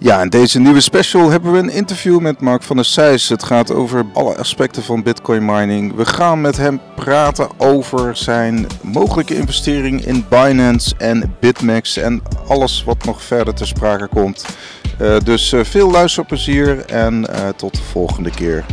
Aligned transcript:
Ja, 0.00 0.22
in 0.22 0.28
deze 0.28 0.60
nieuwe 0.60 0.80
special 0.80 1.30
hebben 1.30 1.52
we 1.52 1.58
een 1.58 1.70
interview 1.70 2.20
met 2.20 2.40
Mark 2.40 2.62
van 2.62 2.76
der 2.76 2.84
Sijs. 2.84 3.28
Het 3.28 3.42
gaat 3.42 3.70
over 3.70 4.06
alle 4.12 4.36
aspecten 4.36 4.82
van 4.82 5.02
Bitcoin 5.02 5.44
mining. 5.44 5.94
We 5.94 6.06
gaan 6.06 6.40
met 6.40 6.56
hem 6.56 6.80
praten 6.96 7.48
over 7.56 8.16
zijn 8.16 8.66
mogelijke 8.82 9.36
investering 9.36 10.04
in 10.04 10.26
Binance 10.28 10.94
en 10.96 11.36
Bitmax 11.40 11.96
en 11.96 12.22
alles 12.46 12.84
wat 12.84 13.04
nog 13.04 13.22
verder 13.22 13.54
ter 13.54 13.66
sprake 13.66 14.08
komt. 14.08 14.46
Uh, 15.00 15.18
dus 15.18 15.52
uh, 15.52 15.64
veel 15.64 15.90
luisterplezier 15.90 16.84
en 16.84 17.30
uh, 17.30 17.48
tot 17.48 17.74
de 17.74 17.82
volgende 17.82 18.30
keer. 18.30 18.64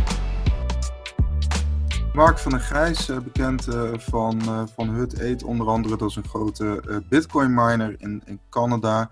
Mark 2.12 2.38
van 2.38 2.50
der 2.50 2.60
Grijs, 2.60 3.06
bekend 3.06 3.66
van, 3.96 4.42
van 4.74 4.88
Hut 4.88 5.22
8 5.32 5.44
onder 5.44 5.66
andere. 5.66 5.96
Dat 5.96 6.10
is 6.10 6.16
een 6.16 6.28
grote 6.28 7.02
Bitcoin 7.08 7.54
miner 7.54 7.94
in, 7.98 8.22
in 8.24 8.40
Canada. 8.50 9.10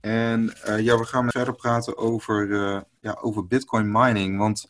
En 0.00 0.52
uh, 0.68 0.80
ja, 0.80 0.98
we 0.98 1.04
gaan 1.04 1.30
verder 1.30 1.54
praten 1.54 1.96
over, 1.96 2.46
uh, 2.46 2.80
ja, 3.00 3.18
over 3.20 3.46
Bitcoin 3.46 3.92
mining. 3.92 4.38
Want 4.38 4.66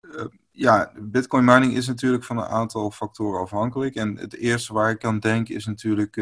uh, 0.00 0.24
ja, 0.50 0.92
Bitcoin 1.00 1.44
mining 1.44 1.72
is 1.72 1.86
natuurlijk 1.86 2.24
van 2.24 2.38
een 2.38 2.44
aantal 2.44 2.90
factoren 2.90 3.40
afhankelijk. 3.40 3.94
En 3.94 4.16
het 4.16 4.34
eerste 4.34 4.72
waar 4.72 4.90
ik 4.90 5.04
aan 5.04 5.18
denk 5.18 5.48
is 5.48 5.66
natuurlijk 5.66 6.16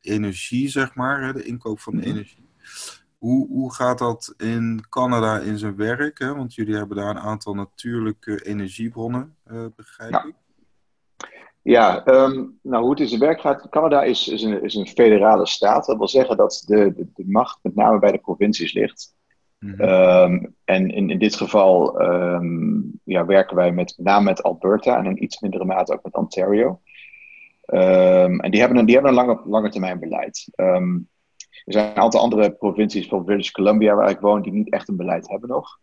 energie, 0.00 0.68
zeg 0.68 0.94
maar, 0.94 1.22
hè, 1.22 1.32
de 1.32 1.44
inkoop 1.44 1.80
van 1.80 1.92
de 1.92 2.00
mhm. 2.00 2.08
energie. 2.08 2.46
Hoe, 3.18 3.48
hoe 3.48 3.74
gaat 3.74 3.98
dat 3.98 4.34
in 4.36 4.84
Canada 4.88 5.38
in 5.38 5.58
zijn 5.58 5.76
werk? 5.76 6.18
Hè? 6.18 6.34
Want 6.34 6.54
jullie 6.54 6.76
hebben 6.76 6.96
daar 6.96 7.10
een 7.10 7.18
aantal 7.18 7.54
natuurlijke 7.54 8.44
energiebronnen, 8.44 9.36
begrijp 9.76 10.14
ik. 10.14 10.22
Ja, 10.24 10.32
um, 12.06 12.58
nou 12.62 12.82
hoe 12.82 12.90
het 12.90 13.00
in 13.00 13.08
zijn 13.08 13.20
werk 13.20 13.40
gaat. 13.40 13.68
Canada 13.68 14.02
is, 14.02 14.28
is, 14.28 14.42
een, 14.42 14.62
is 14.62 14.74
een 14.74 14.86
federale 14.86 15.46
staat. 15.46 15.86
Dat 15.86 15.98
wil 15.98 16.08
zeggen 16.08 16.36
dat 16.36 16.62
de, 16.66 16.92
de, 16.94 17.06
de 17.14 17.24
macht 17.26 17.58
met 17.62 17.74
name 17.74 17.98
bij 17.98 18.12
de 18.12 18.18
provincies 18.18 18.72
ligt. 18.72 19.16
Mm 19.58 19.80
um, 19.80 20.54
en 20.64 20.90
in, 20.90 21.10
in 21.10 21.18
dit 21.18 21.34
geval 21.34 22.02
um, 22.02 23.00
ja, 23.04 23.26
werken 23.26 23.56
wij 23.56 23.72
met, 23.72 23.94
met 23.96 24.06
name 24.06 24.24
met 24.24 24.42
Alberta 24.42 24.96
en 24.96 25.04
in 25.04 25.22
iets 25.22 25.40
mindere 25.40 25.64
mate 25.64 25.92
ook 25.92 26.04
met 26.04 26.14
Ontario. 26.14 26.80
en 27.66 28.50
die 28.50 28.60
hebben 28.60 28.78
een, 28.78 28.84
die 28.84 28.94
hebben 28.94 29.12
een 29.12 29.24
lange, 29.26 29.40
lange 29.44 29.70
termijn 29.70 29.98
beleid. 29.98 30.48
er 30.54 31.02
zijn 31.64 31.90
een 31.90 31.96
aantal 31.96 32.20
andere 32.20 32.50
provincies, 32.50 33.08
zoals 33.08 33.24
British 33.24 33.50
Columbia, 33.50 33.94
waar 33.94 34.10
ik 34.10 34.20
woon, 34.20 34.42
die 34.42 34.52
niet 34.52 34.72
echt 34.72 34.88
een 34.88 34.96
beleid 34.96 35.28
hebben 35.28 35.48
nog. 35.48 35.78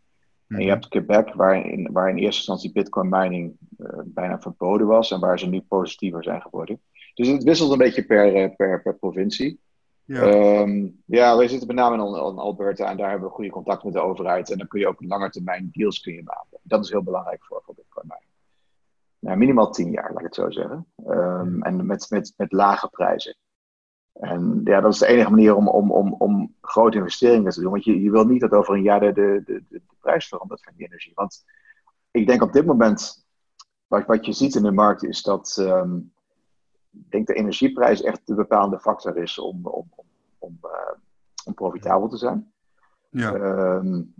En 0.55 0.61
je 0.61 0.71
mhm. 0.71 0.73
hebt 0.73 0.87
Quebec, 0.87 1.33
waar 1.33 1.65
in, 1.65 1.91
waar 1.91 2.09
in 2.09 2.15
eerste 2.15 2.37
instantie 2.37 2.71
bitcoin 2.71 3.09
mining 3.09 3.57
uh, 3.77 3.87
bijna 4.05 4.39
verboden 4.39 4.87
was 4.87 5.11
en 5.11 5.19
waar 5.19 5.39
ze 5.39 5.47
nu 5.47 5.61
positiever 5.61 6.23
zijn 6.23 6.41
geworden. 6.41 6.81
Dus 7.13 7.27
het 7.27 7.43
wisselt 7.43 7.71
een 7.71 7.77
beetje 7.77 8.05
per, 8.05 8.35
uh, 8.35 8.55
per, 8.55 8.81
per 8.81 8.95
provincie. 8.95 9.59
Ja. 10.05 10.61
Um, 10.61 11.01
ja, 11.05 11.37
wij 11.37 11.47
zitten 11.47 11.67
met 11.67 11.75
name 11.75 11.95
in, 11.95 12.01
in, 12.01 12.37
Alberta 12.37 12.89
en 12.89 12.97
daar 12.97 13.09
hebben 13.09 13.27
we 13.27 13.33
goede 13.33 13.49
contact 13.49 13.83
met 13.83 13.93
de 13.93 13.99
overheid. 13.99 14.51
En 14.51 14.57
dan 14.57 14.67
kun 14.67 14.79
je 14.79 14.87
ook 14.87 15.03
lange 15.03 15.29
termijn 15.29 15.69
deals 15.71 15.99
kun 15.99 16.13
je 16.13 16.23
maken. 16.23 16.59
Dat 16.61 16.83
is 16.83 16.91
heel 16.91 17.03
belangrijk 17.03 17.43
voor, 17.43 17.61
voor 17.63 17.75
bitcoin 17.75 18.07
mining. 18.07 18.29
Nou, 19.19 19.37
minimaal 19.37 19.71
10 19.71 19.91
jaar, 19.91 20.09
laat 20.09 20.19
ik 20.19 20.25
het 20.25 20.35
zo 20.35 20.49
zeggen. 20.49 20.85
Um, 21.07 21.61
en 21.61 21.85
met, 21.85 22.09
met, 22.09 22.33
met 22.37 22.51
lage 22.51 22.89
prijzen. 22.89 23.35
En 24.13 24.61
ja, 24.63 24.81
dat 24.81 24.93
is 24.93 24.99
de 24.99 25.07
enige 25.07 25.29
manier 25.29 25.55
om, 25.55 25.67
om, 25.67 25.91
om, 25.91 26.15
om 26.17 26.53
grote 26.61 26.97
investeringen 26.97 27.51
te 27.51 27.61
doen. 27.61 27.71
Want 27.71 27.83
je, 27.83 28.01
je 28.01 28.11
wil 28.11 28.25
niet 28.25 28.41
dat 28.41 28.51
over 28.51 28.75
een 28.75 28.81
jaar 28.81 28.99
de, 28.99 29.13
de, 29.13 29.63
de 29.69 29.81
prijs 30.05 30.27
verandert 30.27 30.63
van 30.63 30.73
die 30.75 30.85
energie. 30.85 31.11
Want 31.15 31.45
ik 32.11 32.27
denk 32.27 32.41
op 32.41 32.53
dit 32.53 32.65
moment, 32.65 33.25
wat, 33.87 34.05
wat 34.05 34.25
je 34.25 34.33
ziet 34.33 34.55
in 34.55 34.63
de 34.63 34.71
markt, 34.71 35.03
is 35.03 35.21
dat 35.21 35.57
um, 35.59 36.13
ik 36.91 37.11
denk 37.11 37.27
de 37.27 37.33
energieprijs 37.33 38.01
echt 38.01 38.27
de 38.27 38.35
bepaalde 38.35 38.79
factor 38.79 39.17
is 39.17 39.39
om, 39.39 39.65
om, 39.67 39.87
om, 39.95 40.05
om, 40.39 40.59
uh, 40.63 40.97
om 41.45 41.53
profitabel 41.53 42.07
te 42.07 42.17
zijn. 42.17 42.53
Ja. 43.09 43.33
Um, 43.33 44.13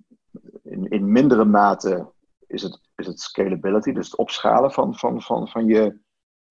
in, 0.63 0.89
in 0.89 1.11
mindere 1.11 1.45
mate 1.45 2.11
is 2.47 2.61
het, 2.61 2.79
is 2.95 3.07
het 3.07 3.19
scalability, 3.19 3.91
dus 3.91 4.05
het 4.05 4.17
opschalen 4.17 4.71
van, 4.71 4.95
van, 4.95 5.21
van, 5.21 5.47
van 5.47 5.65
je 5.65 6.03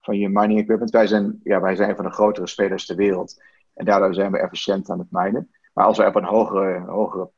van 0.05 0.19
je 0.19 0.29
mining 0.29 0.61
equipment. 0.61 0.91
Wij 0.91 1.07
zijn, 1.07 1.41
ja, 1.43 1.61
wij 1.61 1.77
zijn 1.77 1.97
van 1.97 2.05
de 2.05 2.11
grotere 2.11 2.47
spelers 2.47 2.87
ter 2.87 2.97
wereld. 2.97 3.43
En 3.75 3.85
daardoor 3.85 4.15
zijn 4.15 4.33
we 4.33 4.39
efficiënt 4.39 4.91
aan 4.91 4.99
het 4.99 5.11
minen. 5.11 5.51
Maar 5.73 5.85
als 5.85 5.99
we 5.99 6.07
op 6.07 6.15
een 6.15 6.25
hogere, 6.25 6.81
hogere 6.81 7.31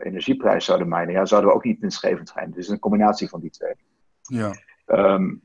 energieprijs 0.00 0.64
zouden 0.64 0.88
minen, 0.88 1.10
ja, 1.10 1.24
zouden 1.24 1.50
we 1.50 1.56
ook 1.56 1.64
niet 1.64 1.80
winstgevend 1.80 2.28
zijn. 2.28 2.50
Dus 2.50 2.68
een 2.68 2.78
combinatie 2.78 3.28
van 3.28 3.40
die 3.40 3.50
twee. 3.50 3.74
Ja. 4.22 4.54
Um, 4.86 5.42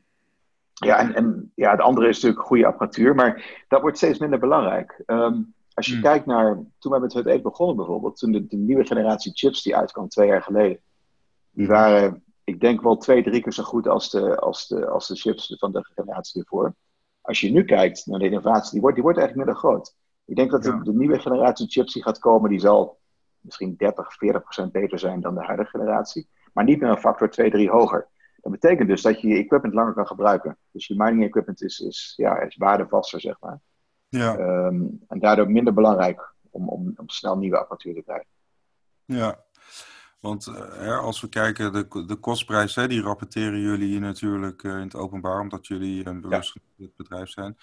ja, 0.74 0.98
en, 0.98 1.16
en 1.16 1.52
ja, 1.56 1.72
het 1.72 1.82
andere 1.82 2.08
is 2.08 2.16
natuurlijk 2.16 2.48
goede 2.48 2.66
apparatuur, 2.66 3.16
maar 3.16 3.64
dat 3.68 3.82
wordt 3.82 3.98
steeds 3.98 4.20
minder 4.20 4.40
belangrijk. 4.40 5.04
Um, 5.06 5.54
als 5.74 5.86
je 5.86 5.94
hmm. 5.94 6.02
kijkt 6.02 6.26
naar, 6.26 6.60
toen 6.80 6.92
wij 6.92 7.00
met 7.00 7.14
het 7.14 7.26
Eet 7.26 7.42
begonnen 7.42 7.76
bijvoorbeeld, 7.76 8.18
toen 8.18 8.32
de, 8.32 8.48
de, 8.48 8.56
nieuwe 8.56 8.86
generatie 8.86 9.32
chips 9.34 9.64
die 9.64 9.76
uitkwam 9.76 10.08
twee 10.08 10.28
jaar 10.28 10.42
geleden, 10.42 10.80
die 11.52 11.68
waren 11.68 12.24
ik 12.44 12.60
denk 12.60 12.82
wel 12.82 12.98
twee, 12.98 13.24
drie 13.24 13.42
keer 13.42 13.54
zo 13.54 13.64
goed 13.64 13.88
als 13.88 14.10
de, 14.10 14.40
als 14.40 14.68
de, 14.68 14.88
als 14.88 15.08
de 15.08 15.16
chips 15.16 15.56
van 15.60 15.72
de 15.72 15.84
generatie 15.96 16.42
ervoor. 16.42 16.76
Als 17.22 17.40
je 17.40 17.52
nu 17.52 17.64
kijkt 17.64 18.06
naar 18.06 18.20
de 18.20 18.26
innovatie, 18.26 18.72
die 18.72 18.82
wordt, 18.82 18.96
die 18.96 19.04
wordt 19.04 19.20
eigenlijk 19.20 19.48
minder 19.48 19.64
groot. 19.64 19.96
Ik 20.26 20.36
denk 20.36 20.52
dat 20.52 20.64
de, 20.64 20.80
de, 20.84 20.94
nieuwe 20.94 21.20
generatie 21.20 21.68
chips 21.68 21.94
die 21.94 22.04
gaat 22.04 22.20
komen, 22.20 22.50
die 22.50 22.60
zal 22.60 23.00
misschien 23.44 23.76
30, 23.78 24.14
40 24.14 24.42
procent 24.44 24.72
beter 24.72 25.00
zijn 25.00 25.22
dan 25.22 25.36
de 25.36 25.44
huidige 25.44 25.70
generatie. 25.70 26.28
Maar 26.54 26.64
niet 26.64 26.80
meer 26.80 26.90
een 26.90 26.98
factor 26.98 27.30
2, 27.30 27.52
3 27.52 27.70
hoger. 27.70 28.08
Dat 28.42 28.52
betekent 28.52 28.88
dus 28.88 29.02
dat 29.02 29.22
je 29.22 29.28
je 29.28 29.38
equipment 29.38 29.74
langer 29.74 29.94
kan 29.94 30.08
gebruiken. 30.08 30.58
Dus 30.72 30.88
je 30.88 30.96
mining 30.98 31.24
equipment 31.24 31.62
is, 31.62 31.80
is, 31.80 32.14
ja, 32.16 32.40
is 32.40 32.56
waardevaster, 32.58 33.22
zeg 33.22 33.40
maar. 33.40 33.60
Ja. 34.10 34.38
Um, 34.38 35.04
en 35.08 35.20
daardoor 35.20 35.52
minder 35.52 35.74
belangrijk 35.74 36.34
om, 36.50 36.70
om, 36.70 36.94
om 36.96 37.10
snel 37.10 37.38
nieuwe 37.38 37.58
apparatuur 37.58 37.94
te 37.94 38.04
krijgen. 38.04 38.28
Ja, 39.06 39.44
want 40.20 40.48
uh, 40.48 41.00
als 41.00 41.22
we 41.22 41.30
kijken, 41.30 41.74
de, 41.74 42.06
de 42.06 42.16
kostprijs, 42.16 42.76
hè, 42.76 42.88
die 42.88 43.02
rapporteren 43.02 43.60
jullie 43.60 44.00
natuurlijk 44.00 44.64
uh, 44.64 44.74
in 44.74 44.80
het 44.80 44.96
openbaar, 44.96 45.40
omdat 45.40 45.68
jullie 45.68 46.08
een 46.08 46.22
bewust 46.22 46.60
ja. 46.76 46.88
bedrijf 46.96 47.30
zijn. 47.30 47.58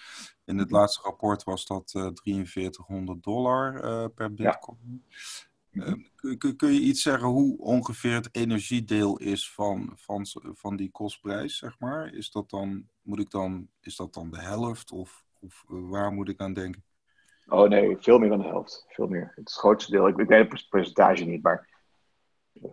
In 0.45 0.59
het 0.59 0.69
mhm. 0.69 0.77
laatste 0.77 1.03
rapport 1.03 1.45
was 1.45 1.67
dat 1.67 1.93
uh, 1.97 2.09
4300 2.15 3.23
dollar 3.23 4.11
per 4.11 4.35
bitcoin. 4.35 5.05
Ja. 5.09 5.50
Mhm. 5.71 5.95
Kun, 6.39 6.57
kun, 6.57 6.73
je 6.73 6.81
iets 6.81 7.03
zeggen 7.03 7.29
hoe 7.29 7.59
ongeveer 7.59 8.15
het 8.15 8.29
energiedeel 8.33 9.19
is 9.19 9.53
van, 9.53 9.93
van, 9.97 10.27
van 10.55 10.77
die 10.77 10.91
kostprijs, 10.91 11.59
zeg 11.59 11.79
maar? 11.79 12.15
Is 12.15 12.31
dat 12.31 12.51
dan, 12.51 12.89
moet 13.03 13.21
ik 13.21 13.31
dan, 13.31 13.69
is 13.81 13.97
dat 13.97 14.15
dan 14.15 14.31
de 14.31 14.41
helft 14.41 14.93
of, 14.93 15.25
of 15.41 15.65
waar 15.67 16.13
moet 16.13 16.29
ik 16.29 16.41
aan 16.41 16.53
denken? 16.53 16.85
Oh 17.47 17.69
nee, 17.69 17.97
veel 18.01 18.19
meer 18.19 18.29
dan 18.29 18.39
de 18.39 18.47
helft. 18.47 18.85
Veel 18.89 19.07
meer. 19.07 19.33
Het, 19.35 19.53
grootste 19.53 19.91
deel, 19.91 20.09
ik, 20.09 20.19
ik 20.19 20.29
weet 20.29 20.53
het 20.53 20.69
percentage 20.69 21.25
niet, 21.25 21.43
maar 21.43 21.69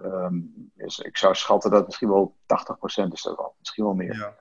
Um, 0.02 0.72
dus 0.74 1.00
ik 1.00 1.18
zou 1.18 1.36
schatten 1.36 1.72
dat 1.72 1.86
misschien 1.86 2.10
wel 2.10 2.36
80% 2.42 3.12
is 3.12 3.22
dat 3.22 3.36
wel, 3.36 3.56
misschien 3.60 3.84
wel 3.84 3.94
meer. 3.94 4.14
Ja. 4.14 4.36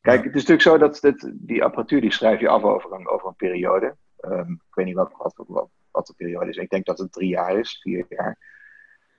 Kijk, 0.00 0.24
het 0.24 0.34
is 0.34 0.46
natuurlijk 0.46 0.62
zo 0.62 0.78
dat 0.78 1.00
dit, 1.00 1.32
die 1.34 1.64
apparatuur 1.64 2.00
die 2.00 2.12
schrijf 2.12 2.40
je 2.40 2.48
af 2.48 2.62
over 2.62 2.92
een, 2.92 3.08
over 3.08 3.28
een 3.28 3.34
periode. 3.34 3.96
Um, 4.20 4.52
ik 4.52 4.74
weet 4.74 4.86
niet 4.86 4.94
wat, 4.94 5.12
wat, 5.16 5.44
wat, 5.46 5.68
wat, 5.96 6.06
de 6.06 6.14
periode 6.16 6.50
is. 6.50 6.56
Ik 6.56 6.70
denk 6.70 6.86
dat 6.86 6.98
het 6.98 7.12
drie 7.12 7.28
jaar 7.28 7.58
is, 7.58 7.80
vier 7.82 8.06
jaar. 8.08 8.38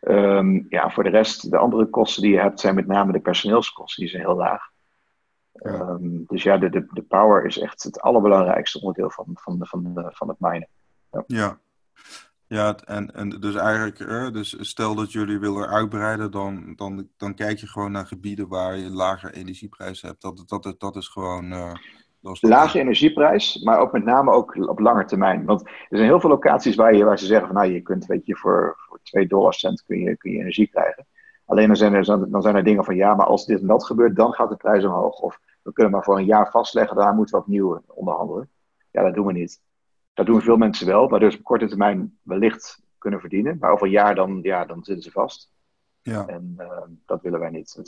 Um, 0.02 0.66
ja, 0.70 0.90
voor 0.90 1.04
de 1.04 1.10
rest, 1.10 1.52
de 1.52 1.58
andere 1.58 1.86
kosten 1.90 2.22
die 2.22 2.32
je 2.32 2.40
hebt 2.40 2.60
zijn 2.60 2.76
met 2.76 2.88
name 2.88 3.12
de 3.12 3.20
personeelskosten, 3.20 4.04
die 4.04 4.12
zijn 4.12 4.24
heel 4.24 4.36
laag. 4.36 4.70
Ja. 5.52 5.98
dus 6.02 6.44
ja, 6.44 6.58
de, 6.58 6.70
de, 6.70 6.88
de 6.90 7.02
power 7.02 7.46
is 7.46 7.60
echt 7.60 7.84
het 7.84 8.02
allerbelangrijkste 8.02 8.80
onderdeel 8.80 9.12
van, 9.12 9.26
van, 9.34 9.58
van, 9.60 9.94
de, 9.94 10.12
van 10.14 10.28
het 10.28 10.40
minen. 10.40 10.68
Ja. 11.12 11.24
ja. 11.28 11.60
Ja, 12.48 12.76
en, 12.76 13.14
en 13.14 13.30
dus 13.30 13.56
eigenlijk, 13.56 14.00
eh, 14.00 14.32
dus 14.32 14.56
stel 14.60 14.96
dat 14.96 15.12
jullie 15.12 15.40
willen 15.40 15.68
uitbreiden, 15.68 16.32
dan, 16.32 16.74
dan, 16.76 17.10
dan 17.18 17.36
kijk 17.36 17.58
je 17.58 17.68
gewoon 17.68 17.92
naar 17.92 18.06
gebieden 18.06 18.48
waar 18.48 18.78
je 18.78 18.86
een 18.86 18.94
lage 18.94 19.34
energieprijs 19.34 20.02
hebt. 20.02 20.22
Dat, 20.22 20.44
dat, 20.48 20.76
dat 20.78 20.96
is 20.96 21.08
gewoon. 21.08 21.52
Uh, 21.52 21.74
lage 22.22 22.80
energieprijs, 22.80 23.64
maar 23.64 23.80
ook 23.80 23.92
met 23.92 24.04
name 24.04 24.32
ook 24.32 24.56
op 24.70 24.80
lange 24.80 25.06
termijn. 25.06 25.46
Want 25.46 25.62
er 25.66 25.98
zijn 25.98 26.04
heel 26.04 26.20
veel 26.20 26.30
locaties 26.30 26.76
waar, 26.76 26.96
je, 26.96 27.04
waar 27.04 27.20
ze 27.20 27.26
zeggen 27.26 27.48
van 27.48 27.56
nou, 27.56 27.72
je 27.72 27.82
kunt, 27.82 28.06
weet 28.06 28.25
je, 28.25 28.36
voor, 28.36 28.75
voor 28.78 29.00
2 29.04 29.28
dollar 29.28 29.54
cent 29.54 29.84
kun 29.84 30.00
je, 30.00 30.18
kun 30.18 30.31
je 30.31 30.40
energie 30.40 30.68
krijgen. 30.68 31.06
Alleen 31.46 31.68
dan 31.68 31.75
zijn, 31.75 31.94
er, 31.94 32.30
dan 32.31 32.42
zijn 32.42 32.56
er 32.56 32.64
dingen 32.64 32.84
van 32.84 32.96
ja, 32.96 33.16
maar 33.16 33.25
als 33.25 33.46
dit 33.46 33.62
en 33.62 33.68
dat 33.68 33.86
gebeurt, 33.86 34.16
dan 34.16 34.34
gaat 34.34 34.50
de 34.50 34.56
prijs 34.56 34.86
omhoog. 34.86 35.19
Of 35.19 35.40
we 35.62 35.74
kunnen 35.74 35.94
maar 35.94 36.04
voor 36.04 36.18
een 36.18 36.25
jaar 36.25 36.52
vastleggen, 36.52 36.98
daar 36.98 37.14
moeten 37.14 37.36
we 37.36 37.42
opnieuw 37.42 37.81
onderhandelen. 37.88 38.50
Ja, 38.92 39.04
dat 39.04 39.13
doen 39.13 39.25
we 39.25 39.31
niet. 39.31 39.62
Dat 40.13 40.25
doen 40.25 40.42
veel 40.42 40.58
mensen 40.58 40.88
wel, 40.88 41.10
waardoor 41.10 41.31
ze 41.31 41.38
op 41.38 41.44
korte 41.44 41.68
termijn 41.68 42.18
wellicht 42.22 42.81
kunnen 42.98 43.20
verdienen. 43.20 43.58
Maar 43.60 43.72
over 43.72 43.86
een 43.86 43.92
jaar 43.92 44.16
dan, 44.16 44.40
ja, 44.42 44.66
dan 44.66 44.84
zitten 44.84 45.04
ze 45.04 45.12
vast. 45.12 45.52
Ja. 46.02 46.28
En 46.28 46.56
uh, 46.60 46.81
dat 47.06 47.22
willen 47.22 47.40
wij 47.40 47.50
niet. 47.50 47.80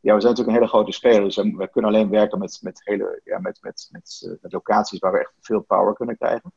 Ja, 0.00 0.14
we 0.14 0.20
zijn 0.20 0.34
natuurlijk 0.34 0.48
een 0.48 0.54
hele 0.54 0.66
grote 0.66 0.92
speler. 0.92 1.22
Dus 1.22 1.36
we 1.36 1.68
kunnen 1.70 1.90
alleen 1.90 2.10
werken 2.10 2.38
met, 2.38 2.58
met, 2.62 2.80
hele, 2.84 3.20
ja, 3.24 3.38
met, 3.38 3.58
met, 3.62 3.88
met, 3.90 4.38
met 4.40 4.52
locaties 4.52 4.98
waar 4.98 5.12
we 5.12 5.18
echt 5.18 5.32
veel 5.40 5.60
power 5.60 5.94
kunnen 5.94 6.16
krijgen. 6.16 6.52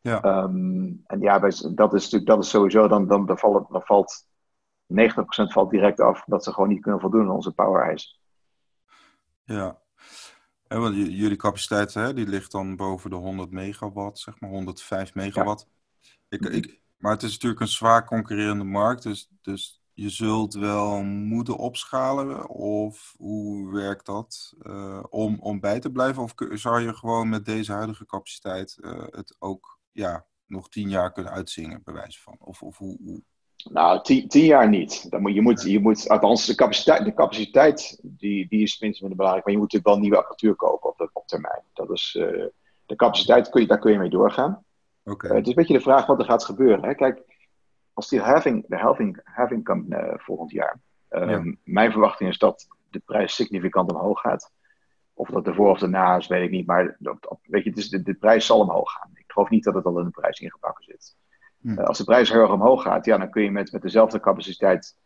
Ja. 0.00 0.42
Um, 0.42 1.02
en 1.06 1.20
ja, 1.20 1.40
wij, 1.40 1.50
dat 1.74 1.94
is 1.94 2.02
natuurlijk 2.02 2.26
dat 2.26 2.42
is 2.42 2.50
sowieso, 2.50 2.88
dan, 2.88 3.06
dan, 3.06 3.26
dan, 3.26 3.38
valt, 3.38 3.70
dan 3.70 3.82
valt 3.82 4.26
90% 4.86 4.86
valt 5.26 5.70
direct 5.70 6.00
af 6.00 6.22
dat 6.26 6.44
ze 6.44 6.52
gewoon 6.52 6.68
niet 6.68 6.82
kunnen 6.82 7.00
voldoen 7.00 7.22
aan 7.22 7.34
onze 7.34 7.52
power 7.52 7.82
eisen. 7.82 8.18
Ja, 9.44 9.78
en 10.68 10.80
want 10.80 10.94
jullie 10.94 11.36
capaciteit 11.36 11.94
hè, 11.94 12.14
die 12.14 12.26
ligt 12.26 12.52
dan 12.52 12.76
boven 12.76 13.10
de 13.10 13.16
100 13.16 13.50
megawatt, 13.50 14.18
zeg 14.18 14.40
maar 14.40 14.50
105 14.50 15.14
megawatt. 15.14 15.66
Ik, 16.28 16.40
ik, 16.40 16.80
Maar 16.96 17.12
het 17.12 17.22
is 17.22 17.32
natuurlijk 17.32 17.60
een 17.60 17.68
zwaar 17.68 18.04
concurrerende 18.04 18.64
markt, 18.64 19.02
dus, 19.02 19.30
dus 19.40 19.79
je 19.94 20.08
zult 20.08 20.54
wel 20.54 21.02
moeten 21.02 21.56
opschalen. 21.56 22.48
Of 22.48 23.14
hoe 23.18 23.72
werkt 23.72 24.06
dat 24.06 24.54
uh, 24.62 25.02
om, 25.08 25.38
om 25.40 25.60
bij 25.60 25.80
te 25.80 25.90
blijven? 25.90 26.22
Of 26.22 26.32
zou 26.36 26.80
je 26.80 26.94
gewoon 26.94 27.28
met 27.28 27.44
deze 27.44 27.72
huidige 27.72 28.06
capaciteit 28.06 28.78
uh, 28.80 29.02
het 29.10 29.36
ook 29.38 29.78
ja, 29.92 30.26
nog 30.46 30.68
tien 30.68 30.88
jaar 30.88 31.12
kunnen 31.12 31.32
uitzingen, 31.32 31.80
bij 31.84 31.94
wijze 31.94 32.20
van? 32.20 32.36
Of, 32.38 32.62
of 32.62 32.78
hoe, 32.78 32.98
hoe... 33.04 33.22
Nou, 33.70 34.02
tien, 34.02 34.28
tien, 34.28 34.44
jaar 34.44 34.68
niet. 34.68 35.10
Dan 35.10 35.20
moet, 35.22 35.34
je, 35.34 35.40
moet, 35.40 35.62
je 35.62 35.80
moet, 35.80 36.08
althans, 36.08 36.46
de 36.46 36.54
capaciteit, 36.54 37.04
de 37.04 37.14
capaciteit 37.14 37.98
die, 38.02 38.48
die 38.48 38.62
is 38.62 38.80
minstens 38.80 39.00
minder 39.00 39.16
belangrijk. 39.16 39.44
Maar 39.44 39.54
je 39.54 39.60
moet 39.60 39.72
natuurlijk 39.72 39.94
wel 39.94 40.02
nieuwe 40.02 40.16
apparatuur 40.16 40.54
kopen 40.54 40.90
op, 40.90 40.98
de, 40.98 41.10
op 41.12 41.26
termijn. 41.26 41.62
Dat 41.72 41.90
is, 41.90 42.16
uh, 42.18 42.46
de 42.86 42.96
capaciteit, 42.96 43.48
kun 43.48 43.60
je, 43.60 43.66
daar 43.66 43.78
kun 43.78 43.92
je 43.92 43.98
mee 43.98 44.10
doorgaan. 44.10 44.64
Okay. 45.04 45.36
het 45.36 45.42
is 45.42 45.48
een 45.48 45.54
beetje 45.54 45.74
de 45.74 45.80
vraag 45.80 46.06
wat 46.06 46.18
er 46.18 46.24
gaat 46.24 46.44
gebeuren. 46.44 46.84
Hè? 46.84 46.94
Kijk, 46.94 47.29
als 48.00 48.08
die 48.08 48.20
halving, 48.20 48.64
de 48.68 48.76
halving, 48.76 49.20
halving 49.24 49.64
komt 49.64 49.92
uh, 49.92 50.12
volgend 50.16 50.50
jaar. 50.50 50.80
Um, 51.10 51.58
Mijn 51.64 51.90
verwachting 51.90 52.30
is 52.30 52.38
dat 52.38 52.66
de 52.90 52.98
prijs 52.98 53.34
significant 53.34 53.92
omhoog 53.92 54.20
gaat. 54.20 54.52
Of 55.14 55.28
dat 55.28 55.46
ervoor 55.46 55.70
of 55.70 55.78
daarna 55.78 56.16
is, 56.16 56.26
weet 56.26 56.42
ik 56.42 56.50
niet. 56.50 56.66
Maar 56.66 56.96
dat, 56.98 57.38
weet 57.42 57.64
je, 57.64 57.70
de, 57.70 58.02
de, 58.02 58.14
prijs 58.14 58.46
zal 58.46 58.58
omhoog 58.58 58.92
gaan. 58.92 59.10
Ik 59.14 59.24
geloof 59.26 59.50
niet 59.50 59.64
dat 59.64 59.74
het 59.74 59.84
al 59.84 59.98
in 59.98 60.04
de 60.04 60.10
prijs 60.10 60.40
ingebakken 60.40 60.84
zit. 60.84 61.16
Hm. 61.60 61.68
Uh, 61.68 61.84
als 61.84 61.98
de 61.98 62.04
prijs 62.04 62.30
heel 62.30 62.40
erg 62.40 62.52
omhoog 62.52 62.82
gaat, 62.82 63.04
ja, 63.04 63.18
dan 63.18 63.30
kun 63.30 63.42
je 63.42 63.50
met, 63.50 63.72
met 63.72 63.82
dezelfde 63.82 64.20
capaciteit 64.20 64.96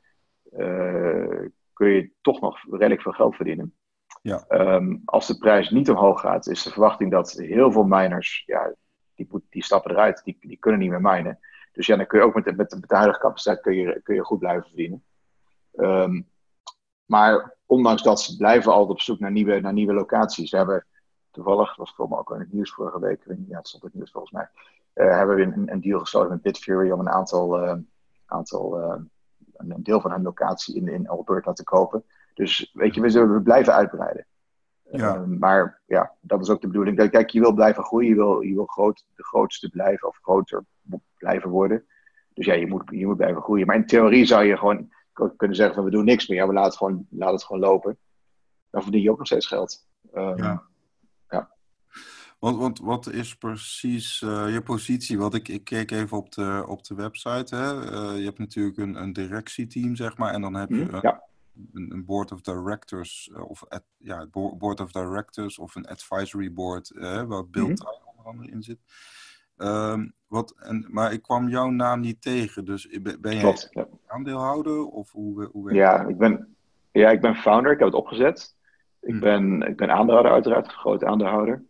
uh, 0.52 1.47
kun 1.73 1.88
je 1.88 2.11
toch 2.20 2.40
nog 2.40 2.58
redelijk 2.70 3.02
veel 3.02 3.12
geld 3.12 3.37
verdienen. 3.37 3.75
Ja. 4.23 4.44
Um, 4.49 5.02
als 5.05 5.26
de 5.26 5.38
prijs 5.38 5.70
niet 5.70 5.90
omhoog 5.90 6.20
gaat, 6.20 6.47
is 6.47 6.62
de 6.62 6.70
verwachting 6.70 7.11
dat 7.11 7.32
heel 7.32 7.73
veel 7.73 7.85
miners, 7.85 8.43
ja, 8.47 8.75
die, 9.14 9.29
die 9.50 9.64
stappen 9.64 9.90
eruit, 9.90 10.25
die, 10.25 10.37
die 10.40 10.58
kunnen 10.58 10.81
niet 10.81 10.90
meer 10.90 11.00
minen. 11.00 11.38
Dus 11.75 11.87
ja, 11.87 11.97
dan 11.97 12.06
kun 12.06 12.19
je 12.19 12.25
ook 12.25 12.35
met 12.35 12.44
de, 12.44 12.53
met 12.53 12.71
de, 12.71 12.76
met 12.76 13.19
capaciteit 13.19 13.61
kun 13.61 13.75
je, 13.75 14.00
kun 14.03 14.15
je 14.15 14.25
goed 14.25 14.38
blijven 14.38 14.67
verdienen. 14.67 15.05
Um, 15.73 16.29
maar 17.05 17.56
ondanks 17.67 18.03
dat, 18.03 18.21
ze 18.21 18.37
blijven 18.37 18.73
altijd 18.73 18.91
op 18.91 19.00
zoek 19.00 19.19
naar 19.19 19.31
nieuwe, 19.31 19.61
naar 19.61 19.73
nieuwe 19.73 19.93
locaties. 19.93 20.50
We 20.50 20.56
hebben 20.56 20.87
toevallig, 21.31 21.76
was 21.76 21.94
het 21.97 22.11
ook 22.11 22.31
in 22.31 22.41
het 22.41 22.53
nieuws 22.53 22.73
vorige 22.73 23.00
week, 23.00 23.25
ja, 23.49 23.56
het 23.56 23.69
stond 23.69 23.82
in 23.82 23.88
het 23.88 23.99
nieuws 23.99 24.11
volgens 24.11 24.32
mij, 24.32 24.49
uh, 24.94 25.17
hebben 25.17 25.37
we 25.37 25.43
een, 25.43 25.73
een, 25.73 25.81
deal 25.81 26.00
gesloten 26.00 26.31
met 26.31 26.43
Bitfury 26.43 26.91
om 26.91 27.00
een 27.00 27.09
aantal, 27.09 27.65
uh, 27.65 27.76
aantal 28.26 28.81
uh, 28.81 29.00
een 29.56 29.82
deel 29.82 30.00
van 30.00 30.11
hun 30.11 30.23
locatie 30.23 30.76
in, 30.76 30.88
in 30.88 31.09
Alberta 31.09 31.53
te 31.53 31.65
kopen. 31.65 32.05
Dus 32.35 32.71
weet 32.73 32.94
je, 32.94 33.00
we, 33.00 33.26
we 33.26 33.43
blijven 33.43 33.73
uitbreiden. 33.73 34.26
Ja. 34.96 35.17
Uh, 35.17 35.38
maar 35.38 35.81
ja, 35.87 36.12
dat 36.20 36.41
is 36.41 36.50
ook 36.50 36.61
de 36.61 36.67
bedoeling. 36.67 37.11
Kijk, 37.11 37.31
je 37.31 37.41
wil 37.41 37.52
blijven 37.52 37.85
groeien, 37.85 38.08
je 38.08 38.14
wil, 38.14 38.41
je 38.41 38.55
wil 38.55 38.67
groot, 38.67 39.05
de 39.14 39.25
grootste 39.25 39.69
blijven 39.69 40.08
of 40.08 40.19
groter 40.23 40.64
blijven 41.19 41.50
worden. 41.50 41.85
Dus 42.32 42.46
ja, 42.46 42.55
je 42.55 42.67
moet, 42.67 42.82
je 42.91 43.06
moet 43.06 43.17
blijven 43.17 43.43
groeien. 43.43 43.67
Maar 43.67 43.76
in 43.76 43.87
theorie 43.87 44.25
zou 44.25 44.44
je 44.44 44.56
gewoon 44.56 44.93
kunnen 45.37 45.56
zeggen 45.56 45.75
van 45.75 45.85
we 45.85 45.91
doen 45.91 46.05
niks 46.05 46.29
meer. 46.29 46.38
Ja, 46.38 46.46
we 46.46 46.52
laten 46.52 46.69
het 46.69 46.79
gewoon, 46.79 47.06
laten 47.11 47.35
het 47.35 47.44
gewoon 47.44 47.62
lopen. 47.62 47.99
Dan 48.70 48.82
verdien 48.82 49.02
je 49.02 49.11
ook 49.11 49.19
nog 49.19 49.26
steeds 49.26 49.46
geld. 49.46 49.87
Um, 50.14 50.37
ja. 50.37 50.62
ja. 51.29 51.50
Want, 52.38 52.58
want 52.58 52.79
wat 52.79 53.11
is 53.11 53.35
precies 53.35 54.20
uh, 54.20 54.52
je 54.52 54.62
positie? 54.62 55.19
Want 55.19 55.35
ik, 55.35 55.49
ik 55.49 55.64
keek 55.64 55.90
even 55.90 56.17
op 56.17 56.32
de, 56.32 56.64
op 56.67 56.85
de 56.85 56.94
website. 56.94 57.56
Hè? 57.56 57.75
Uh, 57.75 58.19
je 58.19 58.25
hebt 58.25 58.38
natuurlijk 58.38 58.76
een, 58.76 58.94
een 59.02 59.12
directieteam, 59.12 59.97
zeg 59.97 60.17
maar. 60.17 60.32
En 60.32 60.40
dan 60.40 60.55
heb 60.55 60.69
je 60.69 60.85
mm, 60.85 60.99
ja 61.00 61.23
een, 61.72 61.92
een, 61.92 62.04
board 62.04 62.32
of 62.32 62.40
directors, 62.40 63.30
uh, 63.32 63.50
of 63.50 63.64
ad, 63.68 63.82
ja, 63.96 64.26
board 64.32 64.80
of 64.80 64.92
directors 64.92 65.58
of 65.58 65.74
een 65.74 65.86
advisory 65.86 66.52
board, 66.52 66.92
uh, 66.94 67.22
waar 67.22 67.48
Bill 67.48 67.62
mm 67.62 67.74
-hmm. 67.74 67.88
onder 68.06 68.24
andere 68.24 68.50
in 68.50 68.62
zit. 68.62 68.78
Um, 69.56 70.14
wat, 70.26 70.54
en, 70.58 70.86
maar 70.90 71.12
ik 71.12 71.22
kwam 71.22 71.48
jouw 71.48 71.70
naam 71.70 72.00
niet 72.00 72.22
tegen, 72.22 72.64
dus 72.64 72.86
ben 73.20 73.36
ja. 73.36 73.86
aandeelhouder 74.06 74.86
of 74.86 75.12
hoe, 75.12 75.48
hoe 75.52 75.74
ja, 75.74 76.06
ik 76.06 76.18
ben, 76.18 76.56
ja, 76.92 77.10
ik 77.10 77.20
ben 77.20 77.34
founder, 77.34 77.72
ik 77.72 77.78
heb 77.78 77.88
het 77.88 77.96
opgezet. 77.96 78.56
Ik, 79.00 79.10
Hmm. 79.10 79.20
ben, 79.20 79.62
ik 79.62 79.76
ben 79.76 79.90
aandeelhouder 79.90 80.32
uiteraard, 80.32 80.66
een 80.66 80.72
grote 80.72 81.06
aandeelhouder. 81.06 81.64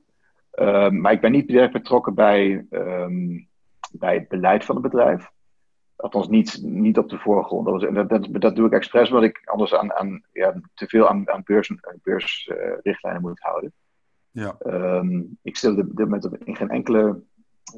Um, 0.58 1.00
maar 1.00 1.12
ik 1.12 1.20
ben 1.20 1.32
niet 1.32 1.48
direct 1.48 1.72
betrokken 1.72 2.14
bij, 2.14 2.66
um, 2.70 3.48
bij 3.92 4.14
het 4.14 4.28
beleid 4.28 4.64
van 4.64 4.74
het 4.74 4.84
bedrijf. 4.84 5.30
Althans, 5.96 6.28
niet, 6.28 6.58
niet 6.62 6.98
op 6.98 7.08
de 7.08 7.18
voorgrond. 7.18 7.66
Dat, 7.66 7.80
was, 7.80 7.94
dat, 7.94 8.08
dat, 8.08 8.40
dat, 8.40 8.56
doe 8.56 8.66
ik 8.66 8.72
expres, 8.72 9.08
omdat 9.08 9.24
ik 9.24 9.42
anders 9.44 9.74
aan, 9.74 9.92
aan, 9.92 10.22
ja, 10.32 10.60
te 10.74 10.86
veel 10.86 11.08
aan, 11.08 11.30
aan 11.30 11.42
beursrichtlijnen 11.44 12.00
beurs, 12.02 12.48
uh, 13.02 13.18
moet 13.18 13.40
houden. 13.40 13.72
Ja. 14.30 14.56
Um, 14.66 15.38
ik 15.42 15.56
stel 15.56 15.74
de, 15.74 15.94
de, 15.94 16.06
met 16.06 16.24
in 16.44 16.56
geen 16.56 16.70
enkele 16.70 17.22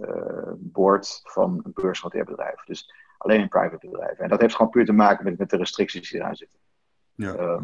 uh, 0.01 0.53
board 0.57 1.21
van 1.23 1.61
een 1.63 1.73
beursgenoteerd 1.75 2.27
bedrijf. 2.27 2.65
Dus 2.65 2.93
alleen 3.19 3.41
een 3.41 3.49
private 3.49 3.89
bedrijf. 3.89 4.19
En 4.19 4.29
dat 4.29 4.41
heeft 4.41 4.55
gewoon 4.55 4.71
puur 4.71 4.85
te 4.85 4.93
maken 4.93 5.25
met, 5.25 5.39
met 5.39 5.51
de 5.51 5.57
restricties 5.57 6.11
die 6.11 6.21
eraan 6.21 6.37
zitten. 6.37 6.59
Ja. 7.15 7.61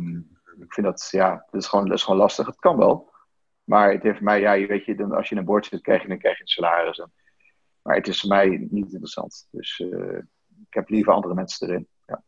ik 0.60 0.72
vind 0.72 0.86
dat, 0.86 1.08
ja, 1.10 1.46
dat 1.50 1.60
is, 1.60 1.68
gewoon, 1.68 1.84
dat 1.88 1.96
is 1.96 2.04
gewoon 2.04 2.18
lastig. 2.18 2.46
Het 2.46 2.58
kan 2.58 2.76
wel. 2.76 3.10
Maar 3.64 3.92
het 3.92 4.02
heeft 4.02 4.16
voor 4.16 4.24
mij, 4.24 4.40
ja, 4.40 4.66
weet 4.66 4.84
je, 4.84 4.94
dan, 4.94 5.12
als 5.12 5.28
je 5.28 5.34
in 5.34 5.40
een 5.40 5.46
board 5.46 5.66
zit, 5.66 5.80
krijg 5.80 6.02
je, 6.02 6.08
dan 6.08 6.18
krijg 6.18 6.36
je 6.36 6.42
een 6.42 6.48
salaris. 6.48 6.98
En, 6.98 7.12
maar 7.82 7.96
het 7.96 8.08
is 8.08 8.20
voor 8.20 8.28
mij 8.28 8.66
niet 8.70 8.92
interessant. 8.92 9.48
Dus 9.50 9.78
uh, 9.78 10.18
ik 10.68 10.74
heb 10.74 10.88
liever 10.88 11.12
andere 11.12 11.34
mensen 11.34 11.68
erin. 11.68 11.88
Ja. 12.06 12.22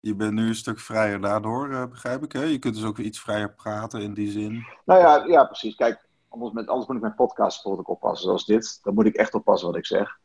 Je 0.00 0.14
bent 0.14 0.32
nu 0.32 0.48
een 0.48 0.54
stuk 0.54 0.78
vrijer 0.78 1.20
daardoor, 1.20 1.68
uh, 1.68 1.86
begrijp 1.86 2.22
ik. 2.22 2.32
Hè? 2.32 2.42
Je 2.42 2.58
kunt 2.58 2.74
dus 2.74 2.84
ook 2.84 2.98
iets 2.98 3.20
vrijer 3.20 3.54
praten 3.54 4.00
in 4.00 4.14
die 4.14 4.30
zin. 4.30 4.66
Nou 4.84 5.00
ja, 5.00 5.24
ja 5.26 5.44
precies. 5.44 5.76
Kijk, 5.76 6.06
anders, 6.28 6.52
met, 6.52 6.68
anders 6.68 6.86
moet 6.86 6.96
ik 6.96 7.02
mijn 7.02 7.14
podcast 7.14 7.62
bijvoorbeeld 7.62 7.88
ook 7.88 7.94
oppassen. 7.94 8.26
Zoals 8.26 8.46
dit. 8.46 8.78
Dan 8.82 8.94
moet 8.94 9.06
ik 9.06 9.16
echt 9.16 9.34
oppassen 9.34 9.68
wat 9.68 9.76
ik 9.76 9.86
zeg. 9.86 10.18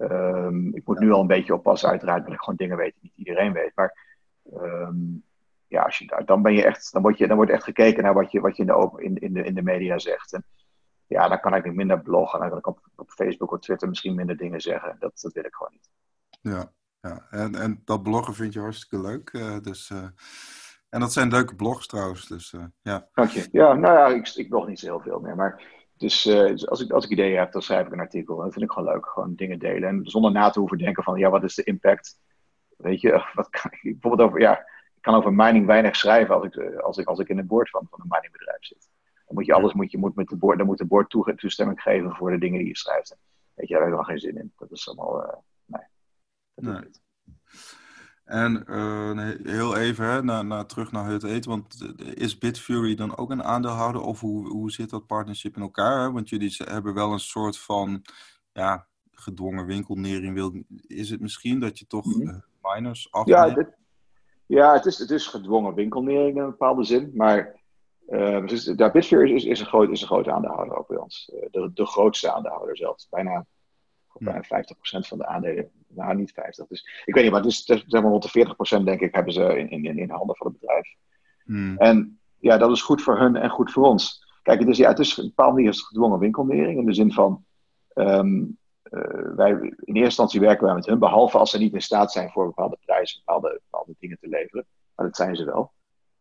Um, 0.00 0.74
ik 0.74 0.86
moet 0.86 0.98
ja. 0.98 1.04
nu 1.04 1.12
al 1.12 1.20
een 1.20 1.26
beetje 1.26 1.54
oppassen, 1.54 1.88
uiteraard, 1.88 2.24
dat 2.24 2.32
ik 2.32 2.38
gewoon 2.40 2.56
dingen 2.56 2.76
weet 2.76 2.92
die 2.92 3.02
niet 3.02 3.26
iedereen 3.26 3.52
weet. 3.52 3.72
Maar 3.74 4.18
um, 4.54 5.24
ja, 5.66 5.82
als 5.82 5.98
je, 5.98 6.22
dan 6.24 6.42
ben 6.42 6.54
je 6.54 6.64
echt, 6.64 6.92
dan 6.92 7.02
wordt, 7.02 7.18
je, 7.18 7.26
dan 7.26 7.36
wordt 7.36 7.52
echt 7.52 7.64
gekeken 7.64 8.02
naar 8.02 8.14
wat 8.14 8.30
je, 8.30 8.40
wat 8.40 8.56
je 8.56 8.62
in, 8.62 8.68
de, 8.68 8.74
open, 8.74 9.04
in, 9.04 9.16
in, 9.16 9.32
de, 9.32 9.44
in 9.44 9.54
de 9.54 9.62
media 9.62 9.98
zegt. 9.98 10.32
En 10.32 10.44
ja, 11.06 11.28
dan 11.28 11.40
kan 11.40 11.54
ik 11.54 11.74
minder 11.74 12.02
bloggen. 12.02 12.40
Dan 12.40 12.48
kan 12.48 12.58
ik 12.58 12.66
op, 12.66 12.80
op 12.96 13.10
Facebook 13.10 13.52
of 13.52 13.60
Twitter 13.60 13.88
misschien 13.88 14.14
minder 14.14 14.36
dingen 14.36 14.60
zeggen. 14.60 14.96
Dat, 14.98 15.20
dat 15.20 15.32
wil 15.32 15.44
ik 15.44 15.54
gewoon 15.54 15.72
niet. 15.72 15.90
Ja, 16.40 16.72
ja. 17.04 17.26
En, 17.30 17.54
en 17.54 17.82
dat 17.84 18.02
bloggen 18.02 18.34
vind 18.34 18.52
je 18.52 18.60
hartstikke 18.60 19.06
leuk. 19.06 19.32
Uh, 19.32 19.58
dus, 19.60 19.90
uh, 19.90 20.06
en 20.88 21.00
dat 21.00 21.12
zijn 21.12 21.30
leuke 21.30 21.54
blogs 21.54 21.86
trouwens. 21.86 22.26
Dus, 22.26 22.52
uh, 22.52 22.64
ja. 22.82 23.08
Dank 23.12 23.30
je. 23.30 23.48
Ja, 23.52 23.74
nou 23.74 23.94
ja, 23.94 24.16
ik, 24.16 24.28
ik 24.28 24.48
blog 24.48 24.66
niet 24.66 24.78
zo 24.78 24.86
heel 24.86 25.00
veel 25.00 25.20
meer. 25.20 25.36
Maar 25.36 25.62
dus, 25.96 26.22
dus 26.22 26.68
als, 26.68 26.80
ik, 26.80 26.90
als 26.90 27.04
ik 27.04 27.10
ideeën 27.10 27.38
heb, 27.38 27.52
dan 27.52 27.62
schrijf 27.62 27.86
ik 27.86 27.92
een 27.92 28.00
artikel. 28.00 28.38
En 28.38 28.44
dat 28.44 28.52
vind 28.52 28.64
ik 28.64 28.70
gewoon 28.70 28.92
leuk. 28.92 29.06
Gewoon 29.06 29.34
dingen 29.34 29.58
delen. 29.58 29.88
En 29.88 30.00
zonder 30.02 30.32
na 30.32 30.50
te 30.50 30.58
hoeven 30.58 30.78
denken 30.78 31.02
van, 31.02 31.18
ja, 31.18 31.30
wat 31.30 31.44
is 31.44 31.54
de 31.54 31.64
impact? 31.64 32.18
Weet 32.76 33.00
je, 33.00 33.10
wat 33.34 33.48
kan 33.50 33.70
ik 33.72 33.80
bijvoorbeeld 33.82 34.28
over, 34.28 34.40
ja, 34.40 34.58
ik 34.94 35.02
kan 35.02 35.14
over 35.14 35.32
mining 35.32 35.66
weinig 35.66 35.96
schrijven 35.96 36.34
als 36.34 36.44
ik, 36.44 36.80
als 36.80 36.98
ik, 36.98 37.06
als 37.06 37.18
ik 37.18 37.28
in 37.28 37.38
een 37.38 37.46
board 37.46 37.70
van, 37.70 37.86
van 37.90 38.00
een 38.00 38.08
miningbedrijf 38.08 38.64
zit. 38.64 38.88
Dan 39.26 39.34
moet 39.34 39.46
je 39.46 39.54
alles, 39.54 39.72
moet 39.72 39.90
je, 39.90 39.98
moet 39.98 40.16
met 40.16 40.28
de 40.28 40.36
board, 40.36 40.58
dan 40.58 40.66
moet 40.66 40.78
de 40.78 40.86
board 40.86 41.10
toe, 41.10 41.34
toestemming 41.34 41.80
geven 41.80 42.14
voor 42.14 42.30
de 42.30 42.38
dingen 42.38 42.58
die 42.58 42.68
je 42.68 42.76
schrijft. 42.76 43.16
Weet 43.54 43.68
je, 43.68 43.74
daar 43.74 43.82
heb 43.82 43.92
ik 43.92 43.98
wel 43.98 44.08
geen 44.08 44.18
zin 44.18 44.36
in. 44.36 44.52
Dat 44.56 44.70
is 44.70 44.88
allemaal, 44.88 45.44
nee. 46.54 46.90
En 48.24 48.64
uh, 48.66 49.30
heel 49.42 49.76
even 49.76 50.28
hè, 50.28 50.64
terug 50.64 50.92
naar 50.92 51.10
het 51.10 51.22
eten, 51.22 51.50
want 51.50 51.94
is 52.14 52.38
Bitfury 52.38 52.94
dan 52.94 53.16
ook 53.16 53.30
een 53.30 53.42
aandeelhouder 53.42 54.02
of 54.02 54.20
hoe, 54.20 54.48
hoe 54.48 54.70
zit 54.70 54.90
dat 54.90 55.06
partnership 55.06 55.56
in 55.56 55.62
elkaar? 55.62 56.02
Hè? 56.02 56.12
Want 56.12 56.28
jullie 56.28 56.54
hebben 56.56 56.94
wel 56.94 57.12
een 57.12 57.18
soort 57.18 57.58
van 57.58 58.02
ja, 58.52 58.86
gedwongen 59.10 59.66
winkelnering. 59.66 60.34
Wil, 60.34 60.62
is 60.86 61.10
het 61.10 61.20
misschien 61.20 61.60
dat 61.60 61.78
je 61.78 61.86
toch 61.86 62.06
uh, 62.06 62.36
miners 62.60 63.12
afneemt? 63.12 63.38
Ja, 63.38 63.54
dit, 63.54 63.76
ja 64.46 64.72
het, 64.72 64.86
is, 64.86 64.98
het 64.98 65.10
is 65.10 65.26
gedwongen 65.26 65.74
winkelnering 65.74 66.36
in 66.36 66.42
een 66.42 66.50
bepaalde 66.50 66.84
zin, 66.84 67.10
maar 67.14 67.60
uh, 68.08 68.46
dus, 68.46 68.72
ja, 68.76 68.90
Bitfury 68.90 69.34
is, 69.34 69.44
is, 69.44 69.60
een 69.60 69.66
groot, 69.66 69.90
is 69.90 70.00
een 70.00 70.06
grote 70.06 70.32
aandeelhouder 70.32 70.76
ook 70.76 70.88
bij 70.88 70.98
ons. 70.98 71.32
de, 71.50 71.70
de 71.74 71.86
grootste 71.86 72.32
aandeelhouder 72.32 72.76
zelfs, 72.76 73.08
bijna, 73.08 73.46
bijna 74.18 74.42
50% 74.42 74.46
van 75.00 75.18
de 75.18 75.26
aandelen 75.26 75.70
nou 75.88 76.16
niet 76.16 76.32
50. 76.32 76.66
Dus 76.66 77.02
ik 77.04 77.14
weet 77.14 77.22
niet, 77.22 77.32
maar 77.32 77.42
het 77.42 77.50
is 77.50 77.64
zeg 77.64 77.90
maar 77.90 78.02
rond 78.02 78.32
de 78.32 78.54
40% 78.80 78.84
denk 78.84 79.00
ik 79.00 79.14
hebben 79.14 79.32
ze 79.32 79.58
in, 79.58 79.84
in, 79.84 79.98
in 79.98 80.10
handen 80.10 80.36
van 80.36 80.46
het 80.46 80.60
bedrijf. 80.60 80.94
Hmm. 81.44 81.78
En 81.78 82.18
ja, 82.38 82.56
dat 82.56 82.70
is 82.70 82.82
goed 82.82 83.02
voor 83.02 83.18
hun 83.18 83.36
en 83.36 83.50
goed 83.50 83.72
voor 83.72 83.84
ons. 83.84 84.24
Kijk, 84.42 84.60
het 84.60 84.68
is, 84.68 84.76
ja, 84.76 84.88
het 84.88 84.98
is 84.98 85.16
een 85.16 85.26
bepaalde 85.26 85.54
manier 85.54 85.74
gedwongen 85.74 86.18
winkelnering. 86.18 86.78
In 86.78 86.86
de 86.86 86.94
zin 86.94 87.12
van, 87.12 87.44
um, 87.94 88.58
uh, 88.90 89.00
wij, 89.36 89.50
in 89.50 89.72
eerste 89.84 90.02
instantie 90.02 90.40
werken 90.40 90.64
wij 90.64 90.74
met 90.74 90.86
hun, 90.86 90.98
behalve 90.98 91.38
als 91.38 91.50
ze 91.50 91.58
niet 91.58 91.74
in 91.74 91.82
staat 91.82 92.12
zijn 92.12 92.30
voor 92.30 92.46
bepaalde 92.46 92.78
prijzen, 92.84 93.22
bepaalde, 93.24 93.60
bepaalde 93.70 93.94
dingen 93.98 94.18
te 94.20 94.28
leveren. 94.28 94.66
Maar 94.94 95.06
dat 95.06 95.16
zijn 95.16 95.36
ze 95.36 95.44
wel. 95.44 95.72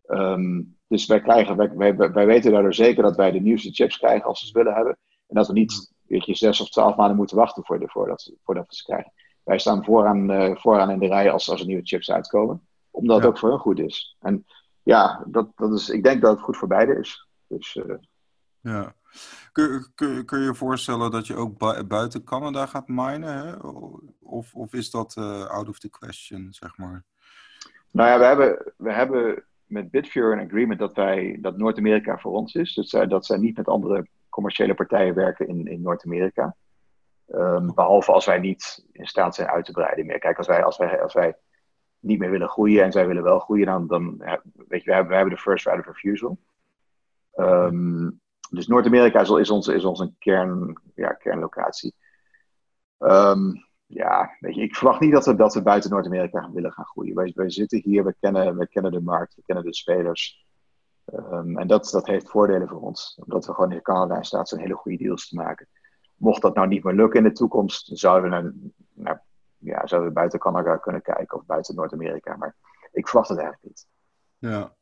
Um, 0.08 0.78
dus 0.88 1.06
wij, 1.06 1.22
krijgen, 1.22 1.56
wij, 1.56 1.96
wij, 1.96 2.12
wij 2.12 2.26
weten 2.26 2.52
daardoor 2.52 2.74
zeker 2.74 3.04
dat 3.04 3.16
wij 3.16 3.32
de 3.32 3.40
nieuwste 3.40 3.72
chips 3.72 3.98
krijgen 3.98 4.28
als 4.28 4.40
ze 4.40 4.46
ze 4.46 4.54
willen 4.54 4.74
hebben. 4.74 4.98
En 5.28 5.36
dat 5.36 5.48
we 5.48 5.54
niet 5.54 5.94
je, 6.22 6.36
zes 6.36 6.62
of 6.62 6.70
twaalf 6.70 6.96
maanden 6.96 7.18
moeten 7.18 7.38
wachten 7.38 7.66
voor 7.66 7.80
de, 7.80 7.88
voordat, 7.88 8.32
voordat 8.44 8.68
we 8.68 8.76
ze 8.76 8.84
krijgen. 8.84 9.14
Wij 9.44 9.60
staan 9.60 9.84
vooraan, 9.84 10.32
uh, 10.32 10.56
vooraan 10.56 10.90
in 10.90 11.00
de 11.00 11.08
rij 11.08 11.32
als, 11.32 11.50
als 11.50 11.60
er 11.60 11.66
nieuwe 11.66 11.86
chips 11.86 12.12
uitkomen. 12.12 12.68
Omdat 12.92 13.16
het 13.16 13.26
ja. 13.26 13.30
ook 13.30 13.38
voor 13.38 13.50
hun 13.50 13.60
goed 13.60 13.80
is. 13.80 14.18
En 14.20 14.46
ja, 14.84 15.24
dat, 15.28 15.48
dat 15.56 15.74
is, 15.74 15.90
ik 15.90 16.04
denk 16.04 16.22
dat 16.22 16.32
het 16.32 16.42
goed 16.42 16.58
voor 16.58 16.68
beide 16.68 17.00
is. 17.00 17.28
Dus, 17.48 17.76
uh... 17.76 17.96
Ja, 18.60 18.96
Kun, 19.52 19.86
kun, 19.96 20.26
kun 20.26 20.40
je 20.40 20.46
je 20.46 20.54
voorstellen 20.54 21.12
dat 21.12 21.28
je 21.28 21.36
ook 21.36 21.88
buiten 21.88 22.24
Canada 22.24 22.66
gaat 22.66 22.88
minen? 22.88 23.48
Hè? 23.48 23.56
Of, 24.20 24.56
of 24.56 24.74
is 24.74 24.92
dat 24.92 25.16
uh, 25.20 25.46
out 25.46 25.70
of 25.70 25.80
the 25.80 25.90
question, 25.90 26.48
zeg 26.50 26.78
maar? 26.78 27.04
Nou 27.92 28.10
ja, 28.10 28.20
we 28.20 28.26
hebben, 28.26 28.74
we 28.78 28.94
hebben 28.94 29.44
met 29.66 29.92
Bitfury 29.92 30.32
een 30.32 30.46
agreement 30.46 30.80
dat, 30.80 30.94
wij, 30.94 31.38
dat 31.42 31.58
Noord-Amerika 31.58 32.18
voor 32.18 32.32
ons 32.32 32.54
is. 32.54 32.74
Dus 32.74 32.90
dat 32.90 33.26
zij 33.26 33.38
niet 33.38 33.58
met 33.58 33.68
andere 33.68 34.08
commerciële 34.34 34.74
partijen 34.74 35.14
werken 35.14 35.48
in, 35.48 35.68
in 35.68 35.82
Noord-Amerika. 35.82 36.56
Um, 37.28 37.74
behalve 37.74 38.12
als 38.12 38.26
wij 38.26 38.40
niet 38.40 38.86
in 38.92 39.06
staat 39.06 39.36
zijn 39.36 39.48
uit 39.48 39.66
te 39.66 39.72
breiden 39.72 40.06
meer. 40.06 40.20
Kijk, 40.20 40.38
als 40.38 40.48
wij, 40.48 40.64
als 40.64 40.78
wij, 40.78 41.02
als 41.02 41.14
wij 41.14 41.36
niet 42.00 42.20
meer 42.20 42.30
willen 42.30 42.50
groeien 42.50 42.84
en 42.84 42.92
zij 42.92 43.08
willen 43.08 43.24
wel 43.24 43.40
groeien, 43.40 43.66
dan, 43.66 43.88
dan 43.88 44.18
weet 44.68 44.84
je, 44.84 44.90
we 44.90 44.94
hebben, 44.94 45.08
we 45.08 45.16
hebben 45.16 45.34
de 45.34 45.42
first 45.42 45.66
right 45.66 45.80
of 45.80 45.86
refusal. 45.86 46.38
Um, 47.36 48.22
dus 48.50 48.68
Noord-Amerika 48.68 49.22
is, 49.22 49.30
is, 49.30 49.50
ons, 49.50 49.68
is 49.68 49.84
onze 49.84 50.14
kern, 50.20 50.82
ja, 50.96 51.14
kernlocatie. 51.14 51.96
Um, 53.00 53.66
ja, 53.86 54.36
weet 54.40 54.56
je, 54.56 54.62
ik 54.62 54.76
verwacht 54.76 55.00
niet 55.00 55.12
dat 55.12 55.26
we, 55.26 55.36
dat 55.36 55.54
we 55.54 55.62
buiten 55.62 55.90
Noord-Amerika 55.90 56.52
willen 56.52 56.72
gaan 56.72 56.86
groeien. 56.86 57.16
Wij, 57.16 57.32
wij 57.36 57.50
zitten 57.50 57.82
hier, 57.84 58.04
we 58.04 58.16
kennen, 58.20 58.58
we 58.58 58.68
kennen 58.68 58.92
de 58.92 59.02
markt, 59.02 59.36
we 59.36 59.42
kennen 59.46 59.66
de 59.66 59.74
spelers. 59.74 60.46
Um, 61.06 61.58
en 61.58 61.68
dat, 61.68 61.90
dat 61.90 62.08
heeft 62.08 62.30
voordelen 62.30 62.68
voor 62.68 62.82
ons, 62.82 63.20
omdat 63.26 63.46
we 63.46 63.54
gewoon 63.54 63.72
in 63.72 63.82
Canada 63.82 64.18
in 64.18 64.24
staat 64.24 64.50
zijn 64.50 64.62
hele 64.62 64.76
goede 64.76 64.98
deals 64.98 65.28
te 65.28 65.36
maken. 65.36 65.68
Mocht 66.16 66.42
dat 66.42 66.56
nou 66.56 66.68
niet 66.68 66.84
meer 66.84 66.94
lukken 66.94 67.20
in 67.20 67.30
de 67.30 67.36
toekomst, 67.36 67.90
zouden 67.98 68.30
we, 68.30 68.36
naar, 68.36 68.54
naar, 68.94 69.24
ja, 69.58 69.88
zouden 69.88 70.10
we 70.10 70.16
buiten 70.16 70.40
Canada 70.40 70.78
kunnen 70.78 71.02
kijken 71.02 71.38
of 71.38 71.46
buiten 71.46 71.76
Noord-Amerika. 71.76 72.36
Maar 72.36 72.56
ik 72.92 73.08
verwacht 73.08 73.30
het 73.30 73.38
eigenlijk 73.38 73.68
niet. 73.68 73.88
Ja, 74.38 74.76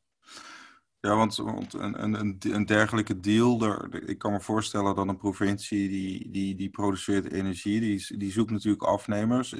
ja, 0.99 1.15
want, 1.15 1.35
want 1.35 1.73
een, 1.73 2.03
een, 2.03 2.37
een 2.39 2.65
dergelijke 2.65 3.19
deal, 3.19 3.61
er, 3.61 4.09
ik 4.09 4.17
kan 4.17 4.31
me 4.31 4.41
voorstellen 4.41 4.95
dat 4.95 5.07
een 5.07 5.17
provincie 5.17 5.89
die, 5.89 6.31
die, 6.31 6.55
die 6.55 6.69
produceert 6.69 7.31
energie, 7.31 7.79
die, 7.79 8.17
die 8.17 8.31
zoekt 8.31 8.51
natuurlijk 8.51 8.83
afnemers. 8.83 9.55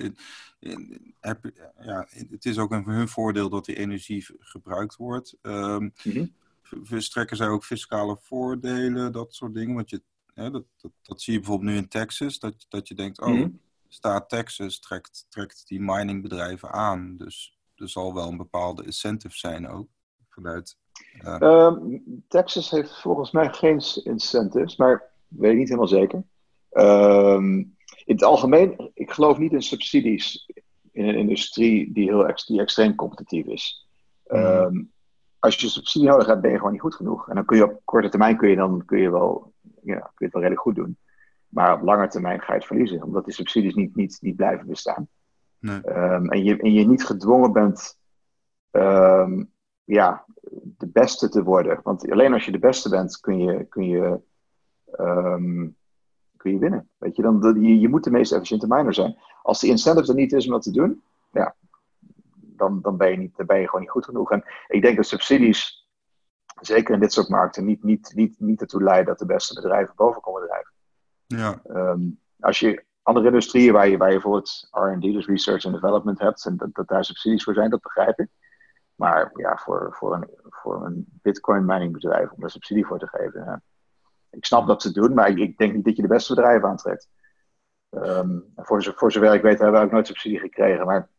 heb, 1.20 1.51
ja, 1.80 2.08
het 2.30 2.46
is 2.46 2.58
ook 2.58 2.72
een 2.72 2.84
hun 2.84 3.08
voordeel 3.08 3.50
dat 3.50 3.65
die 3.65 3.75
energie 3.75 4.25
gebruikt 4.39 4.96
wordt. 4.96 5.38
Um, 5.41 5.94
mm 6.03 6.39
Verstrekken 6.82 7.38
zij 7.38 7.48
ook 7.48 7.63
fiscale 7.63 8.18
voordelen, 8.22 9.12
dat 9.12 9.34
soort 9.34 9.54
dingen? 9.54 9.75
Want 9.75 9.90
je, 9.90 10.01
hè, 10.34 10.51
dat, 10.51 10.63
dat, 10.82 10.92
dat, 11.01 11.22
zie 11.22 11.34
je 11.34 11.40
bijvoorbeeld 11.40 11.72
nu 11.72 11.78
in 11.78 11.88
Texas, 11.88 12.40
dat, 12.40 12.66
dat 12.70 12.88
je 12.88 12.96
denkt, 12.96 13.22
oh, 13.22 13.28
mm 13.28 13.60
staat 13.94 14.30
Texas 14.30 14.80
trekt, 14.80 15.25
trekt 15.30 15.68
die 15.68 15.82
miningbedrijven 15.82 16.72
aan. 16.72 17.18
Dus 17.18 17.58
er 17.75 17.90
zal 17.90 18.13
wel 18.13 18.28
een 18.28 18.38
bepaalde 18.38 18.84
incentive 18.84 19.38
zijn 19.38 19.68
ook 19.68 19.88
vanuit 20.30 20.78
Ehm, 21.20 21.98
Texas 22.28 22.70
heeft 22.70 23.01
volgens 23.01 23.32
mij 23.32 23.54
geen 23.54 23.82
incentives, 24.04 24.75
maar 24.75 25.12
weet 25.28 25.51
ik 25.51 25.58
niet 25.58 25.68
helemaal 25.68 25.88
zeker. 25.88 26.24
Ehm, 26.70 27.58
in 28.06 28.16
het 28.16 28.24
algemeen, 28.24 28.92
ik 28.94 29.12
geloof 29.12 29.38
niet 29.38 29.51
in 29.51 29.62
subsidies 29.62 30.50
in 30.92 31.08
een 31.08 31.16
industrie 31.16 31.94
die, 31.94 32.10
heel 32.10 32.28
ex 32.28 32.46
die 32.46 32.60
extreem 32.60 32.96
competitief 32.96 33.46
is. 33.46 33.88
Hmm. 34.28 34.92
Ehm, 35.42 35.50
als 35.50 35.56
je 35.56 35.70
subsidie 35.70 36.10
nodig 36.10 36.28
hebt, 36.28 36.42
ben 36.42 36.52
je 36.52 36.58
gewoon 36.58 36.72
niet 36.72 36.82
goed 36.82 36.96
genoeg. 36.96 37.30
En 37.30 37.36
dan 37.36 37.46
kun 37.46 37.58
je 37.58 37.64
op 37.64 37.82
korte 37.84 38.10
termijn 38.10 38.38
kun 38.38 38.50
je, 38.50 38.56
dan, 38.56 38.86
kun 38.86 39.00
je, 39.00 39.12
wel, 39.12 39.54
ja, 39.84 40.00
kun 40.00 40.14
je 40.18 40.26
het 40.26 40.34
wel 40.34 40.42
redelijk 40.42 40.62
goed 40.62 40.76
doen. 40.76 40.98
Maar 41.48 41.74
op 41.74 41.82
lange 41.82 42.08
termijn 42.08 42.40
ga 42.42 42.54
je 42.54 42.60
het 42.60 42.68
verliezen, 42.68 43.04
omdat 43.04 43.26
die 43.26 43.34
subsidies 43.34 43.76
niet, 43.76 43.96
niet, 43.96 44.18
niet 44.22 44.36
blijven 44.36 44.68
bestaan. 44.68 45.08
Nee. 45.60 45.82
en, 45.82 46.44
je, 46.44 46.58
en 46.58 46.74
je 46.74 46.88
niet 46.88 47.06
gedwongen 47.06 47.52
bent 47.52 47.98
ja, 49.84 50.26
de 50.78 50.88
beste 50.88 51.30
te 51.30 51.44
worden. 51.44 51.80
Want 51.84 52.12
alleen 52.12 52.34
als 52.34 52.46
je 52.46 52.52
de 52.52 52.60
beste 52.60 52.90
bent, 52.90 53.20
kun 53.20 53.40
je, 53.40 53.66
kun 53.66 53.88
je, 53.88 54.20
um, 55.00 55.76
kun 56.38 56.52
je 56.52 56.58
winnen. 56.58 56.90
Weet 56.98 57.16
je, 57.16 57.22
dan, 57.22 57.58
je, 57.62 57.80
je 57.80 57.90
moet 57.90 58.04
de 58.04 58.12
meest 58.12 58.32
efficiënte 58.32 58.68
miner 58.68 58.94
zijn. 58.94 59.18
Als 59.42 59.60
de 59.60 59.68
incentive 59.68 60.08
er 60.08 60.16
niet 60.16 60.34
is 60.34 60.46
om 60.46 60.52
dat 60.52 60.62
te 60.62 60.72
doen, 60.72 61.02
ja, 61.32 61.56
dan, 62.62 62.82
dan, 62.82 62.98
ben 62.98 63.12
je 63.12 63.18
niet, 63.18 63.38
dan 63.38 63.46
ben 63.46 63.60
je 63.60 63.65
gewoon 63.65 63.82
niet 63.82 63.89
goed 63.89 64.06
genoeg. 64.06 64.32
En 64.32 64.44
ik 64.68 64.82
denk 64.82 64.96
dat 64.96 65.06
subsidies, 65.06 65.88
zeker 66.60 66.94
in 66.94 67.00
dit 67.00 67.13
soort 67.13 67.30
markten, 67.30 67.65
niet, 67.65 67.84
niet, 67.84 68.12
niet, 68.15 68.39
niet 68.39 68.62
ertoe 68.62 68.84
leiden 68.84 69.06
dat 69.06 69.20
de 69.20 69.25
beste 69.25 69.53
bedrijven 69.53 69.96
boven 69.96 70.22
komen 70.22 70.41
drijven. 70.48 70.72
Ja. 71.25 71.62
Um, 71.70 72.20
als 72.39 72.60
je 72.60 72.84
andere 73.01 73.25
industrieën 73.25 73.74
waar 73.74 73.88
je, 73.88 73.98
waar 73.98 74.08
je 74.08 74.13
bijvoorbeeld 74.13 74.68
R&D, 74.72 75.01
dus 75.01 75.27
research 75.27 75.65
and 75.65 75.74
development 75.74 76.20
hebt, 76.20 76.46
en 76.46 76.58
dat, 76.58 76.74
dat 76.74 76.88
daar 76.88 77.06
subsidies 77.06 77.44
voor 77.44 77.53
zijn, 77.53 77.70
dat 77.70 77.82
begrijp 77.82 78.20
ik. 78.20 78.27
Maar 78.96 79.32
ja, 79.34 79.58
voor, 79.58 79.89
voor, 79.91 80.13
een, 80.13 80.30
voor 80.50 80.86
een 80.86 81.06
bitcoin 81.22 81.65
mining 81.65 81.91
bedrijf 81.91 82.32
om 82.32 82.39
daar 82.39 82.50
subsidie 82.50 82.86
voor 82.86 83.00
te 83.00 83.08
geven. 83.08 83.44
Ja. 83.46 83.62
Ik 84.30 84.46
snap 84.46 84.68
dat 84.68 84.82
ze 84.82 84.91
doen, 84.91 85.13
maar 85.13 85.30
ik, 85.30 85.38
ik, 85.38 85.58
denk 85.58 85.74
niet 85.74 85.86
dat 85.86 85.96
je 85.96 86.01
de 86.01 86.08
beste 86.08 86.36
bedrijven 86.36 86.70
aantrekt. 86.70 87.10
Um, 87.89 88.53
voor, 88.56 88.94
voor 88.96 89.12
zover 89.12 89.34
ik 89.34 89.41
weet 89.41 89.60
hebben 89.60 89.80
we 89.80 89.86
ook 89.86 89.91
nooit 89.91 90.08
subsidie 90.08 90.39
gekregen, 90.39 90.86
maar 90.86 91.10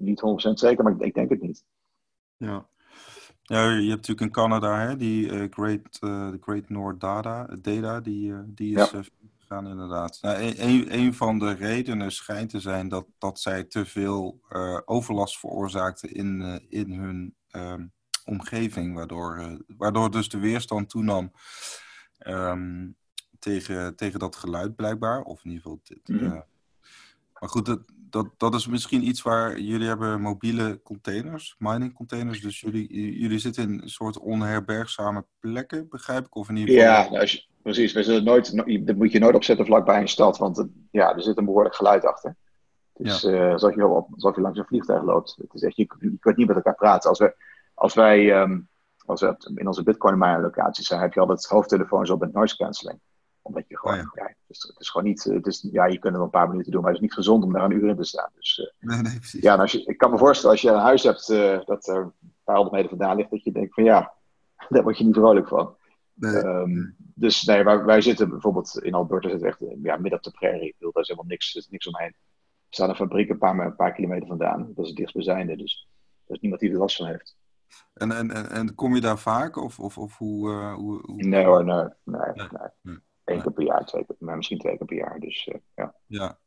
niet 0.00 0.48
100% 0.48 0.52
zeker, 0.52 0.84
maar 0.84 1.00
ik, 1.00 1.14
denk 1.14 1.30
het 1.30 1.42
niet. 1.42 1.64
Ja. 2.36 2.68
Ja, 3.42 3.62
je 3.62 3.88
hebt 3.88 4.08
natuurlijk 4.08 4.20
in 4.20 4.30
Canada 4.30 4.78
hè, 4.78 4.96
die 4.96 5.26
uh, 5.26 5.46
Great, 5.50 5.98
uh, 6.00 6.28
Great 6.40 6.68
North 6.68 7.00
Data, 7.00 7.46
Data 7.60 8.00
die, 8.00 8.30
uh, 8.30 8.38
die 8.46 8.78
is 8.78 8.90
ja 8.90 9.02
gaan, 9.50 9.68
inderdaad. 9.68 10.18
Nou, 10.20 10.36
een, 10.58 10.94
een 10.94 11.14
van 11.14 11.38
de 11.38 11.52
redenen 11.52 12.12
schijnt 12.12 12.50
te 12.50 12.60
zijn 12.60 12.88
dat, 12.88 13.06
dat 13.18 13.40
zij 13.40 13.64
te 13.64 13.84
veel 13.86 14.40
overlast 14.84 15.38
veroorzaakten 15.38 16.12
in, 16.12 16.60
in 16.68 16.92
hun 16.92 17.34
uh, 17.52 17.74
omgeving, 18.24 18.94
waardoor, 18.94 19.58
waardoor 19.76 20.10
dus 20.10 20.28
de 20.28 20.38
weerstand 20.38 20.88
toenam 20.88 21.32
um, 22.26 22.96
tegen, 23.38 23.96
tegen 23.96 24.18
dat 24.18 24.36
geluid 24.36 24.76
blijkbaar. 24.76 25.22
Of 25.22 25.44
in 25.44 25.50
ieder 25.50 25.62
geval. 25.62 25.80
Dit, 25.82 26.08
mm 26.08 26.18
-hmm. 26.18 26.44
maar 27.40 27.48
goed, 27.48 27.66
dat, 27.66 27.80
dat, 28.10 28.26
dat 28.36 28.54
is 28.54 28.66
misschien 28.66 29.06
iets 29.06 29.22
waar 29.22 29.60
jullie 29.60 29.88
hebben 29.88 30.20
mobiele 30.20 30.80
containers, 30.82 31.54
mining 31.58 31.94
containers. 31.94 32.40
Dus 32.40 32.60
jullie, 32.60 33.18
jullie 33.18 33.38
zitten 33.38 33.62
in 33.62 33.80
een 33.82 33.88
soort 33.88 34.18
onherbergzame 34.18 35.24
plekken, 35.40 35.88
begrijp 35.88 36.26
ik? 36.26 36.36
Of 36.36 36.48
in 36.48 36.56
ieder 36.56 36.74
geval... 36.74 36.90
Ja, 36.92 37.02
nou, 37.02 37.20
als 37.20 37.32
je, 37.32 37.44
precies. 37.62 37.92
We 37.92 38.02
zullen 38.02 38.24
nooit, 38.24 38.56
dat 38.86 38.96
moet 38.96 39.12
je 39.12 39.18
nooit 39.18 39.34
opzetten 39.34 39.66
vlakbij 39.66 40.00
een 40.00 40.08
stad, 40.08 40.38
want 40.38 40.66
ja, 40.90 41.14
er 41.14 41.22
zit 41.22 41.38
een 41.38 41.44
behoorlijk 41.44 41.74
geluid 41.74 42.04
achter. 42.04 42.36
Dus 42.94 43.20
ja. 43.20 43.30
uh, 43.30 43.52
alsof, 43.52 43.74
je 43.74 43.86
op, 43.86 44.08
alsof 44.12 44.34
je 44.34 44.40
langs 44.40 44.58
een 44.58 44.64
vliegtuig 44.64 45.02
loopt. 45.02 45.36
Het 45.40 45.54
is 45.54 45.62
echt, 45.62 45.76
je, 45.76 45.96
je 45.98 46.16
kunt 46.20 46.36
niet 46.36 46.46
met 46.46 46.56
elkaar 46.56 46.74
praten. 46.74 47.08
Als, 47.08 47.18
we, 47.18 47.34
als 47.74 47.94
wij 47.94 48.40
um, 48.40 48.68
als 49.06 49.20
we 49.20 49.52
in 49.54 49.66
onze 49.66 49.82
Bitcoin 49.82 50.18
miner 50.18 50.40
locaties 50.40 50.86
zijn, 50.86 51.00
heb 51.00 51.12
je 51.12 51.20
altijd 51.20 51.44
hoofdtelefoons 51.44 52.10
op 52.10 52.20
met 52.20 52.32
noise 52.32 52.56
cancelling 52.56 53.00
omdat 53.42 53.68
je 53.68 53.78
gewoon, 53.78 53.98
oh 53.98 54.02
ja. 54.14 54.22
ja 54.22 54.28
het, 54.28 54.36
is, 54.46 54.62
het, 54.62 54.80
is, 54.80 54.88
gewoon 54.88 55.06
niet, 55.06 55.24
het 55.24 55.46
is, 55.46 55.68
ja, 55.72 55.86
je 55.86 55.98
kunt 55.98 56.14
het 56.14 56.22
een 56.22 56.30
paar 56.30 56.48
minuten 56.48 56.72
doen, 56.72 56.80
maar 56.80 56.90
het 56.90 57.00
is 57.00 57.06
niet 57.06 57.16
gezond 57.16 57.44
om 57.44 57.52
daar 57.52 57.64
een 57.64 57.70
uur 57.70 57.88
in 57.88 57.96
te 57.96 58.04
staan. 58.04 58.30
Dus, 58.34 58.58
uh, 58.58 58.88
nee, 58.90 59.02
nee, 59.02 59.18
precies. 59.18 59.42
Ja, 59.42 59.56
als 59.56 59.72
je, 59.72 59.84
ik 59.84 59.98
kan 59.98 60.10
me 60.10 60.18
voorstellen 60.18 60.50
als 60.50 60.62
je 60.62 60.70
een 60.70 60.78
huis 60.78 61.02
hebt 61.02 61.28
uh, 61.28 61.60
dat 61.64 61.88
er 61.88 61.96
een 61.96 62.34
paar 62.44 62.54
honderd 62.54 62.74
meter 62.74 62.88
vandaan 62.88 63.16
ligt, 63.16 63.30
dat 63.30 63.44
je 63.44 63.52
denkt 63.52 63.74
van 63.74 63.84
ja, 63.84 64.14
daar 64.68 64.82
word 64.82 64.98
je 64.98 65.04
niet 65.04 65.14
vrolijk 65.14 65.48
van. 65.48 65.76
Nee. 66.14 66.44
Um, 66.44 66.96
dus 67.14 67.44
nee, 67.44 67.64
wij, 67.64 67.84
wij, 67.84 68.00
zitten 68.00 68.28
bijvoorbeeld 68.28 68.78
in 68.82 68.94
Alberta, 68.94 69.28
zitten 69.28 69.48
echt 69.48 69.64
ja, 69.82 69.96
midden 69.96 70.18
op 70.18 70.22
de 70.22 70.30
prairie. 70.30 70.68
Ik 70.68 70.74
bedoel, 70.78 70.92
daar 70.92 71.02
is 71.02 71.08
helemaal 71.08 71.30
niks, 71.30 71.54
is 71.54 71.68
niks 71.68 71.86
omheen. 71.86 72.14
Er 72.68 72.76
staat 72.76 72.88
een 72.88 72.94
fabriek 72.94 73.30
een 73.30 73.38
paar, 73.38 73.58
een 73.58 73.76
paar 73.76 73.92
kilometer 73.92 74.28
vandaan. 74.28 74.72
Dat 74.74 74.84
is 74.84 74.88
het 74.88 74.96
dichtstbijzijnde, 74.96 75.56
dus 75.56 75.88
er 76.26 76.34
is 76.34 76.40
niemand 76.40 76.60
die 76.60 76.70
er 76.70 76.78
last 76.78 76.96
van 76.96 77.06
heeft. 77.06 77.36
En, 77.94 78.12
en, 78.12 78.30
en, 78.30 78.50
en 78.50 78.74
kom 78.74 78.94
je 78.94 79.00
daar 79.00 79.18
vaak? 79.18 79.56
Of, 79.56 79.78
of, 79.78 79.98
of 79.98 80.18
hoe, 80.18 80.50
uh, 80.50 80.74
hoe, 80.74 81.00
hoe, 81.06 81.22
Nee 81.22 81.44
hoor, 81.44 81.64
nee. 81.64 81.84
nee, 82.04 82.20
nee. 82.34 82.48
nee. 82.82 82.98
Eén 83.30 83.42
keer 83.42 83.52
per 83.52 83.64
jaar, 83.64 83.86
twee 83.86 84.04
keer, 84.04 84.16
maar 84.18 84.36
misschien 84.36 84.58
twee 84.58 84.76
keer 84.76 84.86
per 84.86 84.96
jaar. 84.96 85.20
Dus 85.20 85.46
uh, 85.46 85.54
ja. 85.74 85.94
Ja. 86.06 86.38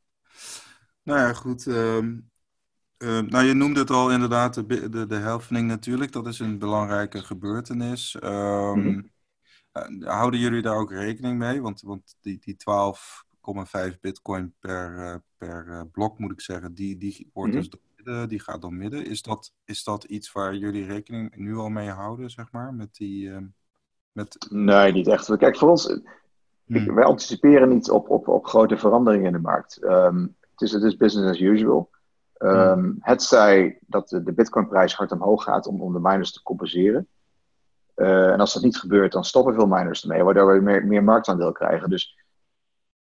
Nou 1.04 1.20
ja, 1.20 1.34
goed. 1.34 1.66
Um, 1.66 2.32
uh, 2.98 3.20
nou, 3.20 3.46
je 3.46 3.54
noemde 3.54 3.80
het 3.80 3.90
al 3.90 4.12
inderdaad, 4.12 4.54
de, 4.54 4.90
de, 4.90 5.06
de 5.06 5.16
helfening 5.16 5.68
natuurlijk. 5.68 6.12
Dat 6.12 6.28
is 6.28 6.40
een 6.40 6.58
belangrijke 6.58 7.22
gebeurtenis. 7.22 8.18
Um, 8.24 8.32
mm 8.32 8.84
-hmm. 8.84 9.12
uh, 10.02 10.08
houden 10.08 10.40
jullie 10.40 10.62
daar 10.62 10.78
ook 10.78 10.92
rekening 10.92 11.38
mee? 11.38 11.62
Want, 11.62 11.82
want 11.82 12.18
die, 12.22 12.40
die 12.40 12.56
12,5 13.94 14.00
bitcoin 14.02 14.56
per, 14.60 15.24
per 15.38 15.88
blok, 15.92 16.20
moet 16.20 16.32
ik 16.32 16.42
zeggen, 16.42 16.74
die, 16.74 16.98
die 16.98 17.30
wordt 17.34 17.54
mm 17.54 17.60
-hmm. 17.60 17.70
dus 17.70 17.80
midden, 17.96 18.30
die 18.30 18.40
gaat 18.40 18.62
door 18.62 18.74
midden. 18.74 19.06
Is 19.06 19.22
dat, 19.22 19.54
is 19.66 19.84
dat 19.84 20.04
iets 20.04 20.32
waar 20.32 20.56
jullie 20.56 20.86
rekening 20.86 21.36
nu 21.36 21.56
al 21.56 21.70
mee 21.70 21.90
houden, 21.90 22.30
zeg 22.30 22.52
maar? 22.52 22.74
Met 22.74 22.96
die, 22.96 23.32
met... 24.12 24.48
Nee, 24.50 24.92
niet 24.92 25.08
echt. 25.08 25.38
Kijk, 25.38 25.58
voor 25.58 25.70
ons, 25.70 26.00
Hmm. 26.66 26.96
wij 26.96 27.04
anticiperen 27.04 27.70
niet 27.70 27.90
op, 27.90 28.10
op, 28.10 28.28
op 28.28 28.46
grote 28.46 28.78
veranderingen 28.78 29.26
in 29.26 29.34
de 29.34 29.40
markt. 29.40 29.84
Um, 29.84 30.36
het, 30.52 30.62
is, 30.62 30.72
het 30.72 30.84
is 30.84 30.98
business 30.98 31.30
as 31.30 31.40
usual. 31.40 31.90
Um, 32.40 32.50
hmm. 32.50 32.96
Het 33.00 33.24
zij 33.24 33.80
dat 33.88 34.10
de, 34.10 34.24
de 34.24 34.34
Bitcoin-prijs 34.34 34.96
hard 34.96 35.12
omhoog 35.12 35.44
gaat 35.44 35.68
om, 35.68 35.82
om 35.82 35.94
de 35.94 36.00
miners 36.00 36.32
te 36.32 36.44
compenseren. 36.44 37.08
Uh, 37.96 38.32
en 38.32 38.40
als 38.40 38.54
dat 38.54 38.64
niet 38.64 38.78
gebeurt, 38.78 39.12
dan 39.12 39.24
stoppen 39.24 39.54
veel 39.54 39.68
miners 39.68 40.02
ermee, 40.02 40.24
waardoor 40.24 40.54
we 40.54 40.62
meer, 40.62 40.86
meer 40.86 41.04
marktaandeel 41.04 41.52
krijgen. 41.52 41.90
Dus 41.90 42.18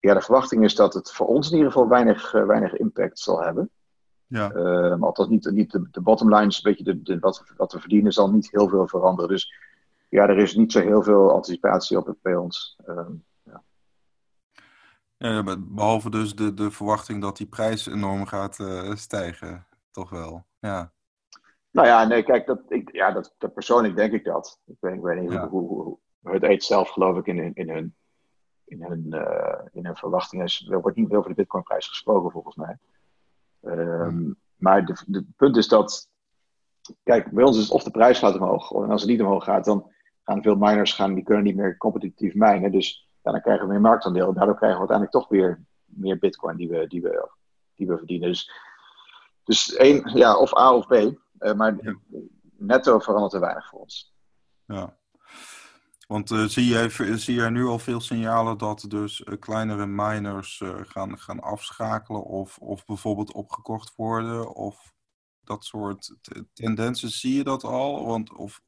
ja, 0.01 0.15
de 0.15 0.21
verwachting 0.21 0.65
is 0.65 0.75
dat 0.75 0.95
het 0.95 1.13
voor 1.13 1.27
ons 1.27 1.51
in 1.51 1.57
ieder 1.57 1.73
geval 1.73 1.89
weinig, 1.89 2.35
uh, 2.35 2.45
weinig 2.45 2.77
impact 2.77 3.19
zal 3.19 3.43
hebben. 3.43 3.71
Ja. 4.27 4.53
Uh, 4.55 5.01
althans, 5.01 5.29
niet, 5.29 5.51
niet 5.51 5.71
de, 5.71 5.89
de 5.91 6.01
bottom 6.01 6.35
line 6.35 6.47
is 6.47 6.57
een 6.57 6.71
beetje 6.71 6.85
de, 6.85 7.03
de, 7.03 7.19
wat, 7.19 7.39
we, 7.39 7.55
wat 7.57 7.73
we 7.73 7.81
verdienen, 7.81 8.13
zal 8.13 8.31
niet 8.31 8.51
heel 8.51 8.69
veel 8.69 8.89
veranderen. 8.89 9.31
Dus 9.31 9.53
ja, 10.09 10.29
er 10.29 10.39
is 10.39 10.55
niet 10.55 10.73
zo 10.73 10.81
heel 10.81 11.03
veel 11.03 11.33
anticipatie 11.33 11.99
op 11.99 12.07
het 12.07 12.23
bij 12.23 12.37
ons. 12.37 12.77
Ehm, 12.87 13.13
ja. 15.23 15.31
Ja, 15.31 15.57
behalve 15.59 16.11
dus 16.11 16.35
de, 16.35 16.55
de 16.55 16.71
verwachting 16.71 17.23
dat 17.23 17.37
die 17.37 17.47
prijs 17.47 17.87
enorm 17.87 18.27
gaat 18.27 18.59
uh, 18.59 18.95
stijgen, 18.95 19.67
toch 19.91 20.11
wel. 20.11 20.47
Ja. 20.59 20.93
Nou 21.71 21.87
ja, 21.87 22.05
nee, 22.05 22.23
kijk, 22.23 22.47
dat, 22.47 22.61
ik, 22.69 22.93
ja, 22.93 23.13
dat, 23.13 23.35
dat 23.39 23.55
persoonlijk 23.55 23.97
denk 23.97 24.13
ik 24.13 24.25
dat. 24.25 24.61
Ik 24.67 24.77
weet, 24.81 24.95
ik 24.95 25.01
weet 25.01 25.21
niet 25.21 25.31
hoe, 25.31 25.49
hoe, 25.49 25.99
hoe, 26.21 26.33
het 26.33 26.43
eet 26.43 26.65
zelf, 26.65 26.89
geloof 26.89 27.19
ik, 27.19 27.27
in, 27.27 27.39
in, 27.39 27.55
in 27.55 27.71
hun, 27.71 27.95
in 28.65 28.83
hun, 28.83 29.07
uh, 29.09 29.61
in 29.73 29.87
hun 29.87 29.97
verwachtingen. 29.97 30.47
Er 30.69 30.81
wordt 30.81 30.97
niet 30.97 31.09
meer 31.09 31.19
over 31.19 31.31
de 31.31 31.37
Bitcoinprijs 31.37 31.89
gesproken, 31.89 32.31
volgens 32.31 32.57
mij. 32.57 32.79
Um, 33.61 34.37
maar 34.57 34.83
het 34.83 35.25
punt 35.37 35.57
is 35.57 35.69
dat, 35.69 36.09
kijk, 37.03 37.31
bij 37.31 37.45
ons 37.45 37.57
is 37.57 37.63
het 37.63 37.73
of 37.73 37.83
de 37.83 37.91
prijs 37.91 38.19
gaat 38.19 38.35
omhoog. 38.35 38.71
En 38.71 38.91
als 38.91 39.01
het 39.01 39.11
niet 39.11 39.21
omhoog 39.21 39.45
gaat, 39.45 39.65
dan 39.65 39.91
gaan 40.23 40.43
veel 40.43 40.57
miners 40.57 40.93
gaan, 40.93 41.15
die 41.15 41.25
kunnen 41.25 41.45
niet 41.45 41.57
meer 41.57 41.77
competitief 41.77 42.35
minen. 42.35 42.73
Dus 42.73 43.09
ja, 43.23 43.33
dan 43.33 43.41
krijgen 43.41 43.67
we 43.67 43.73
meer 43.73 43.81
marktaandeel. 43.81 44.29
En 44.29 44.35
daardoor 44.35 44.57
krijgen 44.57 44.81
we 44.81 44.89
uiteindelijk 44.89 45.19
toch 45.19 45.29
weer 45.29 45.65
meer 45.85 46.19
bitcoin 46.19 46.57
die 46.57 46.69
we, 46.69 46.87
die 46.87 47.03
we, 47.03 47.31
die 47.75 47.87
we 47.87 47.97
verdienen. 47.97 48.29
Dus, 48.29 48.51
dus 49.45 49.75
één, 49.75 50.11
ja, 50.15 50.37
of 50.37 50.57
A 50.57 50.75
of 50.75 50.87
B. 50.87 50.93
Uh, 50.93 51.53
maar 51.55 51.97
netto 52.57 52.99
verandert 52.99 53.33
er 53.33 53.41
weinig 53.41 53.69
voor 53.69 53.81
ons. 53.81 54.15
Ja. 54.67 54.97
Want 56.07 56.31
uh, 56.31 56.45
zie, 56.45 56.67
jij, 56.67 56.89
zie 57.17 57.35
jij 57.35 57.51
nu 57.51 57.65
al 57.65 57.79
veel 57.79 58.01
signalen 58.01 58.59
dat 58.59 58.85
dus 58.89 59.21
uh, 59.21 59.39
kleinere 59.39 59.87
miners 59.87 60.63
gaan, 60.65 61.19
gaan 61.19 61.41
afschakelen 61.41 62.23
of, 62.23 62.59
of 62.59 62.85
bijvoorbeeld 62.85 63.33
opgekocht 63.33 63.95
worden? 63.97 64.55
Of 64.55 64.93
dat 65.41 65.65
soort 65.65 66.15
tendensen, 66.53 67.11
zie 67.11 67.37
je 67.37 67.45
dat 67.45 67.65
al? 67.65 68.07
Want, 68.07 68.33
of... 68.37 68.61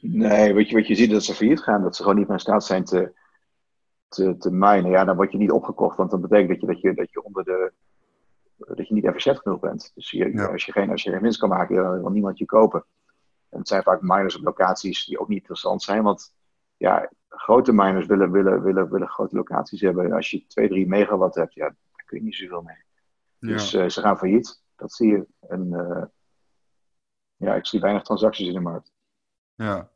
Nee, 0.00 0.54
wat 0.54 0.68
je, 0.68 0.74
wat 0.74 0.86
je 0.86 0.94
ziet 0.94 1.10
dat 1.10 1.24
ze 1.24 1.34
failliet 1.34 1.62
gaan, 1.62 1.82
dat 1.82 1.96
ze 1.96 2.02
gewoon 2.02 2.18
niet 2.18 2.26
meer 2.26 2.36
in 2.36 2.42
staat 2.42 2.64
zijn 2.64 2.84
te, 2.84 3.14
te, 4.08 4.36
te 4.36 4.50
minen. 4.50 4.90
Ja, 4.90 5.04
dan 5.04 5.16
word 5.16 5.32
je 5.32 5.38
niet 5.38 5.50
opgekocht, 5.50 5.96
want 5.96 6.10
dat 6.10 6.20
betekent 6.20 6.48
dat 6.48 6.60
je, 6.60 6.66
dat 6.66 6.80
je, 6.80 6.94
dat 6.94 7.12
je 7.12 7.22
onder 7.22 7.44
de 7.44 7.72
dat 8.56 8.88
je 8.88 8.94
niet 8.94 9.04
efficiënt 9.04 9.38
genoeg 9.38 9.60
bent. 9.60 9.92
Dus 9.94 10.10
je, 10.10 10.48
als, 10.50 10.64
je 10.64 10.72
geen, 10.72 10.90
als 10.90 11.02
je 11.02 11.10
geen 11.10 11.20
winst 11.20 11.38
kan 11.38 11.48
maken, 11.48 11.76
dan 11.76 12.00
wil 12.00 12.10
niemand 12.10 12.38
je 12.38 12.44
kopen. 12.44 12.84
En 13.48 13.58
het 13.58 13.68
zijn 13.68 13.82
vaak 13.82 14.00
miners 14.02 14.36
op 14.36 14.44
locaties 14.44 15.04
die 15.04 15.18
ook 15.18 15.28
niet 15.28 15.38
interessant 15.38 15.82
zijn, 15.82 16.02
want 16.02 16.34
ja, 16.76 17.10
grote 17.28 17.72
miners 17.72 18.06
willen, 18.06 18.30
willen, 18.30 18.62
willen, 18.62 18.90
willen 18.90 19.08
grote 19.08 19.36
locaties 19.36 19.80
hebben. 19.80 20.12
Als 20.12 20.30
je 20.30 20.46
2, 20.46 20.68
3 20.68 20.88
megawatt 20.88 21.34
hebt, 21.34 21.54
ja, 21.54 21.64
daar 21.64 22.04
kun 22.04 22.18
je 22.18 22.24
niet 22.24 22.34
zoveel 22.34 22.62
mee. 22.62 22.84
Dus 23.38 23.74
uh, 23.74 23.88
ze 23.88 24.00
gaan 24.00 24.18
failliet, 24.18 24.62
dat 24.76 24.92
zie 24.92 25.08
je. 25.08 25.26
En 25.40 25.66
uh, 25.72 26.04
ja, 27.36 27.54
ik 27.54 27.66
zie 27.66 27.80
weinig 27.80 28.02
transacties 28.02 28.46
in 28.46 28.52
de 28.52 28.60
markt. 28.60 28.92
Ja. 29.54 29.90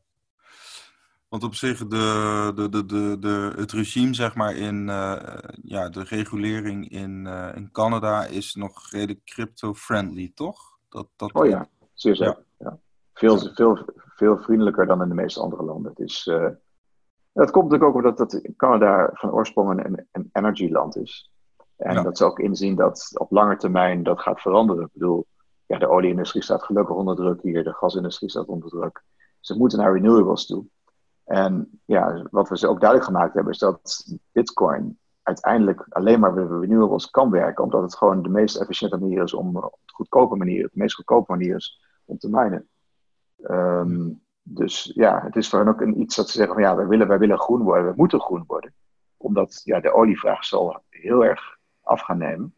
Want 1.31 1.43
op 1.43 1.55
zich, 1.55 1.87
de, 1.87 2.51
de, 2.55 2.69
de, 2.69 2.85
de, 2.85 3.17
de, 3.19 3.53
het 3.55 3.71
regime, 3.71 4.13
zeg 4.13 4.35
maar, 4.35 4.55
in 4.55 4.87
uh, 4.87 5.15
ja, 5.61 5.89
de 5.89 6.03
regulering 6.03 6.89
in, 6.89 7.25
in 7.55 7.69
Canada 7.71 8.25
is 8.25 8.55
nog 8.55 8.89
redelijk 8.89 9.25
crypto-friendly, 9.25 10.31
toch? 10.35 10.77
Dat, 10.89 11.07
dat... 11.15 11.33
Oh 11.33 11.47
ja, 11.47 11.67
zeer 11.93 12.15
zeker. 12.15 12.45
Ja. 12.57 12.65
ja. 12.69 12.79
Veel, 13.13 13.37
veel, 13.37 13.85
veel 14.15 14.37
vriendelijker 14.37 14.85
dan 14.85 15.01
in 15.01 15.09
de 15.09 15.15
meeste 15.15 15.39
andere 15.39 15.63
landen. 15.63 15.91
Het 15.91 15.99
is, 15.99 16.23
dat 17.33 17.51
komt 17.51 17.69
natuurlijk 17.69 17.83
ook 17.83 17.95
omdat 17.95 18.17
dat 18.17 18.41
Canada 18.57 19.09
van 19.13 19.31
oorsprong 19.31 19.85
een, 19.85 20.07
een 20.11 20.29
energy-land 20.31 20.97
is. 20.97 21.31
En 21.77 22.03
dat 22.03 22.17
ze 22.17 22.25
ook 22.25 22.39
inzien 22.39 22.75
dat 22.75 23.11
op 23.13 23.31
lange 23.31 23.57
termijn 23.57 24.03
dat 24.03 24.21
gaat 24.21 24.41
veranderen. 24.41 24.85
Ik 24.85 24.93
bedoel, 24.93 25.25
ja, 25.65 25.77
de 25.77 25.89
olieindustrie 25.89 26.43
staat 26.43 26.63
gelukkig 26.63 26.95
onder 26.95 27.15
druk 27.15 27.41
hier, 27.41 27.63
de 27.63 27.73
gasindustrie 27.73 28.29
staat 28.29 28.47
onder 28.47 28.69
druk. 28.69 29.03
Ze 29.39 29.57
moeten 29.57 29.79
naar 29.79 29.93
renewables 29.93 30.45
toe. 30.45 30.65
En 31.31 31.81
ja, 31.85 32.27
wat 32.31 32.49
we 32.49 32.57
ze 32.57 32.67
ook 32.67 32.79
duidelijk 32.79 33.09
gemaakt 33.09 33.33
hebben, 33.33 33.53
is 33.53 33.59
dat 33.59 34.05
Bitcoin 34.31 34.99
uiteindelijk 35.23 35.85
alleen 35.89 36.19
maar 36.19 36.33
met 36.33 36.49
renewables 36.49 37.09
kan 37.09 37.29
werken, 37.29 37.63
omdat 37.63 37.81
het 37.81 37.95
gewoon 37.95 38.21
de 38.21 38.29
meest 38.29 38.57
efficiënte 38.57 38.97
manier 38.97 39.23
is 39.23 39.33
om, 39.33 39.57
op 39.57 39.79
de 39.85 39.93
goedkope 39.93 40.35
manier, 40.35 40.63
de 40.63 40.69
meest 40.73 40.95
goedkope 40.95 41.31
manier 41.31 41.55
is 41.55 41.81
om 42.05 42.17
te 42.17 42.29
minen. 42.29 42.67
Um, 43.43 44.21
dus 44.43 44.91
ja, 44.93 45.21
het 45.23 45.35
is 45.35 45.49
voor 45.49 45.59
hen 45.59 45.67
ook 45.67 45.81
een, 45.81 46.01
iets 46.01 46.15
dat 46.15 46.29
ze 46.29 46.37
zeggen 46.37 46.53
van 46.53 46.63
ja, 46.63 46.75
wij 46.75 46.87
willen, 46.87 47.07
wij 47.07 47.19
willen 47.19 47.39
groen 47.39 47.61
worden, 47.61 47.85
we 47.89 47.93
moeten 47.95 48.19
groen 48.19 48.43
worden. 48.47 48.73
Omdat 49.17 49.61
ja, 49.63 49.79
de 49.79 49.93
olievraag 49.93 50.45
zal 50.45 50.83
heel 50.89 51.25
erg 51.25 51.57
af 51.81 52.01
gaan 52.01 52.17
nemen. 52.17 52.55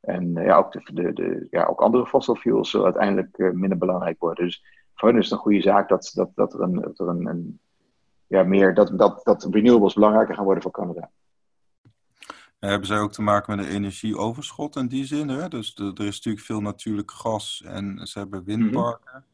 En 0.00 0.36
uh, 0.36 0.44
ja, 0.44 0.56
ook, 0.56 0.72
de, 0.72 0.92
de, 0.92 1.12
de, 1.12 1.46
ja, 1.50 1.64
ook 1.64 1.80
andere 1.80 2.06
fossil 2.06 2.34
fuels 2.34 2.70
zullen 2.70 2.86
uiteindelijk 2.86 3.38
uh, 3.38 3.50
minder 3.52 3.78
belangrijk 3.78 4.18
worden. 4.18 4.44
Dus 4.44 4.64
voor 4.94 5.08
hen 5.08 5.18
is 5.18 5.24
het 5.24 5.32
een 5.32 5.44
goede 5.44 5.60
zaak 5.60 5.88
dat, 5.88 6.12
dat, 6.14 6.30
dat 6.34 6.54
er, 6.54 6.60
een, 6.60 6.80
dat 6.80 6.98
er 6.98 7.08
een, 7.08 7.26
een 7.26 7.60
ja, 8.34 8.42
meer, 8.42 8.74
dat, 8.74 8.98
dat, 8.98 9.20
dat 9.24 9.46
renewables 9.50 9.94
belangrijker 9.94 10.34
gaan 10.34 10.44
worden 10.44 10.62
voor 10.62 10.72
Canada. 10.72 11.10
Hebben 12.58 12.86
zij 12.86 12.98
ook 12.98 13.12
te 13.12 13.22
maken 13.22 13.56
met 13.56 13.66
een 13.66 13.72
energieoverschot 13.72 14.76
in 14.76 14.86
die 14.86 15.04
zin? 15.04 15.28
Hè? 15.28 15.48
Dus 15.48 15.74
de, 15.74 15.92
er 15.94 16.06
is 16.06 16.14
natuurlijk 16.14 16.44
veel 16.44 16.60
natuurlijk 16.60 17.10
gas 17.10 17.62
en 17.66 18.06
ze 18.06 18.18
hebben 18.18 18.44
windparken. 18.44 19.12
Mm 19.14 19.20
-hmm. 19.20 19.32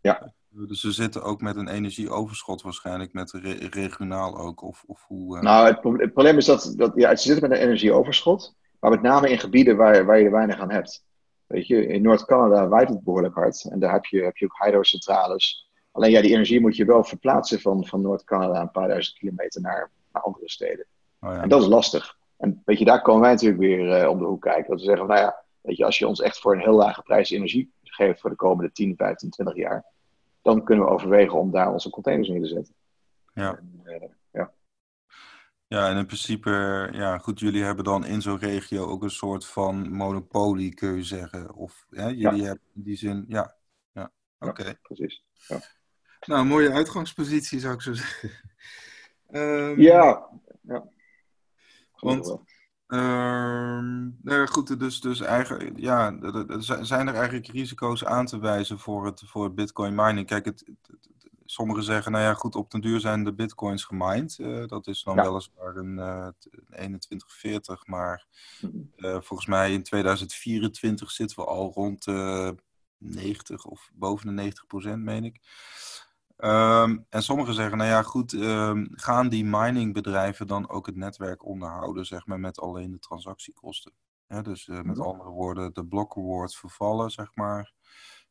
Ja. 0.00 0.32
Dus 0.48 0.80
ze 0.80 0.92
zitten 0.92 1.22
ook 1.22 1.40
met 1.40 1.56
een 1.56 1.68
energieoverschot 1.68 2.62
waarschijnlijk, 2.62 3.12
met 3.12 3.32
re 3.32 3.68
regionaal 3.70 4.38
ook, 4.38 4.62
of, 4.62 4.84
of 4.86 5.04
hoe... 5.06 5.36
Uh... 5.36 5.42
Nou, 5.42 5.66
het, 5.66 5.82
het, 5.82 6.12
probleem 6.12 6.36
is 6.36 6.44
dat, 6.44 6.72
dat 6.76 6.92
ja, 6.94 7.16
ze 7.16 7.26
zitten 7.26 7.48
met 7.48 7.58
een 7.58 7.64
energieoverschot, 7.64 8.54
maar 8.80 8.90
met 8.90 9.02
name 9.02 9.30
in 9.30 9.38
gebieden 9.38 9.76
waar, 9.76 10.04
waar 10.04 10.18
je 10.18 10.24
er 10.24 10.30
weinig 10.30 10.58
aan 10.58 10.70
hebt. 10.70 11.04
Weet 11.46 11.66
je, 11.66 11.86
in 11.86 12.02
Noord-Canada 12.02 12.68
waait 12.68 12.88
het 12.88 13.04
behoorlijk 13.04 13.34
hard 13.34 13.64
en 13.70 13.78
daar 13.78 13.92
heb 13.92 14.04
je, 14.04 14.22
heb 14.22 14.36
je 14.36 14.44
ook 14.44 14.64
hydrocentrales. 14.64 15.67
Alleen 15.98 16.10
ja, 16.10 16.20
die 16.20 16.32
energie 16.32 16.60
moet 16.60 16.76
je 16.76 16.84
wel 16.84 17.04
verplaatsen 17.04 17.60
van, 17.60 17.86
van 17.86 18.00
Noord-Canada 18.00 18.60
een 18.60 18.70
paar 18.70 18.88
duizend 18.88 19.18
kilometer 19.18 19.60
naar, 19.60 19.90
naar 20.12 20.22
andere 20.22 20.50
steden. 20.50 20.86
Oh 21.20 21.32
ja. 21.32 21.42
En 21.42 21.48
dat 21.48 21.62
is 21.62 21.68
lastig. 21.68 22.18
En 22.36 22.62
weet 22.64 22.78
je, 22.78 22.84
daar 22.84 23.02
komen 23.02 23.20
wij 23.20 23.30
natuurlijk 23.30 23.60
weer 23.60 24.02
uh, 24.02 24.08
om 24.08 24.18
de 24.18 24.24
hoek 24.24 24.42
kijken. 24.42 24.70
Dat 24.70 24.78
we 24.78 24.84
zeggen, 24.84 25.06
nou 25.06 25.20
ja, 25.20 25.44
weet 25.60 25.76
je, 25.76 25.84
als 25.84 25.98
je 25.98 26.06
ons 26.06 26.20
echt 26.20 26.38
voor 26.38 26.52
een 26.54 26.60
heel 26.60 26.74
lage 26.74 27.02
prijs 27.02 27.30
energie 27.30 27.72
geeft 27.82 28.20
voor 28.20 28.30
de 28.30 28.36
komende 28.36 28.72
10, 28.72 28.96
15, 28.96 29.30
20 29.30 29.56
jaar, 29.56 29.84
dan 30.42 30.64
kunnen 30.64 30.84
we 30.84 30.90
overwegen 30.90 31.38
om 31.38 31.50
daar 31.50 31.72
onze 31.72 31.90
containers 31.90 32.28
neer 32.28 32.40
te 32.40 32.48
zetten. 32.48 32.74
Ja. 33.34 33.56
En, 33.56 33.82
uh, 33.84 34.08
ja. 34.30 34.52
Ja, 35.66 35.88
en 35.88 35.96
in 35.96 36.06
principe, 36.06 36.50
ja, 36.92 37.18
goed, 37.18 37.40
jullie 37.40 37.62
hebben 37.62 37.84
dan 37.84 38.06
in 38.06 38.22
zo'n 38.22 38.38
regio 38.38 38.86
ook 38.86 39.02
een 39.02 39.10
soort 39.10 39.46
van 39.46 39.92
monopolie, 39.92 40.74
kun 40.74 40.96
je 40.96 41.02
zeggen. 41.02 41.54
Of 41.54 41.86
ja, 41.90 42.10
jullie 42.10 42.44
hebben 42.44 42.64
in 42.74 42.82
die 42.82 42.96
zin, 42.96 43.24
ja, 43.28 43.56
ja, 43.92 44.12
oké. 44.38 44.64
Ja, 44.64 44.74
precies. 44.82 45.24
Ja. 45.48 45.60
Nou, 46.26 46.44
mooie 46.44 46.72
uitgangspositie 46.72 47.60
zou 47.60 47.74
ik 47.74 47.82
zo 47.82 47.92
zeggen. 48.02 48.30
Um, 49.30 49.80
ja, 49.80 50.28
ja. 50.62 50.88
Want, 51.96 52.40
Uh, 52.88 53.80
nou 54.22 54.46
goed, 54.46 54.80
dus, 54.80 55.00
dus 55.00 55.20
eigenlijk, 55.20 55.78
ja, 55.78 56.18
zijn 56.80 57.08
er 57.08 57.14
eigenlijk 57.14 57.46
risico's 57.46 58.04
aan 58.04 58.26
te 58.26 58.38
wijzen 58.38 58.78
voor 58.78 59.06
het, 59.06 59.22
voor 59.26 59.44
het 59.44 59.54
bitcoin 59.54 59.94
mining? 59.94 60.26
Kijk, 60.26 60.44
het, 60.44 60.64
het, 60.66 61.08
sommigen 61.44 61.82
zeggen, 61.82 62.12
nou 62.12 62.24
ja, 62.24 62.34
goed, 62.34 62.54
op 62.54 62.70
den 62.70 62.80
duur 62.80 63.00
zijn 63.00 63.24
de 63.24 63.34
bitcoins 63.34 63.84
gemined. 63.84 64.38
Uh, 64.38 64.66
dat 64.66 64.86
is 64.86 65.02
dan 65.02 65.16
ja. 65.16 65.22
weliswaar 65.22 65.76
een 65.76 65.96
uh, 65.96 66.28
2140, 66.38 67.86
maar 67.86 68.26
uh, 68.96 69.20
volgens 69.20 69.46
mij 69.46 69.72
in 69.72 69.82
2024 69.82 71.10
zitten 71.10 71.36
we 71.36 71.44
al 71.44 71.72
rond 71.72 72.06
90 72.98 73.64
of 73.64 73.90
boven 73.94 74.26
de 74.26 74.32
90 74.32 74.66
procent, 74.66 75.02
meen 75.02 75.24
ik. 75.24 75.40
Um, 76.44 77.06
en 77.08 77.22
sommigen 77.22 77.54
zeggen, 77.54 77.78
nou 77.78 77.90
ja, 77.90 78.02
goed, 78.02 78.32
um, 78.32 78.88
gaan 78.90 79.28
die 79.28 79.44
miningbedrijven 79.44 80.46
dan 80.46 80.68
ook 80.68 80.86
het 80.86 80.96
netwerk 80.96 81.44
onderhouden, 81.44 82.06
zeg 82.06 82.26
maar, 82.26 82.40
met 82.40 82.60
alleen 82.60 82.90
de 82.90 82.98
transactiekosten? 82.98 83.92
Ja, 84.26 84.42
dus 84.42 84.66
uh, 84.66 84.80
met 84.80 84.96
ja. 84.96 85.02
andere 85.02 85.30
woorden, 85.30 85.74
de 85.74 85.86
block 85.86 86.14
rewards 86.14 86.58
vervallen, 86.58 87.10
zeg 87.10 87.30
maar. 87.34 87.72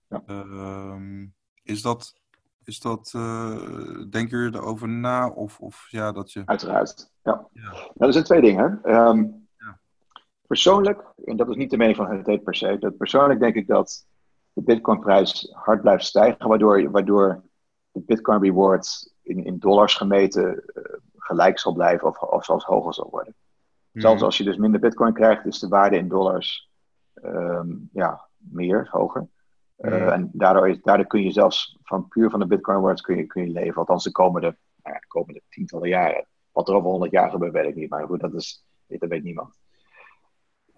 Ja. 0.07 0.23
Um, 0.27 1.35
is 1.63 1.81
dat, 1.81 2.15
is 2.63 2.79
dat 2.79 3.13
uh, 3.15 4.09
denk 4.09 4.29
je 4.29 4.49
erover 4.53 4.89
na? 4.89 5.29
Of, 5.29 5.59
of 5.59 5.87
ja, 5.89 6.11
dat 6.11 6.31
je... 6.31 6.41
Uiteraard, 6.45 7.11
ja. 7.23 7.47
ja. 7.53 7.71
Nou, 7.71 7.93
er 7.97 8.13
zijn 8.13 8.23
twee 8.23 8.41
dingen. 8.41 8.79
ja. 8.83 9.79
Persoonlijk, 10.47 11.03
en 11.25 11.37
dat 11.37 11.49
is 11.49 11.55
niet 11.55 11.69
de 11.69 11.77
mening 11.77 11.97
van 11.97 12.11
het 12.11 12.43
per 12.43 12.55
se, 12.55 12.77
dat 12.79 12.97
persoonlijk 12.97 13.39
denk 13.39 13.55
ik 13.55 13.67
dat 13.67 14.05
de 14.53 14.61
bitcoinprijs 14.61 15.49
hard 15.53 15.81
blijft 15.81 16.05
stijgen, 16.05 16.47
waardoor, 16.47 16.91
waardoor 16.91 17.43
Bitcoin 18.05 18.41
reward 18.41 19.13
in, 19.21 19.45
in 19.45 19.59
dollars 19.59 19.95
gemeten 19.95 20.63
uh, 20.73 20.83
gelijk 21.17 21.59
zal 21.59 21.73
blijven 21.73 22.07
of, 22.07 22.21
of 22.21 22.45
zelfs 22.45 22.65
hoger 22.65 22.93
zal 22.93 23.09
worden. 23.11 23.35
Mm. 23.91 24.01
Zelfs 24.01 24.21
als 24.21 24.37
je 24.37 24.43
dus 24.43 24.57
minder 24.57 24.79
Bitcoin 24.79 25.13
krijgt, 25.13 25.45
is 25.45 25.59
de 25.59 25.67
waarde 25.67 25.97
in 25.97 26.07
dollars 26.07 26.69
um, 27.23 27.89
ja, 27.93 28.27
meer, 28.37 28.87
hoger. 28.91 29.27
Mm. 29.77 29.91
Uh, 29.91 30.13
en 30.13 30.29
daardoor, 30.33 30.69
is, 30.69 30.81
daardoor 30.81 31.07
kun 31.07 31.23
je 31.23 31.31
zelfs 31.31 31.77
van 31.83 32.07
puur 32.07 32.29
van 32.29 32.39
de 32.39 32.47
Bitcoin 32.47 32.77
rewards 32.77 33.01
kun 33.01 33.17
je, 33.17 33.25
kun 33.25 33.43
je 33.43 33.51
leven. 33.51 33.75
Althans 33.75 34.03
de 34.03 34.11
komende, 34.11 34.57
nou 34.83 34.95
ja, 34.95 34.99
de 34.99 35.07
komende 35.07 35.41
tientallen 35.49 35.89
jaren. 35.89 36.27
Wat 36.51 36.67
er 36.67 36.75
over 36.75 36.89
100 36.89 37.11
jaar 37.11 37.29
gebeurt, 37.29 37.53
weet 37.53 37.67
ik 37.67 37.75
niet. 37.75 37.89
Maar 37.89 38.05
goed, 38.07 38.19
dat, 38.19 38.33
is, 38.33 38.65
dat 38.87 39.09
weet 39.09 39.23
niemand. 39.23 39.59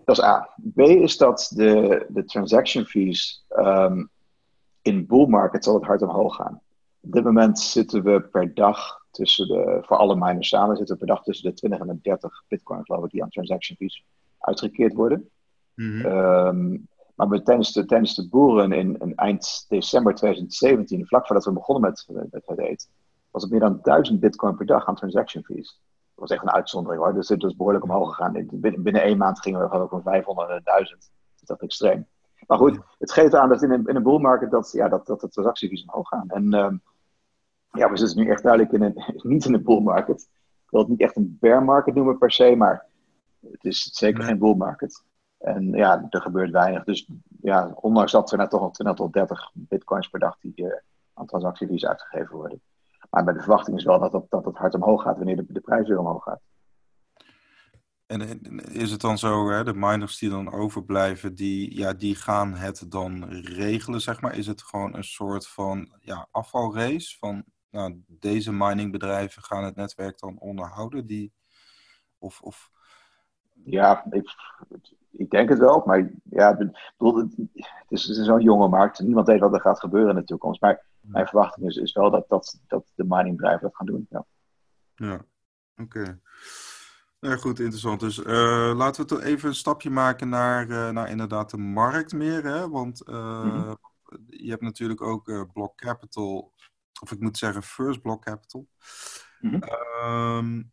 Dat 0.05 0.17
is 0.17 0.23
A. 0.23 0.49
B 0.73 0.79
is 0.79 1.17
dat 1.17 1.51
de, 1.55 2.05
de 2.09 2.23
transaction 2.23 2.85
fees 2.85 3.45
um, 3.49 4.09
in 4.81 5.05
bull 5.07 5.27
market 5.27 5.63
zal 5.63 5.73
het 5.73 5.85
hard 5.85 6.01
omhoog 6.01 6.35
gaan. 6.35 6.61
Op 7.01 7.11
dit 7.11 7.23
moment 7.23 7.59
zitten 7.59 8.03
we 8.03 8.21
per 8.21 8.53
dag 8.53 9.05
tussen 9.11 9.47
de, 9.47 9.79
voor 9.81 9.97
alle 9.97 10.15
miners 10.15 10.47
samen, 10.47 10.77
zitten 10.77 10.95
we 10.95 11.05
per 11.05 11.15
dag 11.15 11.23
tussen 11.23 11.49
de 11.49 11.55
20 11.55 11.79
en 11.79 11.87
de 11.87 11.99
30 12.01 12.43
bitcoin, 12.47 12.85
geloof 12.85 13.03
ik, 13.03 13.11
die 13.11 13.23
aan 13.23 13.29
transaction 13.29 13.77
fees 13.77 14.05
uitgekeerd 14.39 14.93
worden. 14.93 15.29
Mhm. 15.75 16.05
Ehm, 16.05 16.77
maar 17.15 17.43
tijdens, 17.43 17.71
de, 17.73 17.85
tijdens 17.85 18.15
de 18.15 18.29
boeren 18.29 18.71
in, 18.71 18.97
in, 18.99 19.15
eind 19.15 19.65
december 19.67 20.15
2017, 20.15 21.05
vlak 21.05 21.25
voordat 21.25 21.45
we 21.45 21.51
begonnen 21.51 21.89
met, 21.89 22.05
met 22.31 22.43
het 22.57 22.89
was 23.31 23.41
het 23.41 23.51
meer 23.51 23.59
dan 23.59 23.79
1000 23.81 24.19
bitcoin 24.19 24.55
per 24.55 24.65
dag 24.65 24.87
aan 24.87 24.95
transaction 24.95 25.43
fees. 25.43 25.81
Dat 26.15 26.29
was 26.29 26.29
echt 26.29 26.41
een 26.41 26.51
uitzondering 26.51 27.01
hoor. 27.01 27.13
Dus 27.13 27.29
het 27.29 27.43
is 27.43 27.55
behoorlijk 27.55 27.83
omhoog 27.83 28.15
gegaan. 28.15 28.47
Binnen, 28.51 28.83
binnen 28.83 29.01
één 29.01 29.17
maand 29.17 29.39
gingen 29.39 29.59
we 29.59 29.79
ook 29.79 29.89
van 29.89 30.01
500 30.01 30.49
naar 30.49 30.63
1000. 30.63 31.11
Dat 31.45 31.57
is 31.57 31.63
extreem. 31.63 32.07
Maar 32.47 32.57
goed, 32.57 32.79
het 32.99 33.11
geeft 33.11 33.35
aan 33.35 33.49
dat 33.49 33.63
in 33.63 33.71
een, 33.71 33.85
in 33.85 33.95
een 33.95 34.03
bull 34.03 34.19
market 34.19 34.51
dat, 34.51 34.71
ja, 34.71 34.89
dat, 34.89 35.05
dat 35.05 35.21
de 35.21 35.29
transactiefees 35.29 35.85
omhoog 35.85 36.07
gaan. 36.07 36.29
En 36.29 36.55
uh, 36.55 36.67
ja, 37.71 37.89
we 37.89 37.97
zitten 37.97 38.17
nu 38.17 38.29
echt 38.29 38.43
duidelijk 38.43 38.71
in 38.71 38.81
een, 38.81 39.03
niet 39.31 39.45
in 39.45 39.53
een 39.53 39.63
bull 39.63 39.81
market. 39.81 40.29
Ik 40.63 40.69
wil 40.69 40.79
het 40.79 40.89
niet 40.89 41.01
echt 41.01 41.15
een 41.15 41.37
bear 41.39 41.63
market 41.63 41.95
noemen 41.95 42.17
per 42.17 42.31
se, 42.31 42.55
maar 42.55 42.85
het 43.51 43.63
is 43.63 43.83
zeker 43.83 44.23
geen 44.23 44.39
bull 44.39 44.55
market. 44.55 45.03
En 45.37 45.71
ja, 45.71 46.07
er 46.09 46.21
gebeurt 46.21 46.51
weinig. 46.51 46.83
Dus 46.83 47.09
ja, 47.41 47.71
ondanks 47.75 48.11
dat 48.11 48.31
er 48.31 48.37
net 48.37 48.49
toch 48.49 48.61
nog 48.61 48.73
20 48.73 48.95
tot 48.95 49.13
30 49.13 49.51
bitcoins 49.53 50.07
per 50.07 50.19
dag 50.19 50.37
die 50.39 50.53
uh, 50.55 50.73
aan 51.13 51.25
transactiefees 51.25 51.85
uitgegeven 51.85 52.35
worden. 52.35 52.61
Maar 53.09 53.23
bij 53.23 53.33
de 53.33 53.39
verwachting 53.39 53.77
is 53.77 53.83
wel 53.83 53.99
dat 53.99 54.13
het, 54.13 54.25
dat 54.29 54.45
het 54.45 54.57
hard 54.57 54.73
omhoog 54.73 55.01
gaat 55.01 55.17
wanneer 55.17 55.35
de, 55.35 55.45
de 55.47 55.59
prijs 55.59 55.87
weer 55.87 55.99
omhoog 55.99 56.23
gaat. 56.23 56.41
En 58.05 58.41
is 58.71 58.91
het 58.91 59.01
dan 59.01 59.17
zo, 59.17 59.49
hè, 59.49 59.63
de 59.63 59.73
miners 59.73 60.17
die 60.17 60.29
dan 60.29 60.51
overblijven, 60.51 61.35
die, 61.35 61.77
ja, 61.77 61.93
die 61.93 62.15
gaan 62.15 62.53
het 62.53 62.85
dan 62.87 63.23
regelen, 63.29 64.01
zeg 64.01 64.21
maar? 64.21 64.37
Is 64.37 64.47
het 64.47 64.63
gewoon 64.63 64.95
een 64.95 65.03
soort 65.03 65.47
van 65.47 65.91
ja, 65.99 66.27
afvalrace? 66.31 67.17
Van 67.17 67.43
nou, 67.69 68.03
deze 68.07 68.51
miningbedrijven 68.51 69.43
gaan 69.43 69.63
het 69.63 69.75
netwerk 69.75 70.19
dan 70.19 70.39
onderhouden? 70.39 71.05
Die, 71.05 71.33
of, 72.17 72.41
of... 72.41 72.71
Ja, 73.63 74.05
ik, 74.09 74.35
ik 75.11 75.29
denk 75.29 75.49
het 75.49 75.59
wel. 75.59 75.83
Maar 75.85 76.11
ja, 76.23 76.57
bedoel, 76.97 77.17
het, 77.17 77.37
is, 77.87 78.03
het 78.03 78.17
is 78.17 78.25
zo'n 78.25 78.41
jonge 78.41 78.67
markt. 78.67 78.99
Niemand 78.99 79.27
weet 79.27 79.39
wat 79.39 79.53
er 79.53 79.61
gaat 79.61 79.79
gebeuren 79.79 80.09
in 80.09 80.15
de 80.15 80.23
toekomst. 80.23 80.61
Maar 80.61 80.85
mijn 81.01 81.27
verwachting 81.27 81.67
is, 81.67 81.75
is 81.75 81.93
wel 81.93 82.11
dat, 82.11 82.29
dat, 82.29 82.59
dat 82.67 82.91
de 82.95 83.05
miningbedrijven 83.07 83.61
dat 83.61 83.75
gaan 83.75 83.85
doen. 83.85 84.07
Ja, 84.09 84.25
ja. 84.95 85.25
oké. 85.75 86.19
Ja, 87.19 87.35
goed, 87.35 87.59
interessant. 87.59 87.99
Dus 87.99 88.17
uh, 88.17 88.73
laten 88.75 89.01
we 89.01 89.07
toch 89.07 89.21
even 89.21 89.49
een 89.49 89.55
stapje 89.55 89.89
maken 89.89 90.29
naar, 90.29 90.67
uh, 90.67 90.89
naar 90.89 91.09
inderdaad 91.09 91.49
de 91.49 91.57
markt 91.57 92.13
meer. 92.13 92.43
Hè? 92.43 92.69
Want 92.69 93.07
uh, 93.07 93.43
mm-hmm. 93.43 93.77
je 94.25 94.49
hebt 94.49 94.61
natuurlijk 94.61 95.01
ook 95.01 95.51
Block 95.53 95.77
Capital, 95.77 96.53
of 97.01 97.11
ik 97.11 97.19
moet 97.19 97.37
zeggen 97.37 97.63
First 97.63 98.01
Block 98.01 98.23
Capital. 98.23 98.67
Mm-hmm. 99.39 99.63
um, 100.03 100.71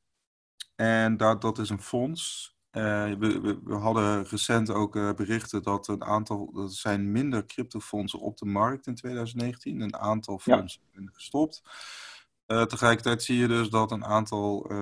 en 0.75 1.17
dat, 1.17 1.41
dat 1.41 1.59
is 1.59 1.71
een 1.71 1.83
fonds. 1.83 2.55
We, 2.71 3.17
we, 3.19 3.61
we, 3.65 3.75
hadden 3.75 4.25
recent 4.25 4.71
ook 4.71 4.93
berichten 4.93 5.63
dat 5.63 5.89
een 5.89 6.05
aantal, 6.05 6.51
er 6.55 6.71
zijn 6.71 7.13
minder 7.13 7.47
cryptofondsen 7.47 8.19
op 8.19 8.37
de 8.37 8.47
markt 8.47 8.87
in 8.87 8.95
2019. 8.95 9.81
Een 9.81 9.97
aantal 9.97 10.39
fondsen 10.39 10.81
ja. 10.85 10.91
zijn 10.93 11.11
gestopt. 11.13 11.63
tegelijkertijd 12.47 13.23
zie 13.23 13.39
je 13.39 13.49
dus 13.49 13.69
dat 13.69 13.93
een 13.93 14.05
aantal 14.05 14.73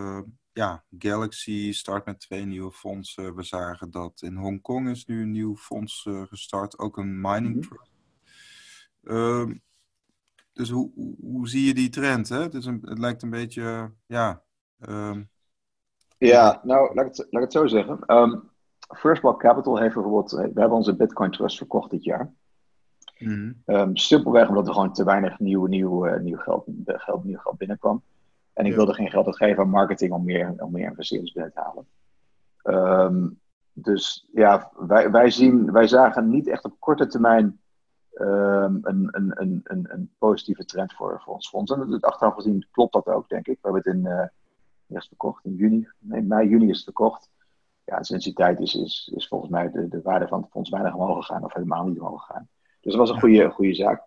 ja, 0.52 0.84
Galaxy 0.98 1.72
start 1.72 2.04
met 2.04 2.20
twee 2.20 2.44
nieuwe 2.44 2.72
fondsen. 2.72 3.34
We 3.34 3.42
zagen 3.42 3.90
dat 3.90 4.22
in 4.22 4.36
Hongkong 4.36 4.88
is 4.88 5.06
nu 5.06 5.22
een 5.22 5.30
nieuw 5.30 5.56
fonds 5.56 6.08
gestart, 6.28 6.78
ook 6.78 6.96
een 6.96 7.20
mining 7.20 7.56
mhm. 7.56 7.68
trust. 7.68 7.92
Dus 10.54 10.70
hoe, 10.70 10.90
hoe, 11.20 11.48
zie 11.48 11.66
je 11.66 11.74
die 11.74 11.88
trend? 11.88 12.28
Hè? 12.28 12.42
Het, 12.42 12.54
is 12.54 12.66
een, 12.66 12.80
het 12.84 12.98
lijkt 12.98 13.22
een 13.22 13.30
beetje, 13.30 13.92
ja... 14.06 14.42
Um... 14.88 15.32
Ja, 16.18 16.60
nou, 16.62 16.94
laat 16.94 17.06
ik 17.06 17.16
het, 17.16 17.26
laat 17.30 17.42
ik 17.42 17.52
het 17.52 17.52
zo 17.52 17.66
zeggen. 17.66 17.98
Um, 18.06 18.50
First 18.96 19.20
Block 19.20 19.40
Capital 19.40 19.78
heeft 19.78 19.94
bijvoorbeeld... 19.94 20.30
We 20.30 20.40
hebben 20.60 20.70
onze 20.70 20.96
Bitcoin 20.96 21.30
Trust 21.30 21.56
verkocht 21.56 21.90
dit 21.90 22.04
jaar. 22.04 22.32
Mm 23.18 23.62
simpelweg 23.92 24.48
omdat 24.48 24.66
er 24.66 24.72
gewoon 24.72 24.92
te 24.92 25.04
weinig 25.04 25.38
nieuw, 25.38 25.66
nieuw, 25.66 26.06
uh, 26.06 26.20
nieuw, 26.20 26.36
geld, 26.36 26.64
geld, 26.84 27.24
nieuw 27.24 27.38
geld 27.38 27.56
binnenkwam. 27.56 28.02
En 28.52 28.66
ik 28.66 28.74
wilde 28.74 28.94
geen 28.94 29.10
geld 29.10 29.26
uitgeven 29.26 29.62
aan 29.62 29.70
marketing 29.70 30.12
om 30.12 30.24
meer, 30.24 30.54
om 30.56 30.72
meer 30.72 30.88
investeerders 30.88 31.32
binnen 31.32 31.52
te 31.52 31.60
halen. 31.60 31.86
Um, 33.02 33.40
dus 33.72 34.28
ja, 34.32 34.70
wij, 34.76 35.10
wij, 35.10 35.30
zien, 35.30 35.72
wij 35.72 35.88
zagen 35.88 36.28
niet 36.28 36.48
echt 36.48 36.64
op 36.64 36.76
korte 36.78 37.06
termijn 37.06 37.60
um, 38.20 38.78
een, 38.82 39.08
een, 39.10 39.32
een, 39.40 39.60
een, 39.64 39.86
een 39.88 40.10
positieve 40.18 40.64
trend 40.64 40.92
voor, 40.92 41.20
voor 41.24 41.34
ons 41.34 41.48
fonds. 41.48 41.72
En 41.72 41.80
het 41.80 42.04
achteraf 42.04 42.34
gezien 42.34 42.66
klopt 42.70 42.92
dat 42.92 43.06
ook, 43.06 43.28
denk 43.28 43.46
ik. 43.46 43.58
We 43.60 43.70
hebben 43.70 43.82
het 43.82 43.94
in, 43.94 44.10
uh, 44.10 44.26
eerst 44.88 45.08
verkocht 45.08 45.44
in 45.44 45.54
juni. 45.54 45.88
Nee, 45.98 46.22
mei, 46.22 46.48
juni 46.48 46.68
is 46.68 46.76
het 46.76 46.84
verkocht. 46.84 47.30
Ja, 47.84 48.02
sinds 48.02 48.24
die 48.24 48.34
tijd 48.34 48.60
is, 48.60 48.74
is, 48.74 49.12
is 49.14 49.28
volgens 49.28 49.50
mij 49.50 49.70
de, 49.70 49.88
de 49.88 50.02
waarde 50.02 50.28
van 50.28 50.40
het 50.40 50.50
fonds 50.50 50.70
weinig 50.70 50.94
omhoog 50.94 51.26
gegaan, 51.26 51.44
of 51.44 51.52
helemaal 51.52 51.86
niet 51.86 52.00
omhoog 52.00 52.26
gegaan. 52.26 52.48
Dus 52.80 52.92
dat 52.92 53.00
was 53.00 53.10
een 53.10 53.20
goede, 53.20 53.50
goede 53.50 53.74
zaak. 53.74 54.06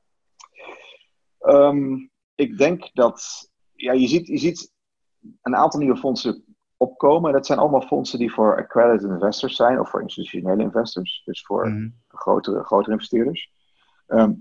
Um, 1.39 2.09
ik 2.35 2.57
denk 2.57 2.89
dat 2.93 3.49
ja, 3.73 3.93
je, 3.93 4.07
ziet, 4.07 4.27
je 4.27 4.37
ziet 4.37 4.73
een 5.41 5.55
aantal 5.55 5.79
nieuwe 5.79 5.97
fondsen 5.97 6.43
opkomen. 6.77 7.33
Dat 7.33 7.45
zijn 7.45 7.59
allemaal 7.59 7.81
fondsen 7.81 8.19
die 8.19 8.33
voor 8.33 8.57
accredited 8.57 9.09
investors 9.09 9.55
zijn, 9.55 9.79
of 9.79 9.89
voor 9.89 10.01
institutionele 10.01 10.63
investors, 10.63 11.21
dus 11.25 11.45
voor 11.45 11.69
mhm. 11.69 11.89
grotere, 12.07 12.63
grotere 12.63 12.91
investeerders. 12.91 13.51
Ehm, 14.07 14.33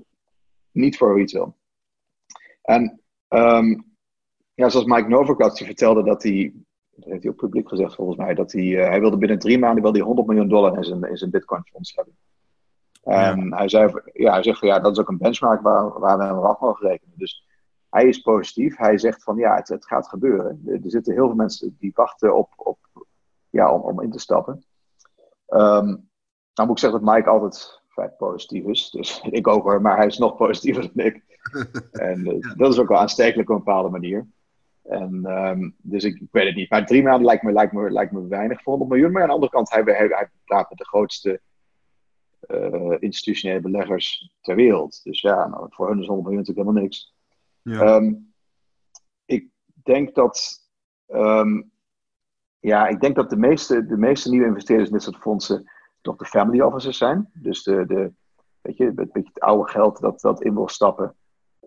niet 0.71 0.97
voor 0.97 1.17
retail. 1.17 1.57
En 2.63 3.01
um, 3.29 3.85
ja, 4.55 4.69
zoals 4.69 4.87
Mike 4.87 5.09
Novak 5.09 5.41
had, 5.41 5.57
die 5.57 5.67
vertelde 5.67 6.03
dat 6.03 6.23
hij, 6.23 6.55
dat 6.91 7.05
heeft 7.05 7.23
hij 7.23 7.33
ook 7.33 7.39
publiek 7.39 7.69
gezegd 7.69 7.95
volgens 7.95 8.17
mij, 8.17 8.35
dat 8.35 8.53
hij, 8.53 8.63
uh, 8.63 8.89
hij 8.89 9.01
wilde 9.01 9.19
binnen 9.19 9.39
drie 9.39 9.59
maanden 9.59 9.83
wilde 9.83 10.01
100 10.01 10.27
miljoen 10.27 10.49
dollar 10.49 10.77
in 10.77 10.85
zijn, 10.85 11.03
in 11.03 11.17
zijn 11.17 11.31
Bitcoin 11.31 11.63
fonds 11.65 11.95
hebben. 11.95 12.17
En 13.03 13.55
hij, 13.55 13.69
zei, 13.69 13.93
ja, 14.13 14.33
hij 14.33 14.43
zegt 14.43 14.59
van 14.59 14.69
ja, 14.69 14.79
dat 14.79 14.93
is 14.93 14.99
ook 14.99 15.09
een 15.09 15.19
benchmark 15.19 15.61
waar, 15.61 15.99
waar 15.99 16.19
we 16.19 16.25
hem 16.25 16.39
af 16.39 16.61
mogen 16.61 16.89
rekenen. 16.89 17.15
Dus 17.19 17.47
hij 17.91 18.05
is 18.05 18.21
positief. 18.21 18.77
Hij 18.77 18.99
zegt 18.99 19.23
van 19.23 19.37
ja, 19.37 19.55
het, 19.55 19.69
het 19.69 19.87
gaat 19.87 20.09
gebeuren. 20.09 20.63
Er, 20.67 20.75
er, 20.75 20.91
zitten 20.91 21.13
heel 21.15 21.27
veel 21.27 21.37
mensen 21.37 21.77
die 21.79 21.91
wachten 21.95 22.37
op, 22.37 22.53
op, 22.57 22.79
ja, 23.51 23.73
om, 23.73 23.81
om 23.81 24.03
in 24.03 24.11
te 24.11 24.19
stappen. 24.19 24.65
Um, 25.49 26.09
nou 26.55 26.69
moet 26.69 26.71
ik 26.71 26.79
zeggen 26.79 27.05
dat 27.05 27.15
Mike 27.15 27.29
altijd 27.29 27.83
vrij 27.97 28.09
positief 28.09 28.65
is. 28.65 28.91
Dus 28.91 29.21
ik 29.31 29.47
ook 29.47 29.63
hoor, 29.63 29.81
maar 29.81 29.97
hij 29.97 30.07
is 30.07 30.19
nog 30.19 30.37
positiever 30.37 30.91
dan 30.95 31.07
ik. 31.07 31.23
en 31.93 32.27
uh, 32.27 32.57
dat 32.57 32.73
is 32.73 32.79
ook 32.79 32.89
wel 32.89 32.99
aanstekelijk 32.99 33.51
op 33.51 33.57
een 33.57 33.65
bepaalde 33.65 33.91
manier. 33.91 34.27
En, 34.83 35.25
um, 35.25 35.75
dus 35.79 36.05
ik, 36.05 36.21
ik, 36.21 36.29
weet 36.31 36.47
het 36.47 36.55
niet. 36.55 36.71
Maar 36.71 36.87
drie 36.87 37.03
maanden 37.03 37.25
lijkt 37.25 37.43
me, 37.43 37.53
lijkt 37.53 37.73
me, 37.73 37.91
lijkt 37.91 38.13
me 38.13 38.27
weinig 38.27 38.63
voor 38.63 38.73
100 38.73 38.91
miljoen. 38.91 39.13
Maar 39.13 39.23
aan 39.23 39.29
de 39.29 39.35
andere 39.35 39.53
kant, 39.53 39.71
hij, 39.71 39.83
hij, 39.83 40.07
hij 40.07 40.29
praat 40.45 40.69
met 40.69 40.79
de 40.79 40.85
grootste 40.85 41.41
uh, 42.49 42.97
institutionele 42.99 43.61
beleggers 43.61 44.33
ter 44.41 44.55
wereld. 44.55 45.01
Dus 45.05 45.21
ja, 45.21 45.47
nou, 45.47 45.67
voor 45.71 45.89
hun 45.89 46.01
is 46.01 46.07
100 46.07 46.29
miljoen 46.29 46.47
natuurlijk 46.47 46.67
helemaal 46.67 46.83
niks. 46.83 47.15
Ja. 47.63 47.97
Um, 47.97 48.35
ik 49.25 49.49
denk 49.83 50.15
dat. 50.15 50.69
Um, 51.09 51.71
ja, 52.61 52.87
ik 52.87 53.01
denk 53.01 53.17
dat 53.17 53.31
de 53.31 53.37
meeste, 53.37 53.87
de 53.87 53.97
meeste 53.97 54.31
nieuwe 54.31 54.47
investeerders 54.47 54.89
in 54.89 54.95
dit 54.95 55.05
soort 55.05 55.17
fondsen 55.17 55.71
toch 56.07 56.17
de 56.17 56.25
family 56.25 56.61
offices 56.61 56.99
zijn. 56.99 57.31
Dus 57.33 57.63
de, 57.63 57.87
de, 57.87 58.13
weet 58.61 58.77
je, 58.77 58.85
het, 58.85 58.95
beetje 58.95 59.31
het 59.33 59.41
oude 59.41 59.71
geld 59.71 60.01
dat, 60.01 60.21
dat 60.21 60.43
in 60.43 60.55
wil 60.55 60.69
stappen. 60.69 61.15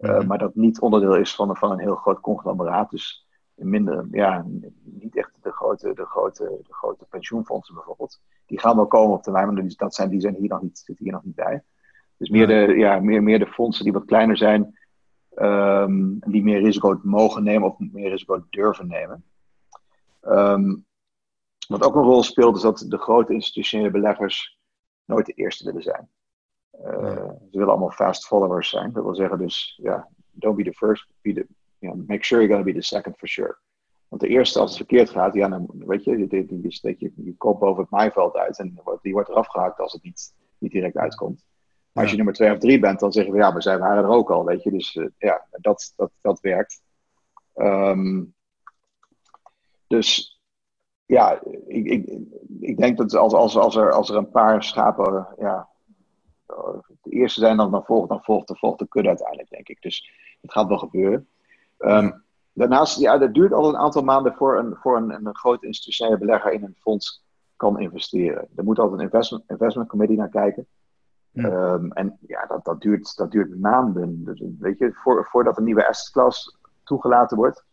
Uh, 0.02 0.22
maar 0.22 0.38
dat 0.38 0.56
niet 0.56 0.80
onderdeel 0.80 1.16
is 1.16 1.36
van, 1.36 1.56
van 1.56 1.72
een 1.72 1.80
heel 1.80 1.96
groot 1.96 2.20
conglomeraat. 2.20 2.90
Dus 2.90 3.28
minder, 3.56 4.08
ja, 4.12 4.46
niet 4.84 5.18
echt 5.18 5.32
de 5.42 5.52
grote, 5.52 5.94
de, 5.94 6.06
grote, 6.06 6.44
de 6.44 6.74
grote 6.74 7.06
pensioenfondsen 7.10 7.76
bijvoorbeeld. 7.76 8.20
Die 8.46 8.60
gaan 8.60 8.76
wel 8.76 8.88
komen 8.88 9.16
op 9.16 9.24
termijn, 9.24 9.54
maar 9.54 9.68
dat 9.76 9.96
zijn, 9.96 10.10
die 10.10 10.22
zijn 10.22 10.36
hier 10.36 10.50
nog 10.50 10.62
niet, 10.62 10.78
zitten 10.78 11.06
hier 11.06 11.14
nog 11.14 11.24
niet 11.24 11.36
bij. 11.36 11.64
Dus 12.18 12.30
meer, 12.30 12.48
de, 12.48 12.74
ja, 12.78 13.00
meer, 13.00 13.24
meer 13.24 13.40
de 13.40 13.48
fondsen 13.48 13.84
die 13.84 13.94
wat 13.94 14.06
kleiner 14.06 14.38
zijn, 14.38 14.78
um, 15.36 16.20
die 16.20 16.44
meer 16.44 16.62
risico 16.62 17.00
mogen 17.04 17.44
nemen 17.44 17.68
of 17.68 17.76
meer 17.80 18.10
risico 18.10 18.46
durven 18.50 18.88
nemen. 18.88 19.24
Um, 20.22 20.86
wat 21.70 21.84
ook 21.84 21.96
een 21.96 22.04
rol 22.04 22.24
speelt, 22.24 22.56
is 22.56 22.62
dat 22.62 22.86
de 22.88 22.98
grote 22.98 23.34
institutionele 23.34 23.92
beleggers 23.92 24.60
nooit 25.06 25.26
de 25.26 25.34
eerste 25.34 25.66
willen 25.66 25.84
zijn. 25.84 26.10
Uh, 26.86 27.16
Ze 27.26 27.48
willen 27.52 27.70
allemaal 27.70 27.92
fast 27.92 28.26
followers 28.26 28.70
zijn. 28.70 28.92
Dat 28.92 29.04
wil 29.04 29.16
zeggen 29.16 29.38
dus, 29.38 29.80
ja, 29.84 30.08
don't 30.32 30.56
be 30.56 30.64
the 30.64 30.74
first, 30.74 31.08
be 31.22 31.34
the, 31.34 31.48
you 31.78 31.94
know, 31.94 32.08
make 32.08 32.24
sure 32.24 32.42
you're 32.42 32.54
going 32.54 32.68
to 32.68 32.74
be 32.74 32.80
the 32.80 32.96
second 32.96 33.18
for 33.18 33.28
sure. 33.28 33.58
Want 34.08 34.22
de 34.22 34.28
eerste, 34.28 34.60
als 34.60 34.70
het 34.70 34.78
verkeerd 34.78 35.10
gaat, 35.10 35.34
ja, 35.34 35.48
dan 35.48 35.72
weet 35.78 36.04
je, 36.04 36.18
je 36.62 36.72
steekt 36.72 37.00
je, 37.00 37.12
je 37.16 37.36
kop 37.38 37.60
boven 37.60 37.82
het 37.82 37.92
maaiveld 37.92 38.36
uit 38.36 38.60
en 38.60 38.82
die 39.02 39.14
wordt 39.14 39.30
eraf 39.30 39.48
gehaakt 39.48 39.80
als 39.80 39.94
het 39.94 40.04
niet, 40.04 40.34
niet 40.58 40.72
direct 40.72 40.98
uitkomt. 40.98 41.46
Maar 41.92 42.04
als 42.04 42.12
je 42.12 42.18
nummer 42.18 42.34
twee 42.34 42.52
of 42.52 42.58
drie 42.58 42.80
bent, 42.80 43.00
dan 43.00 43.12
zeggen 43.12 43.34
we 43.34 43.40
ja, 43.40 43.52
maar 43.52 43.62
zij 43.62 43.80
waren 43.80 44.04
er 44.04 44.10
ook 44.10 44.32
al, 44.32 44.46
weet 44.46 44.64
je. 44.64 44.72
Dus 44.72 44.96
uh, 44.96 45.08
ja, 45.18 45.48
dat, 45.52 45.94
dat, 45.96 46.12
dat 46.22 46.40
werkt. 46.40 46.82
Um, 47.56 48.34
dus 49.88 50.39
ja, 51.10 51.40
ik, 51.68 51.86
ik, 51.86 52.20
ik 52.60 52.78
denk 52.78 52.98
dat 52.98 53.16
als, 53.16 53.34
als, 53.34 53.58
als, 53.58 53.76
er, 53.76 53.92
als 53.92 54.10
er 54.10 54.16
een 54.16 54.30
paar 54.30 54.64
schapen 54.64 55.28
ja, 55.38 55.68
de 57.02 57.10
eerste 57.10 57.40
zijn, 57.40 57.58
dan, 57.58 57.72
dan, 57.72 57.84
volgt, 57.84 58.10
dan 58.10 58.24
volgt, 58.24 58.48
de, 58.48 58.56
volgt 58.56 58.80
de 58.80 58.88
kudde 58.88 59.10
uiteindelijk, 59.10 59.50
denk 59.50 59.68
ik. 59.68 59.82
Dus 59.82 60.12
het 60.42 60.52
gaat 60.52 60.68
wel 60.68 60.78
gebeuren. 60.78 61.28
Ehm, 61.78 62.12
daarnaast, 62.54 63.00
ja, 63.00 63.18
dat 63.18 63.34
duurt 63.34 63.54
al 63.54 63.70
een 63.70 63.78
aantal 63.78 64.04
maanden 64.04 64.34
voor 64.34 64.58
een, 64.58 64.76
voor 64.76 64.98
een, 64.98 65.26
een 65.26 65.36
groot 65.36 65.64
institutionele 65.64 66.18
belegger 66.18 66.52
in 66.52 66.64
een 66.64 66.76
fonds 66.80 67.24
kan 67.56 67.80
investeren. 67.80 68.48
Er 68.56 68.64
moet 68.64 68.80
altijd 68.80 69.00
een 69.00 69.06
investment, 69.06 69.44
investment 69.48 69.90
committee 69.90 70.18
naar 70.18 70.30
kijken. 70.30 70.68
Ehm, 71.34 71.92
en 71.92 72.18
ja, 72.28 72.46
dat, 72.46 72.66
dat, 72.66 72.82
duurt, 72.82 73.16
dat 73.16 73.32
duurt 73.32 73.60
maanden. 73.60 74.24
Dus, 74.24 74.44
weet 74.60 74.78
je, 74.78 74.94
voor, 74.94 75.28
voordat 75.30 75.58
een 75.58 75.64
nieuwe 75.64 75.88
asset 75.88 76.12
class 76.12 76.58
toegelaten 76.84 77.38
wordt, 77.38 77.66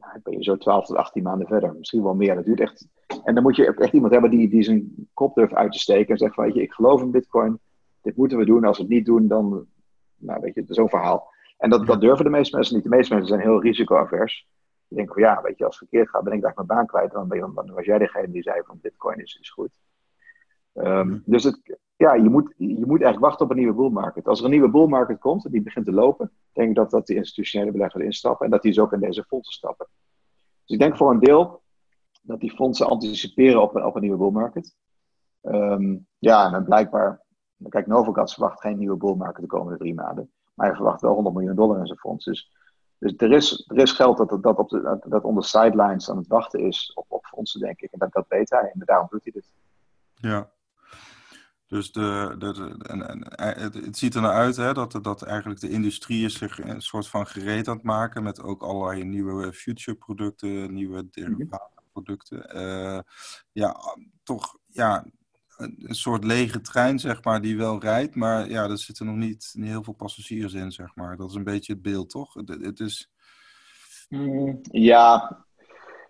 nou, 0.00 0.20
ben 0.22 0.32
je 0.32 0.42
zo 0.42 0.56
12 0.56 0.86
tot 0.86 0.96
18 0.96 1.22
maanden 1.22 1.46
verder. 1.46 1.74
Misschien 1.74 2.02
wel 2.02 2.14
meer. 2.14 2.34
Dat 2.34 2.44
duurt 2.44 2.60
echt. 2.60 2.88
En 3.24 3.34
dan 3.34 3.42
moet 3.42 3.56
je 3.56 3.74
echt 3.74 3.92
iemand 3.92 4.12
hebben 4.12 4.30
die, 4.30 4.48
die 4.48 4.62
zijn 4.62 5.08
kop 5.14 5.34
durft 5.34 5.54
uit 5.54 5.72
te 5.72 5.78
steken 5.78 6.08
en 6.08 6.18
zegt 6.18 6.34
van, 6.34 6.44
weet 6.44 6.54
je, 6.54 6.62
ik 6.62 6.72
geloof 6.72 7.00
in 7.00 7.10
Bitcoin. 7.10 7.58
Dit 8.02 8.16
moeten 8.16 8.38
we 8.38 8.44
doen. 8.44 8.64
Als 8.64 8.76
we 8.76 8.82
het 8.82 8.92
niet 8.92 9.06
doen, 9.06 9.28
dan, 9.28 9.66
nou 10.16 10.40
weet 10.40 10.54
je, 10.54 10.64
zo'n 10.68 10.88
verhaal. 10.88 11.32
En 11.58 11.70
dat, 11.70 11.86
dat 11.86 12.00
durven 12.00 12.24
de 12.24 12.30
meeste 12.30 12.56
mensen 12.56 12.74
niet. 12.74 12.84
De 12.84 12.90
meeste 12.90 13.14
mensen 13.14 13.34
zijn 13.34 13.48
heel 13.48 13.62
risicoavers. 13.62 14.48
Die 14.88 14.96
denken 14.96 15.14
van, 15.14 15.22
ja, 15.22 15.42
weet 15.42 15.58
je, 15.58 15.64
als 15.64 15.78
het 15.78 15.88
verkeerd 15.88 16.10
gaat, 16.10 16.24
ben 16.24 16.32
ik 16.32 16.42
daar 16.42 16.52
mijn 16.54 16.66
baan 16.66 16.86
kwijt. 16.86 17.12
Dan, 17.12 17.28
ben 17.28 17.38
je, 17.38 17.52
dan 17.54 17.72
was 17.72 17.84
jij 17.84 17.98
degene 17.98 18.30
die 18.30 18.42
zei 18.42 18.60
van, 18.64 18.78
Bitcoin 18.80 19.18
is, 19.18 19.38
is 19.40 19.50
goed. 19.50 19.70
Ehm, 20.72 21.18
dus 21.24 21.44
het, 21.44 21.78
ja, 22.00 22.14
je 22.14 22.30
moet, 22.30 22.54
je 22.56 22.86
moet 22.86 23.02
eigenlijk 23.02 23.20
wachten 23.20 23.44
op 23.44 23.50
een 23.50 23.56
nieuwe 23.56 23.74
bull 23.74 23.90
market. 23.90 24.28
Als 24.28 24.38
er 24.38 24.44
een 24.44 24.50
nieuwe 24.50 24.70
bull 24.70 24.86
market 24.86 25.18
komt 25.18 25.44
en 25.44 25.50
die 25.50 25.62
begint 25.62 25.84
te 25.84 25.92
lopen, 25.92 26.32
denk 26.52 26.68
ik 26.68 26.74
dat, 26.74 26.90
dat 26.90 27.06
de 27.06 27.14
institutionele 27.14 27.72
beleggers 27.72 28.04
instappen 28.04 28.44
en 28.44 28.50
dat 28.50 28.62
die 28.62 28.72
dus 28.72 28.82
ook 28.82 28.92
in 28.92 29.00
deze 29.00 29.24
fondsen 29.24 29.54
stappen. 29.54 29.86
Dus 30.64 30.76
ik 30.76 30.78
denk 30.78 30.96
voor 30.96 31.10
een 31.10 31.18
deel 31.18 31.62
dat 32.22 32.40
die 32.40 32.50
fondsen 32.50 32.86
anticiperen 32.86 33.62
op, 33.62 33.76
op 33.76 33.94
een 33.94 34.00
nieuwe 34.00 34.16
bull 34.16 34.30
market. 34.30 34.74
Ehm, 35.40 35.96
ja, 36.18 36.52
en 36.52 36.64
blijkbaar, 36.64 37.20
kijk, 37.68 37.86
Novocat 37.86 38.32
verwacht 38.32 38.60
geen 38.60 38.78
nieuwe 38.78 38.96
bull 38.96 39.14
market 39.14 39.42
de 39.42 39.46
komende 39.46 39.78
drie 39.78 39.94
maanden. 39.94 40.30
Maar 40.54 40.66
hij 40.66 40.76
verwacht 40.76 41.00
wel 41.00 41.14
100 41.14 41.34
miljoen 41.34 41.56
dollar 41.56 41.78
in 41.78 41.86
zijn 41.86 41.98
fonds. 41.98 42.24
Dus, 42.24 42.50
dus 42.98 43.14
er, 43.16 43.32
is, 43.32 43.64
er 43.68 43.78
is 43.78 43.92
geld 43.92 44.16
dat, 44.16 44.42
dat, 44.42 44.58
op 44.58 44.68
de, 44.68 44.80
dat, 44.80 45.04
dat 45.08 45.24
on 45.24 45.42
sidelines 45.42 46.10
aan 46.10 46.16
het 46.16 46.26
wachten 46.26 46.60
is 46.60 46.92
op, 46.94 47.04
op 47.08 47.24
fondsen, 47.24 47.60
denk 47.60 47.80
ik. 47.80 47.92
En 47.92 47.98
dat, 47.98 48.12
dat 48.12 48.28
weet 48.28 48.50
hij 48.50 48.70
en 48.72 48.82
daarom 48.84 49.06
doet 49.10 49.22
hij 49.22 49.32
dit. 49.32 49.52
Ja, 50.14 50.50
dus 51.70 51.92
de, 51.92 52.34
de, 52.38 52.76
en, 52.78 53.08
en, 53.08 53.22
eh, 53.22 53.62
het, 53.62 53.74
het, 53.74 53.98
ziet 53.98 54.14
er 54.14 54.20
naar 54.20 54.32
uit 54.32 54.56
hè, 54.56 54.72
dat, 54.72 54.98
dat 55.02 55.22
eigenlijk 55.22 55.60
de 55.60 55.70
industrie 55.70 56.24
is 56.24 56.38
zich 56.38 56.58
een 56.58 56.82
soort 56.82 57.08
van 57.08 57.26
gereed 57.26 57.68
aan 57.68 57.76
het 57.76 57.84
maken 57.84 58.22
met 58.22 58.42
ook 58.42 58.62
allerlei 58.62 59.04
nieuwe 59.04 59.52
future 59.52 59.96
producten, 59.96 60.72
nieuwe 60.72 61.08
mhm. 61.12 61.44
producten. 61.92 62.56
Uh, 62.56 62.98
ja, 63.52 63.76
toch 64.22 64.58
ja, 64.66 65.04
een, 65.56 65.94
soort 65.94 66.24
lege 66.24 66.60
trein, 66.60 66.98
zeg 66.98 67.24
maar, 67.24 67.40
die 67.40 67.56
wel 67.56 67.80
rijdt, 67.80 68.14
maar 68.14 68.48
ja, 68.48 68.68
er 68.68 68.78
zitten 68.78 69.06
nog 69.06 69.16
niet, 69.16 69.50
niet 69.52 69.68
heel 69.68 69.84
veel 69.84 69.92
passagiers 69.92 70.52
in, 70.52 70.72
zeg 70.72 70.94
maar. 70.94 71.16
Dat 71.16 71.30
is 71.30 71.36
een 71.36 71.44
beetje 71.44 71.72
het 71.72 71.82
beeld, 71.82 72.10
toch? 72.10 72.34
Het, 72.34 72.48
het 72.48 72.80
is... 72.80 73.10
Mm, 74.08 74.60
ja, 74.62 75.38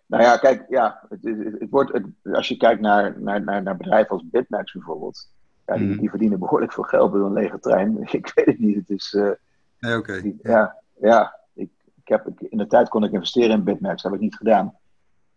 nou 0.06 0.22
ja, 0.22 0.36
kijk, 0.36 0.64
ja, 0.68 1.06
het, 1.08 1.22
het, 1.22 1.70
wordt, 1.70 2.00
als 2.32 2.48
je 2.48 2.56
kijkt 2.56 2.80
naar, 2.80 3.20
naar, 3.20 3.44
naar, 3.44 3.62
naar 3.62 3.76
bedrijven 3.76 4.10
als 4.10 4.28
Bitmax 4.30 4.72
bijvoorbeeld, 4.72 5.38
ja, 5.66 5.76
die, 5.76 5.88
mhm. 5.88 5.98
die, 5.98 6.10
verdienen 6.10 6.38
behoorlijk 6.38 6.72
veel 6.72 6.82
geld 6.82 7.12
door 7.12 7.26
een 7.26 7.32
lege 7.32 7.58
trein. 7.58 7.98
Ik 8.12 8.32
weet 8.34 8.46
het 8.46 8.58
niet. 8.58 8.76
Het 8.76 8.90
is. 8.90 9.12
Uh, 9.12 9.30
nee, 9.78 9.96
oké. 9.96 10.32
Ja, 10.42 10.76
ja 11.00 11.38
ik, 11.54 11.70
ik 12.02 12.08
heb, 12.08 12.28
in 12.38 12.58
de 12.58 12.66
tijd 12.66 12.88
kon 12.88 13.04
ik 13.04 13.12
investeren 13.12 13.50
in 13.50 13.64
Bitmax, 13.64 14.02
dat 14.02 14.12
heb 14.12 14.20
ik 14.20 14.26
niet 14.26 14.36
gedaan. 14.36 14.74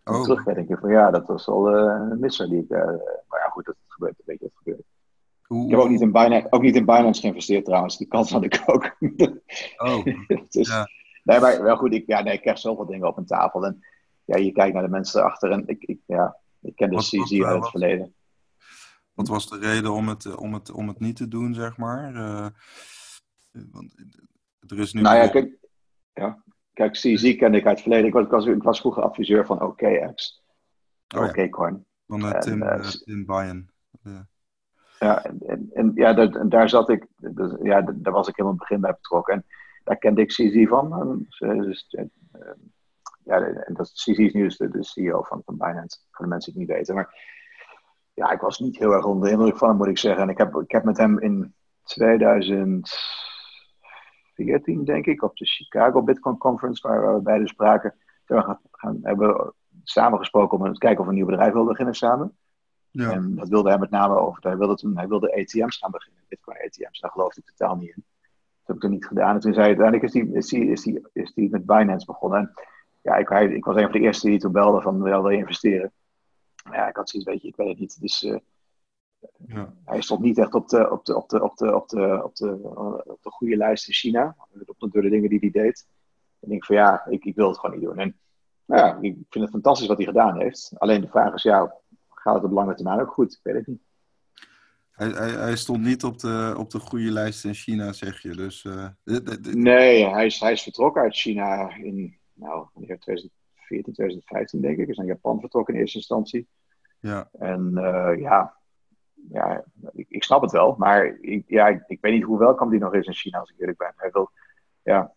Oh. 0.04 0.24
Terug 0.24 0.46
ik 0.48 0.78
van 0.80 0.90
ja, 0.90 1.12
dat 1.12 1.28
was 1.28 1.48
al 1.48 1.76
uh, 1.76 2.10
een 2.10 2.20
misser 2.20 2.50
die 2.50 2.64
ik. 2.64 2.70
Uh, 2.70 2.86
maar 3.28 3.40
ja, 3.40 3.50
goed, 3.50 3.66
dat 3.66 3.76
gebeurt 3.88 4.14
een 4.18 4.24
beetje. 4.26 4.46
Dat 4.46 4.56
gebeurt. 4.56 4.84
Ik 5.48 5.70
heb 5.70 5.80
ook 5.80 5.90
niet, 5.90 6.02
in 6.02 6.12
Binance, 6.12 6.48
ook 6.50 6.62
niet 6.62 6.76
in 6.76 6.86
Binance 6.86 7.22
geïnvesteerd 7.22 7.66
trouwens. 7.66 7.98
Die 7.98 8.08
kans 8.08 8.32
had 8.32 8.44
ik 8.44 8.64
ook. 8.66 8.96
oh, 9.78 10.06
dus, 10.50 10.68
ja. 10.68 10.88
Nee, 11.24 11.40
maar 11.40 11.64
wel 11.64 11.78
goed. 11.78 11.94
Ik, 11.94 12.08
ja, 12.08 12.22
nee, 12.22 12.34
ik 12.34 12.42
krijg 12.42 12.60
zoveel 12.60 12.86
dingen 12.86 13.08
op 13.08 13.18
een 13.18 13.26
tafel. 13.26 13.66
En 13.66 13.84
ja, 14.26 14.38
je 14.38 14.52
kijkt 14.52 14.74
naar 14.74 14.84
de 14.84 14.90
mensen 14.90 15.20
erachter. 15.20 15.52
En 15.52 15.64
ik, 15.66 15.84
ik, 15.84 16.00
ja, 16.06 16.38
ik 16.62 16.76
ken 16.76 16.90
de 16.90 16.96
CZ 16.96 17.42
uit 17.42 17.62
het 17.62 17.70
verleden. 17.70 18.14
Wat 19.14 19.28
was 19.28 19.50
de 19.50 19.58
reden 19.58 19.92
om 19.92 20.08
het, 20.08 20.26
eh, 20.26 20.38
om 20.38 20.54
het, 20.54 20.72
om 20.72 20.88
het 20.88 21.00
niet 21.00 21.16
te 21.16 21.28
doen, 21.28 21.54
zeg 21.54 21.78
maar? 21.78 22.14
Uh, 22.14 22.48
want 23.72 23.94
er 24.68 24.80
is 24.80 24.94
nu... 24.94 25.02
Nou 25.02 25.16
ja, 25.16 25.28
kijk, 25.28 25.58
ja. 26.14 26.44
kijk 26.74 26.92
CZ 26.92 27.36
kende 27.36 27.58
ik 27.58 27.66
uit 27.66 27.76
het 27.76 27.82
verleden. 27.82 28.08
Ik 28.08 28.30
was, 28.30 28.46
ik 28.46 28.64
was, 28.64 28.80
vroeger 28.80 29.04
adviseur 29.04 29.46
van 29.46 29.62
OKX. 29.62 30.44
Oh, 31.16 31.24
OKCoin. 31.24 31.86
Van 32.08 32.26
uh, 32.26 32.40
Tim, 32.40 32.64
en, 32.64 32.80
uh, 32.80 32.90
Tim 32.90 33.26
Bayen. 33.26 33.72
Ja. 34.04 34.28
Ja, 35.00 35.26
en, 35.26 35.70
en, 35.74 35.92
ja, 35.96 36.14
daar, 36.14 36.50
daar 36.50 36.70
zat 36.70 36.90
ik, 36.90 37.08
dus, 37.18 37.56
ja, 37.62 37.82
daar 37.82 38.14
was 38.14 38.28
ik 38.28 38.36
helemaal 38.36 38.58
het 38.58 38.68
begin 38.68 38.82
bij 38.82 38.94
betrokken. 38.94 39.34
En 39.34 39.46
daar 39.84 39.98
kende 39.98 40.22
ik 40.22 40.28
CZ 40.28 40.68
van. 40.68 41.00
En, 41.40 41.62
dus, 41.62 41.96
ja, 43.24 43.42
en 43.42 43.74
dat, 43.74 43.92
CZ 43.92 44.08
is 44.08 44.34
nu 44.34 44.44
dus 44.44 44.58
de, 44.58 44.70
de 44.70 44.84
CEO 44.84 45.24
van, 45.24 45.42
van 45.46 45.58
Binance, 45.58 46.00
voor 46.12 46.26
de 46.26 46.32
mensen 46.32 46.54
die 46.54 46.62
het 46.62 46.70
niet 46.70 46.78
weten. 46.80 46.96
Maar 46.96 47.16
ja, 48.14 48.32
ik 48.32 48.42
was 48.42 48.60
niet 48.60 48.78
heel 48.78 48.92
erg 48.92 49.06
onder 49.06 49.28
de 49.28 49.34
indruk 49.34 49.58
van 49.58 49.68
hem, 49.68 49.78
moet 49.78 49.88
ik 49.88 49.98
zeggen. 49.98 50.24
En 50.24 50.30
ik 50.30 50.38
heb, 50.38 50.56
ik 50.56 50.72
heb 50.72 50.84
met 50.84 50.98
hem 50.98 51.20
in 51.20 51.54
2014, 51.84 54.84
denk 54.84 55.06
ik, 55.06 55.24
op 55.24 55.38
de 55.38 55.46
Chicago 55.46 56.02
Bitcoin 56.02 56.38
Conference, 56.38 56.88
waar 56.88 57.16
we 57.16 57.22
beide 57.22 57.48
spraken, 57.48 57.96
we 58.26 58.58
gaan, 58.72 59.00
hebben 59.02 59.28
we 59.28 59.54
samengesproken 59.84 60.60
om 60.60 60.74
te 60.74 60.80
kijken 60.80 61.00
of 61.00 61.06
we 61.06 61.12
een 61.12 61.18
nieuw 61.18 61.26
bedrijf 61.26 61.52
wilden 61.52 61.72
beginnen 61.72 61.96
samen. 61.96 62.38
Ja. 62.90 63.12
En 63.12 63.36
dat 63.36 63.48
wilde 63.48 63.70
hij 63.70 63.80
met 63.80 63.90
name 63.90 64.18
over. 64.18 64.44
Hij 64.44 64.58
wilde, 64.58 64.76
toen, 64.76 64.98
hij 64.98 65.08
wilde 65.08 65.32
ATM's 65.32 65.78
gaan 65.78 65.92
beginnen, 65.92 66.24
Bitcoin 66.28 66.58
ATM's. 66.58 67.00
Daar 67.00 67.12
geloofde 67.12 67.42
ik 67.42 67.48
totaal 67.56 67.76
niet 67.76 67.96
in. 67.96 67.96
Dat 67.96 68.66
heb 68.66 68.76
ik 68.76 68.82
toen 68.82 68.92
niet 68.92 69.06
gedaan. 69.06 69.36
En 69.36 69.40
toen 69.40 69.54
zei 69.54 69.68
hij, 69.68 69.78
uiteindelijk 69.78 70.06
is 70.06 70.14
hij 70.14 70.28
is 70.32 70.50
die, 70.50 70.72
is 70.72 70.82
die, 70.82 71.08
is 71.14 71.34
die 71.34 71.50
met 71.50 71.66
Binance 71.66 72.06
begonnen. 72.06 72.40
En 72.40 72.54
ja, 73.02 73.16
ik, 73.16 73.30
ik 73.30 73.66
was 73.66 73.76
een 73.76 73.82
van 73.82 73.92
de 73.92 74.00
eerste 74.00 74.30
die 74.30 74.40
toen 74.40 74.52
belde 74.52 74.82
van, 74.82 75.04
wil 75.04 75.30
je 75.30 75.38
investeren? 75.38 75.92
Ja, 76.72 76.88
ik 76.88 76.96
had 76.96 77.10
zoiets, 77.10 77.30
weet 77.30 77.42
je, 77.42 77.48
ik 77.48 77.56
weet 77.56 77.68
het 77.68 77.80
niet. 77.80 78.02
Dus 78.02 78.24
uh, 78.24 78.38
ja. 79.48 79.74
hij 79.86 80.02
stond 80.02 80.22
niet 80.22 80.38
echt 80.38 80.54
op 80.54 80.70
de, 80.70 80.92
op 80.92 81.06
de, 81.06 81.16
op 81.16 81.30
de, 81.30 81.44
op 81.44 81.58
de, 81.58 81.76
op 81.76 81.90
de, 81.90 82.22
op 82.24 82.36
de, 82.36 82.60
op 83.06 83.22
de 83.22 83.30
goede 83.30 83.58
lijst 83.58 83.88
in 83.88 83.94
China. 83.94 84.36
Op 84.66 84.92
door 84.92 85.02
de 85.02 85.10
dingen 85.10 85.30
die 85.30 85.40
hij 85.40 85.52
deed. 85.52 85.88
En 86.40 86.40
ik 86.40 86.50
denk 86.50 86.66
van 86.66 86.76
ja, 86.76 87.06
ik, 87.06 87.26
ik 87.26 87.36
wil 87.36 87.48
het 87.48 87.60
gewoon 87.60 87.80
niet 87.80 87.86
doen. 87.86 87.98
En 87.98 88.18
nou 88.66 88.82
ja, 88.82 88.98
ik 89.02 89.16
vind 89.30 89.44
het 89.44 89.50
fantastisch 89.50 89.88
wat 89.88 89.98
hij 89.98 90.06
gedaan 90.06 90.40
heeft. 90.40 90.72
Alleen 90.78 91.02
de 91.02 91.08
vraag 91.08 91.34
is, 91.34 91.44
ja, 91.44 91.76
gaat 92.10 92.36
het 92.36 92.44
op 92.44 92.52
lange 92.52 92.76
termijn 92.76 93.00
ook 93.00 93.12
goed? 93.12 93.34
Ik 93.34 93.40
weet 93.44 93.56
het 93.56 93.68
niet. 93.68 93.82
Hij, 94.92 95.08
hij, 95.08 95.30
hij, 95.30 95.56
stond 95.56 95.82
niet 95.82 96.04
op 96.04 96.20
de, 96.20 96.56
op 96.58 96.70
de 96.70 96.80
goede 96.80 97.12
lijst 97.12 97.46
in 97.46 97.54
China, 97.54 97.94
zeg 97.94 98.22
je. 98.22 98.30
Dus, 98.30 98.64
uh, 98.64 98.88
nee, 99.42 100.06
hij 100.06 100.26
is, 100.26 100.40
hij 100.40 100.52
is 100.52 100.64
vertrokken 100.64 101.02
uit 101.02 101.16
China 101.16 101.76
in 101.76 102.18
nou, 102.34 102.68
2000, 103.00 103.32
2014, 103.82 103.94
2015 103.94 104.62
denk 104.62 104.78
ik. 104.78 104.88
Is 104.88 104.98
naar 104.98 105.06
Japan 105.06 105.40
vertrokken 105.40 105.74
in 105.74 105.80
eerste 105.80 105.98
instantie. 105.98 106.48
Ja. 107.00 107.30
En 107.32 107.72
uh, 107.74 108.20
ja, 108.20 108.58
ja 109.30 109.64
ik, 109.94 110.06
ik, 110.10 110.24
snap 110.24 110.42
het 110.42 110.52
wel. 110.52 110.76
Maar 110.78 111.18
ik, 111.22 111.44
ja, 111.48 111.68
ik, 111.68 111.84
ik, 111.88 112.02
weet 112.02 112.14
niet 112.14 112.24
hoe 112.24 112.40
welkom 112.40 112.70
die 112.70 112.80
nog 112.80 112.94
is 112.94 113.08
in 113.08 113.14
China, 113.14 113.40
als 113.40 113.50
ik 113.50 113.60
eerlijk 113.60 113.78
ben. 113.78 113.94
Hij 113.96 114.10
wil, 114.12 114.32
ja, 114.84 115.14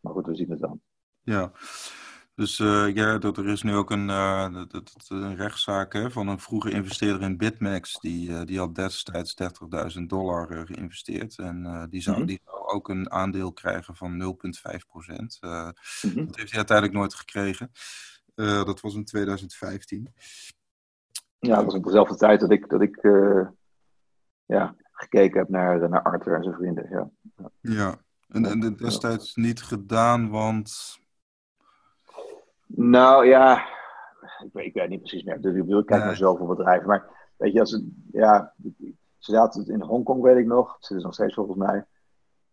maar 0.00 0.12
goed, 0.12 0.26
we 0.26 0.34
zien 0.34 0.50
het 0.50 0.60
dan. 0.60 0.80
Ja. 1.22 1.50
Dus 2.40 2.58
uh, 2.58 2.94
ja, 2.94 3.18
dat 3.18 3.36
er 3.36 3.48
is 3.48 3.62
nu 3.62 3.74
ook 3.74 3.90
een, 3.90 4.08
uh, 4.08 4.52
dat, 4.52 4.72
dat, 4.72 5.06
een 5.08 5.36
rechtszaak 5.36 5.92
hè, 5.92 6.10
van 6.10 6.28
een 6.28 6.38
vroege 6.38 6.70
investeerder 6.70 7.22
in 7.22 7.36
Bitmax. 7.36 8.00
Die, 8.00 8.30
uh, 8.30 8.42
die 8.44 8.58
had 8.58 8.74
destijds 8.74 9.34
30.000 9.98 10.02
dollar 10.06 10.66
geïnvesteerd. 10.66 11.38
En 11.38 11.86
die, 11.90 12.00
zou, 12.00 12.16
mm 12.16 12.22
-hmm. 12.22 12.30
die 12.30 12.40
zou 12.44 12.66
ook 12.66 12.88
een 12.88 13.10
aandeel 13.10 13.52
krijgen 13.52 13.96
van 13.96 14.38
0,5 14.72 14.76
procent. 14.88 15.38
Mm 15.40 15.50
-hmm. 15.50 16.26
Dat 16.26 16.36
heeft 16.36 16.48
hij 16.48 16.58
uiteindelijk 16.58 16.96
nooit 16.96 17.14
gekregen. 17.14 17.70
dat 18.34 18.80
was 18.80 18.94
in 18.94 19.04
2015. 19.04 20.12
Ja, 21.38 21.54
dat 21.56 21.64
was 21.64 21.74
op 21.74 21.84
dezelfde 21.84 22.16
tijd 22.16 22.40
dat 22.40 22.50
ik, 22.50 22.68
dat 22.68 22.82
ik 22.82 23.02
ja, 24.46 24.76
gekeken 24.92 25.38
heb 25.38 25.48
naar, 25.48 25.88
naar 25.88 26.02
Arthur 26.02 26.34
en 26.34 26.42
zijn 26.42 26.56
vrienden. 26.56 26.88
Ja, 26.90 27.10
ja. 27.36 27.50
ja. 27.60 27.96
En, 28.28 28.44
en 28.44 28.76
destijds 28.76 29.34
niet 29.34 29.62
gedaan, 29.62 30.28
want 30.28 30.98
nou 32.76 33.26
ja, 33.26 33.66
ik 34.44 34.52
weet, 34.52 34.66
ik 34.66 34.74
weet 34.74 34.88
niet 34.88 35.00
precies 35.00 35.22
meer. 35.22 35.40
Dus 35.40 35.54
ik 35.54 35.64
bedoel, 35.64 35.80
ik 35.80 35.86
kijk 35.86 36.04
naar 36.04 36.16
zoveel 36.16 36.46
bedrijven. 36.46 36.88
Maar 36.88 37.04
weet 37.36 37.52
je, 37.52 37.60
als 37.60 37.70
het, 37.70 37.82
ja, 38.12 38.54
ze 39.18 39.32
zaten 39.32 39.66
in 39.66 39.80
Hongkong, 39.80 40.22
weet 40.22 40.36
ik 40.36 40.46
nog. 40.46 40.76
Ze 40.80 40.96
is 40.96 41.02
nog 41.02 41.14
steeds 41.14 41.34
volgens 41.34 41.56
mij. 41.56 41.84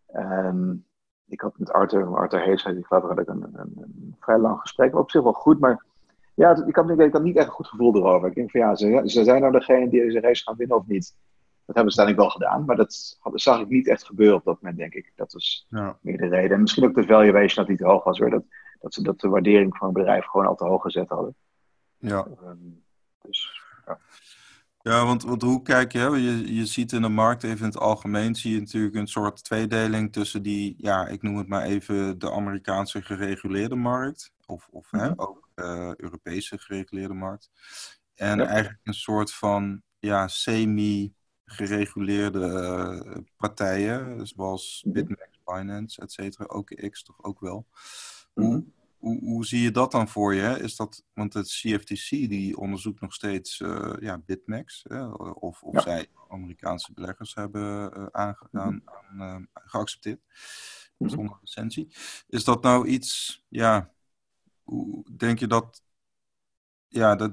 En 0.06 0.86
ik 1.26 1.40
had 1.40 1.58
met 1.58 1.72
Arthur, 1.72 2.16
Arthur 2.16 2.42
Hees, 2.42 2.64
ik 2.64 2.86
geloof 2.86 3.08
dat 3.08 3.18
ik 3.18 3.28
een, 3.28 3.42
een, 3.42 3.72
een, 3.76 4.16
vrij 4.20 4.38
lang 4.38 4.60
gesprek. 4.60 4.96
Op 4.96 5.10
zich 5.10 5.22
wel 5.22 5.32
goed, 5.32 5.58
maar 5.58 5.84
ja, 6.34 6.50
ik 6.66 6.76
had, 6.76 6.90
ik 6.98 7.12
had 7.12 7.22
niet 7.22 7.36
echt 7.36 7.46
een 7.46 7.52
goed 7.52 7.66
gevoel 7.66 7.96
erover. 7.96 8.28
Ik 8.28 8.34
denk 8.34 8.50
van 8.50 8.60
ja, 8.60 8.74
ze, 8.74 9.02
ze 9.04 9.24
zijn 9.24 9.40
nou 9.40 9.52
degene 9.52 9.88
die 9.88 10.00
deze 10.00 10.20
race 10.20 10.42
gaan 10.42 10.56
winnen 10.56 10.76
of 10.76 10.86
niet. 10.86 11.16
Dat 11.64 11.76
hebben 11.76 11.92
ze 11.92 12.00
uiteindelijk 12.00 12.38
wel 12.38 12.48
gedaan, 12.48 12.66
maar 12.66 12.76
dat, 12.76 13.18
dat 13.22 13.40
zag 13.40 13.60
ik 13.60 13.68
niet 13.68 13.88
echt 13.88 14.04
gebeuren 14.04 14.36
op 14.36 14.44
dat 14.44 14.60
moment, 14.60 14.78
denk 14.78 14.94
ik. 14.94 15.12
Dat 15.16 15.32
was 15.32 15.66
ja. 15.68 15.98
meer 16.00 16.18
de 16.18 16.26
reden. 16.26 16.50
En 16.50 16.60
misschien 16.60 16.84
ook 16.84 16.94
de 16.94 17.06
valuation 17.06 17.56
dat 17.56 17.68
niet 17.68 17.78
te 17.78 17.86
hoog 17.86 18.04
was 18.04 18.18
hoor. 18.18 18.30
Dat, 18.30 18.44
dat 18.80 18.94
ze 18.94 19.02
dat 19.02 19.20
de 19.20 19.28
waardering 19.28 19.76
van 19.76 19.88
een 19.88 19.94
bedrijf 19.94 20.24
gewoon 20.24 20.46
al 20.46 20.54
te 20.54 20.64
hoog 20.64 20.82
gezet 20.82 21.08
hadden. 21.08 21.34
Ja. 21.98 22.26
Um, 22.44 22.84
dus, 23.22 23.62
ja. 23.86 23.98
Ja, 24.82 25.04
want, 25.04 25.22
want 25.22 25.42
hoe 25.42 25.62
kijk 25.62 25.92
je, 25.92 26.00
je? 26.00 26.54
Je 26.54 26.66
ziet 26.66 26.92
in 26.92 27.02
de 27.02 27.08
markt, 27.08 27.42
even 27.42 27.58
in 27.58 27.64
het 27.64 27.78
algemeen, 27.78 28.34
zie 28.34 28.52
je 28.52 28.60
natuurlijk 28.60 28.94
een 28.94 29.06
soort 29.06 29.44
tweedeling 29.44 30.12
tussen 30.12 30.42
die, 30.42 30.74
ja, 30.78 31.06
ik 31.06 31.22
noem 31.22 31.36
het 31.36 31.48
maar 31.48 31.62
even 31.62 32.18
de 32.18 32.30
Amerikaanse 32.30 33.02
gereguleerde 33.02 33.74
markt, 33.74 34.32
of, 34.46 34.68
of 34.70 34.90
hè, 34.90 35.10
mhm. 35.10 35.20
ook 35.20 35.48
uh, 35.54 35.94
Europese 35.94 36.58
gereguleerde 36.58 37.14
markt. 37.14 37.50
En 38.14 38.40
eigenlijk 38.40 38.80
een 38.82 38.94
soort 38.94 39.34
van 39.34 39.82
ja, 39.98 40.28
semi-gereguleerde 40.28 42.48
uh, 42.48 43.00
partijen, 43.36 44.26
zoals 44.26 44.82
mhm. 44.84 44.94
Bitmax, 44.94 45.38
Binance, 45.44 46.00
et 46.00 46.12
cetera, 46.12 46.44
OKX 46.44 47.02
toch 47.02 47.22
ook 47.22 47.40
wel. 47.40 47.66
Hoe, 48.38 48.56
mhm. 48.56 48.60
hoe, 48.98 49.18
hoe, 49.20 49.46
zie 49.46 49.62
je 49.62 49.70
dat 49.70 49.90
dan 49.90 50.08
voor 50.08 50.34
je? 50.34 50.58
Is 50.60 50.76
dat, 50.76 51.04
want 51.14 51.34
het 51.34 51.46
CFTC 51.46 52.08
die 52.08 52.58
onderzoekt 52.58 53.00
nog 53.00 53.14
steeds 53.14 53.60
uh, 53.60 53.92
ja, 54.00 54.18
Bitmax, 54.26 54.84
hè, 54.88 55.06
of, 55.32 55.62
of 55.62 55.82
zij 55.82 56.06
Amerikaanse 56.28 56.92
beleggers 56.92 57.34
hebben 57.34 57.92
uh, 57.98 58.06
aangedaan, 58.10 58.82
aan, 59.18 59.48
geaccepteerd, 59.54 60.20
zonder 60.98 61.38
licentie. 61.40 61.88
Is 62.28 62.44
dat 62.44 62.62
nou 62.62 62.86
iets, 62.86 63.42
ja, 63.48 63.92
hoe 64.62 65.04
denk 65.16 65.38
je 65.38 65.46
dat, 65.46 65.82
ja, 66.88 67.16
dat, 67.16 67.32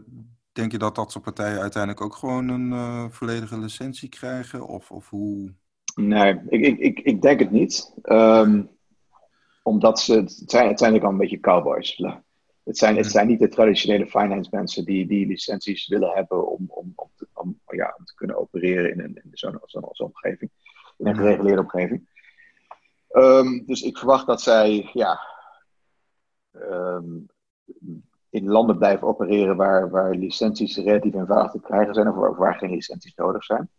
denk 0.51 0.71
je 0.71 0.77
dat 0.77 0.95
dat 0.95 1.11
soort 1.11 1.23
partijen 1.23 1.61
uiteindelijk 1.61 2.01
ook 2.01 2.15
gewoon 2.15 2.47
een 2.47 3.11
volledige 3.11 3.59
licentie 3.59 4.09
krijgen? 4.09 4.67
Of, 4.67 4.91
of 4.91 5.09
hoe? 5.09 5.53
Nee, 5.95 6.41
ik, 6.47 6.61
ik, 6.61 6.77
ik, 6.79 6.99
ik 6.99 7.21
denk 7.21 7.39
het 7.39 7.51
niet. 7.51 7.93
Um, 8.03 8.74
omdat 9.67 9.99
ze, 9.99 10.13
het 10.13 10.43
zijn 10.45 10.65
uiteindelijk 10.65 11.07
al 11.07 11.13
een 11.13 11.19
beetje 11.19 11.39
cowboys. 11.39 12.03
Het 12.63 12.77
zijn, 12.77 12.97
het 12.97 13.05
zijn 13.05 13.27
niet 13.27 13.39
de 13.39 13.47
traditionele 13.47 14.07
finance 14.07 14.49
mensen 14.51 14.85
die, 14.85 15.07
die 15.07 15.27
licenties 15.27 15.87
willen 15.87 16.09
hebben 16.09 16.47
om, 16.47 16.65
om, 16.67 16.93
om, 16.95 17.09
te, 17.15 17.27
om, 17.33 17.59
ja, 17.67 17.95
om 17.97 18.05
te 18.05 18.15
kunnen 18.15 18.37
opereren 18.37 18.91
in, 18.91 18.99
een, 18.99 19.15
in 19.23 19.29
zo'n 19.31 19.59
zo 19.65 19.89
zo 19.91 20.03
omgeving. 20.03 20.51
In 20.97 21.07
een 21.07 21.15
gereguleerde 21.15 21.61
omgeving. 21.61 22.09
Um, 23.11 23.65
dus 23.65 23.81
ik 23.81 23.97
verwacht 23.97 24.27
dat 24.27 24.41
zij 24.41 24.89
ja, 24.93 25.19
um, 26.53 27.25
in 28.29 28.47
landen 28.47 28.77
blijven 28.77 29.07
opereren 29.07 29.55
waar, 29.55 29.89
waar 29.89 30.15
licenties 30.15 30.77
relatief 30.77 31.13
eenvoudig 31.13 31.51
te 31.51 31.61
krijgen 31.61 31.93
zijn 31.93 32.09
of 32.09 32.15
waar, 32.15 32.35
waar 32.35 32.55
geen 32.55 32.71
licenties 32.71 33.15
nodig 33.15 33.43
zijn. 33.43 33.69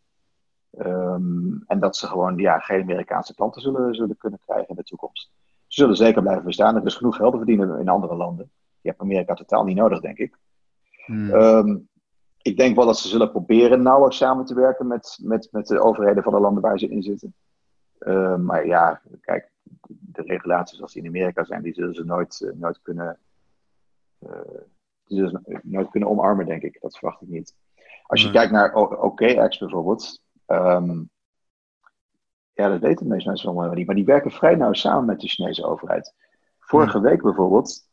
Um, 0.79 1.65
en 1.67 1.81
dat 1.81 1.97
ze 1.97 2.07
gewoon 2.07 2.37
ja, 2.37 2.59
geen 2.59 2.83
Amerikaanse 2.83 3.35
klanten 3.35 3.63
zullen, 3.63 3.95
zullen 3.95 4.17
kunnen 4.17 4.41
krijgen 4.47 4.69
in 4.69 4.77
de 4.77 4.83
toekomst. 4.83 5.31
Ze 5.77 5.83
zullen 5.83 5.97
zeker 5.97 6.23
blijven 6.23 6.45
bestaan. 6.45 6.77
Er 6.77 6.87
is 6.87 6.95
genoeg 6.95 7.17
geld 7.17 7.33
te 7.33 7.37
verdienen 7.37 7.81
in 7.81 7.89
andere 7.89 8.17
landen. 8.17 8.51
Je 8.81 8.89
hebt 8.89 9.01
Amerika 9.01 9.35
totaal 9.35 9.65
niet 9.65 9.77
nodig, 9.77 10.01
denk 10.01 10.19
ik. 10.19 10.39
Hmm. 11.05 11.31
Um, 11.31 11.89
ik 12.43 12.57
denk 12.57 12.77
wel 12.77 12.87
dat 12.87 12.99
ze 12.99 13.09
zullen 13.09 13.31
proberen 13.31 13.83
nauwer 13.83 14.13
samen 14.13 14.45
te 14.45 14.55
werken 14.55 14.87
met, 14.87 15.19
met, 15.23 15.49
met 15.51 15.67
de 15.67 15.81
overheden 15.81 16.23
van 16.23 16.33
de 16.33 16.41
landen 16.41 16.63
waar 16.63 16.79
ze 16.79 16.89
in 16.89 17.03
zitten. 17.03 17.35
Uh, 17.99 18.37
maar 18.37 18.67
ja, 18.67 19.01
kijk, 19.21 19.51
de 19.89 20.23
regulaties 20.23 20.77
zoals 20.77 20.93
die 20.93 21.03
in 21.03 21.09
Amerika 21.09 21.45
zijn, 21.45 21.63
die 21.63 21.75
zullen 21.75 21.95
ze 21.95 22.05
nooit, 22.05 22.41
uh, 22.41 22.53
nooit 22.55 22.81
kunnen 22.83 23.19
eh, 24.19 24.31
die 25.07 25.23
dus 25.23 25.35
nooit 25.63 25.91
kunnen 25.91 26.09
omarmen, 26.09 26.47
denk 26.47 26.63
ik. 26.63 26.81
Dat 26.81 26.99
verwacht 26.99 27.23
ik 27.23 27.29
niet. 27.29 27.55
Als 28.03 28.23
je 28.23 28.31
kijkt 28.31 28.53
naar 28.53 28.75
OKX 28.75 29.59
bijvoorbeeld. 29.59 30.23
Um, 30.47 31.11
ja, 32.57 32.69
dat 32.69 32.81
weten 32.81 33.05
de 33.05 33.13
meeste 33.13 33.29
mensen 33.29 33.55
wel 33.55 33.73
niet. 33.73 33.87
Maar 33.87 33.95
die 33.95 34.05
werken 34.05 34.31
vrij 34.31 34.55
nauw 34.55 34.73
samen 34.73 35.05
met 35.05 35.21
de 35.21 35.29
Chinese 35.29 35.65
overheid. 35.65 36.15
Vorige 36.59 37.01
week 37.01 37.23
bijvoorbeeld 37.23 37.89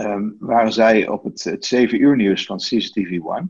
um, 0.00 0.36
waren 0.38 0.72
zij 0.72 1.08
op 1.08 1.24
het, 1.24 1.44
het 1.44 1.64
7 1.64 2.02
uur 2.02 2.16
nieuws 2.16 2.46
van 2.46 2.56
CCTV 2.56 3.18
One. 3.22 3.48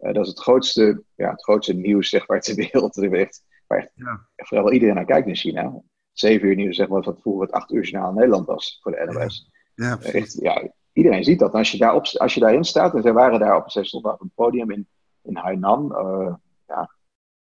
Uh, 0.00 0.12
dat 0.12 0.22
is 0.22 0.28
het 0.28 0.40
grootste, 0.40 1.02
ja, 1.14 1.30
het 1.30 1.42
grootste 1.42 1.72
nieuws 1.72 2.08
zeg 2.08 2.28
maar, 2.28 2.40
ter 2.42 2.54
wereld. 2.54 2.96
Waar 2.96 3.12
echt, 3.12 3.42
waar 3.66 3.78
echt 3.78 3.92
ja. 3.94 4.26
vooral 4.36 4.72
iedereen 4.72 4.94
naar 4.94 5.04
kijkt 5.04 5.28
in 5.28 5.36
China. 5.36 5.82
7 6.12 6.48
uur 6.48 6.54
nieuws, 6.54 6.76
zeg 6.76 6.88
maar, 6.88 7.02
wat 7.02 7.20
vroeger 7.20 7.42
het 7.42 7.52
8 7.52 7.72
uur 7.72 7.84
journaal 7.84 8.08
in 8.10 8.16
Nederland 8.16 8.46
was 8.46 8.78
voor 8.82 8.92
de 8.92 9.10
NOS. 9.12 9.50
Ja, 9.74 9.98
ja, 10.00 10.12
echt, 10.12 10.38
ja, 10.40 10.72
iedereen 10.92 11.24
ziet 11.24 11.38
dat. 11.38 11.52
als 11.52 11.70
je, 11.70 11.78
daar 11.78 11.94
op, 11.94 12.06
als 12.06 12.34
je 12.34 12.40
daarin 12.40 12.64
staat, 12.64 12.94
en 12.94 13.02
zij 13.02 13.12
waren 13.12 13.40
daar 13.40 13.56
op, 13.56 13.70
zij 13.70 13.84
stonden 13.84 14.12
op 14.12 14.20
een 14.20 14.32
podium 14.34 14.70
in, 14.70 14.88
in 15.22 15.36
Hainan. 15.36 15.92
Uh, 15.92 16.34
ja, 16.66 16.90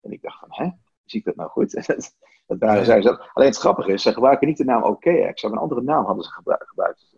en 0.02 0.12
ik 0.12 0.22
dacht 0.22 0.40
van, 0.40 0.50
hè, 0.52 0.70
zie 1.10 1.20
ik 1.20 1.26
dat 1.26 1.36
nou 1.36 1.50
goed? 1.50 1.74
dat 2.48 2.60
waren 2.60 2.86
zij 2.86 3.02
zelf. 3.02 3.30
Alleen 3.34 3.50
het 3.50 3.58
grappige 3.58 3.92
is, 3.92 4.02
ze 4.02 4.14
gebruiken 4.14 4.48
niet 4.48 4.58
de 4.58 4.64
naam 4.64 4.84
OKX, 4.84 5.44
maar 5.44 5.52
een 5.52 5.58
andere 5.58 5.82
naam 5.82 6.06
hadden 6.06 6.24
ze 6.24 6.32
gebruikt. 6.32 7.16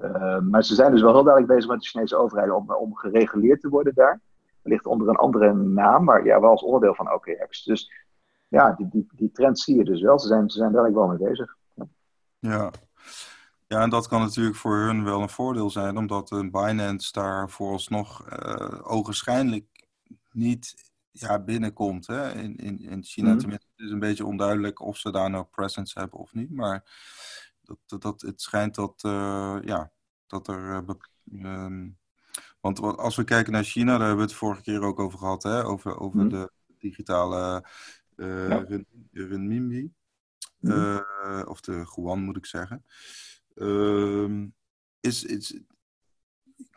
Uh, 0.00 0.38
maar 0.38 0.64
ze 0.64 0.74
zijn 0.74 0.92
dus 0.92 1.02
wel 1.02 1.12
heel 1.12 1.22
duidelijk 1.22 1.54
bezig 1.54 1.70
met 1.70 1.80
de 1.80 1.86
Chinese 1.86 2.16
overheid 2.16 2.50
om, 2.50 2.72
om 2.72 2.94
gereguleerd 2.94 3.60
te 3.60 3.68
worden 3.68 3.94
daar. 3.94 4.20
Ligt 4.62 4.86
onder 4.86 5.08
een 5.08 5.16
andere 5.16 5.54
naam, 5.54 6.04
maar 6.04 6.24
ja, 6.24 6.40
wel 6.40 6.50
als 6.50 6.62
onderdeel 6.62 6.94
van 6.94 7.12
OKX. 7.12 7.64
Dus 7.64 7.90
ja, 8.48 8.72
die, 8.72 8.88
die, 8.88 9.06
die 9.14 9.30
trend 9.32 9.58
zie 9.58 9.76
je 9.76 9.84
dus 9.84 10.00
wel. 10.00 10.18
Ze 10.18 10.26
zijn, 10.26 10.50
ze 10.50 10.58
zijn 10.58 10.72
daar 10.72 10.92
wel 10.92 11.06
mee 11.06 11.28
bezig. 11.28 11.56
Ja. 12.38 12.70
Ja, 13.68 13.82
en 13.82 13.90
dat 13.90 14.08
kan 14.08 14.20
natuurlijk 14.20 14.56
voor 14.56 14.76
hun 14.76 15.04
wel 15.04 15.20
een 15.20 15.28
voordeel 15.28 15.70
zijn, 15.70 15.96
omdat 15.96 16.28
Binance 16.50 17.12
daar 17.12 17.50
vooralsnog 17.50 18.26
uh, 18.28 18.80
ogenschijnlijk 18.82 19.64
niet 20.32 20.85
ja, 21.20 21.38
binnenkomt. 21.38 22.06
Hè? 22.06 22.32
In, 22.32 22.56
in, 22.56 22.80
in 22.80 23.04
China 23.04 23.32
mm 23.32 23.38
tenminste. 23.38 23.68
Het 23.76 23.86
is 23.86 23.92
een 23.92 23.98
beetje 23.98 24.24
onduidelijk 24.24 24.80
of 24.80 24.96
ze 24.96 25.10
daar 25.10 25.30
nou 25.30 25.44
presence 25.44 25.98
hebben 25.98 26.18
of 26.18 26.34
niet. 26.34 26.50
Maar 26.50 26.84
dat, 27.62 28.02
dat, 28.02 28.20
het 28.20 28.40
schijnt 28.40 28.74
dat, 28.74 29.02
uh, 29.06 29.58
ja, 29.64 29.92
dat 30.26 30.48
er. 30.48 30.84
Uh, 31.24 31.82
want 32.60 32.80
als 32.80 33.16
we 33.16 33.24
kijken 33.24 33.52
naar 33.52 33.64
China, 33.64 33.98
daar 33.98 34.06
hebben 34.06 34.16
we 34.16 34.30
het 34.30 34.40
vorige 34.40 34.62
keer 34.62 34.82
ook 34.82 34.98
over 34.98 35.18
gehad, 35.18 35.42
hè? 35.42 35.64
over, 35.64 35.98
over 35.98 36.20
mm 36.20 36.28
de 36.28 36.50
digitale 36.78 37.66
uh, 38.16 38.48
ja. 38.48 38.66
renminbi. 39.12 39.92
Mm 40.58 41.04
of 41.46 41.60
de 41.60 41.92
yuan 41.94 42.22
moet 42.22 42.36
ik 42.36 42.46
zeggen. 42.46 42.84
Ehm, 43.54 44.46
is, 45.00 45.24
is, 45.24 45.60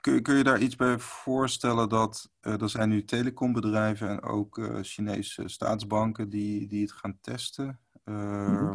kun, 0.01 0.21
kun 0.21 0.35
je 0.35 0.43
daar 0.43 0.61
iets 0.61 0.75
bij 0.75 0.99
voorstellen 0.99 1.89
dat 1.89 2.29
uh, 2.41 2.61
er 2.61 2.69
zijn 2.69 2.89
nu 2.89 3.05
telecombedrijven 3.05 4.09
en 4.09 4.21
ook 4.21 4.57
uh, 4.57 4.77
Chinese 4.81 5.47
staatsbanken 5.47 6.29
die, 6.29 6.67
die 6.67 6.81
het 6.81 6.91
gaan 6.91 7.17
testen? 7.21 7.79
Uh, 8.05 8.71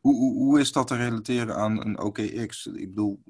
hoe, 0.00 0.16
hoe, 0.16 0.34
hoe, 0.34 0.60
is 0.60 0.72
dat 0.72 0.86
te 0.86 0.96
relateren 0.96 1.56
aan 1.56 1.84
een 1.84 2.00
OKX? 2.00 2.66
Ik 2.66 2.88
bedoel, 2.88 3.22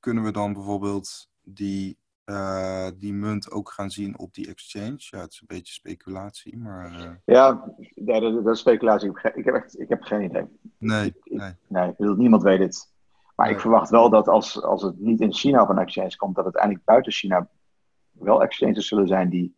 kunnen 0.00 0.24
we 0.24 0.30
dan 0.30 0.52
bijvoorbeeld 0.52 1.30
die, 1.42 1.98
uh, 2.24 2.88
die 2.96 3.12
munt 3.12 3.50
ook 3.50 3.70
gaan 3.70 3.90
zien 3.90 4.18
op 4.18 4.34
die 4.34 4.48
exchange? 4.48 4.96
Ja, 4.96 5.20
het 5.20 5.32
is 5.32 5.40
een 5.40 5.46
beetje 5.46 5.72
speculatie, 5.72 6.56
maar... 6.56 7.20
Ja, 7.24 7.72
dat, 7.94 8.44
dat, 8.44 8.54
is 8.54 8.58
speculatie. 8.58 9.10
Ik 9.34 9.44
heb, 9.44 9.54
echt, 9.54 9.80
ik 9.80 9.88
heb 9.88 10.02
geen 10.02 10.22
idee. 10.22 10.44
Nee, 10.78 11.06
ik, 11.06 11.16
nee. 11.24 11.52
nee 11.68 11.94
niemand 11.98 12.42
weet 12.42 12.58
het. 12.58 12.89
Maar 13.40 13.50
ik 13.50 13.60
verwacht 13.60 13.90
wel 13.90 14.10
dat 14.10 14.28
als, 14.28 14.62
als 14.62 14.82
het 14.82 14.98
niet 14.98 15.20
in 15.20 15.32
China 15.32 15.62
op 15.62 15.68
een 15.68 15.78
exchange 15.78 16.16
komt, 16.16 16.34
dat 16.34 16.44
uiteindelijk 16.44 16.84
buiten 16.84 17.12
China 17.12 17.50
wel 18.10 18.42
exchanges 18.42 18.88
zullen 18.88 19.06
zijn 19.06 19.28
die, 19.28 19.56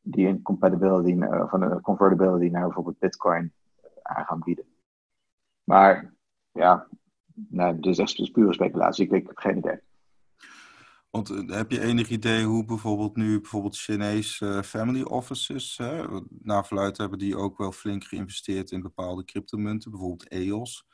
die 0.00 0.26
een 0.26 0.42
compatibility, 0.42 1.12
uh, 1.12 1.50
van 1.50 1.62
een 1.62 1.80
convertibility 1.80 2.48
naar 2.52 2.64
bijvoorbeeld 2.64 2.98
Bitcoin 2.98 3.52
uh, 3.84 3.90
aan 4.02 4.24
gaan 4.24 4.40
bieden. 4.40 4.64
Maar 5.64 6.14
ja, 6.52 6.88
dit 7.74 7.86
is 7.86 7.98
echt 7.98 8.32
pure 8.32 8.52
speculatie. 8.52 9.04
Ik, 9.04 9.12
ik 9.12 9.26
heb 9.26 9.38
geen 9.38 9.58
idee. 9.58 9.80
Want 11.10 11.30
uh, 11.30 11.50
heb 11.50 11.70
je 11.70 11.80
enig 11.80 12.08
idee 12.08 12.44
hoe 12.44 12.64
bijvoorbeeld 12.64 13.16
nu 13.16 13.40
bijvoorbeeld 13.40 13.76
Chinese 13.76 14.62
family 14.64 15.02
offices, 15.02 15.76
hè, 15.76 16.20
naar 16.28 16.66
verluid 16.66 16.96
hebben 16.96 17.18
die 17.18 17.36
ook 17.36 17.58
wel 17.58 17.72
flink 17.72 18.04
geïnvesteerd 18.04 18.70
in 18.70 18.82
bepaalde 18.82 19.24
cryptomunten, 19.24 19.90
bijvoorbeeld 19.90 20.28
EOS. 20.28 20.86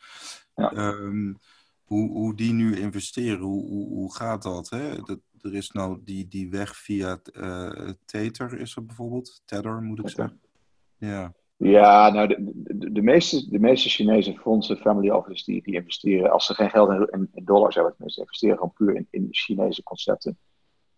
Ja. 0.55 0.73
Um, 0.73 1.39
hoe, 1.87 2.11
hoe 2.11 2.35
die 2.35 2.53
nu 2.53 2.77
investeren, 2.77 3.41
hoe, 3.41 3.67
hoe, 3.67 3.89
hoe 3.89 4.15
gaat 4.15 4.43
dat, 4.43 4.71
hè? 4.71 5.03
dat? 5.03 5.19
Er 5.41 5.55
is 5.55 5.71
nou 5.71 6.01
die, 6.05 6.29
die 6.29 6.51
weg 6.51 6.77
via 6.77 7.19
uh, 7.33 7.91
Tether 8.05 8.61
is 8.61 8.77
er 8.77 8.87
bijvoorbeeld. 8.87 9.43
Tether 9.45 9.83
moet 9.83 9.99
ik 9.99 10.09
zeggen. 10.09 10.41
Ja. 10.97 11.35
Ja, 11.57 12.11
nou, 12.11 12.29
de, 12.29 12.53
de, 12.55 12.93
de, 12.93 13.03
meeste, 13.03 13.51
de 13.51 13.59
meeste 13.59 13.89
Chinese 13.89 14.35
fondsen, 14.35 14.77
family 14.77 15.11
offices, 15.11 15.45
die, 15.45 15.63
die 15.63 15.75
investeren, 15.75 16.31
als 16.31 16.47
ze 16.47 16.55
geen 16.55 16.71
geld 16.71 17.11
in, 17.11 17.29
in 17.33 17.45
dollars 17.45 17.75
hebben, 17.75 17.93
tenminste, 17.93 18.21
investeren 18.21 18.57
gewoon 18.57 18.73
puur 18.73 18.95
in, 18.95 19.07
in 19.11 19.29
Chinese 19.31 19.83
concepten. 19.83 20.39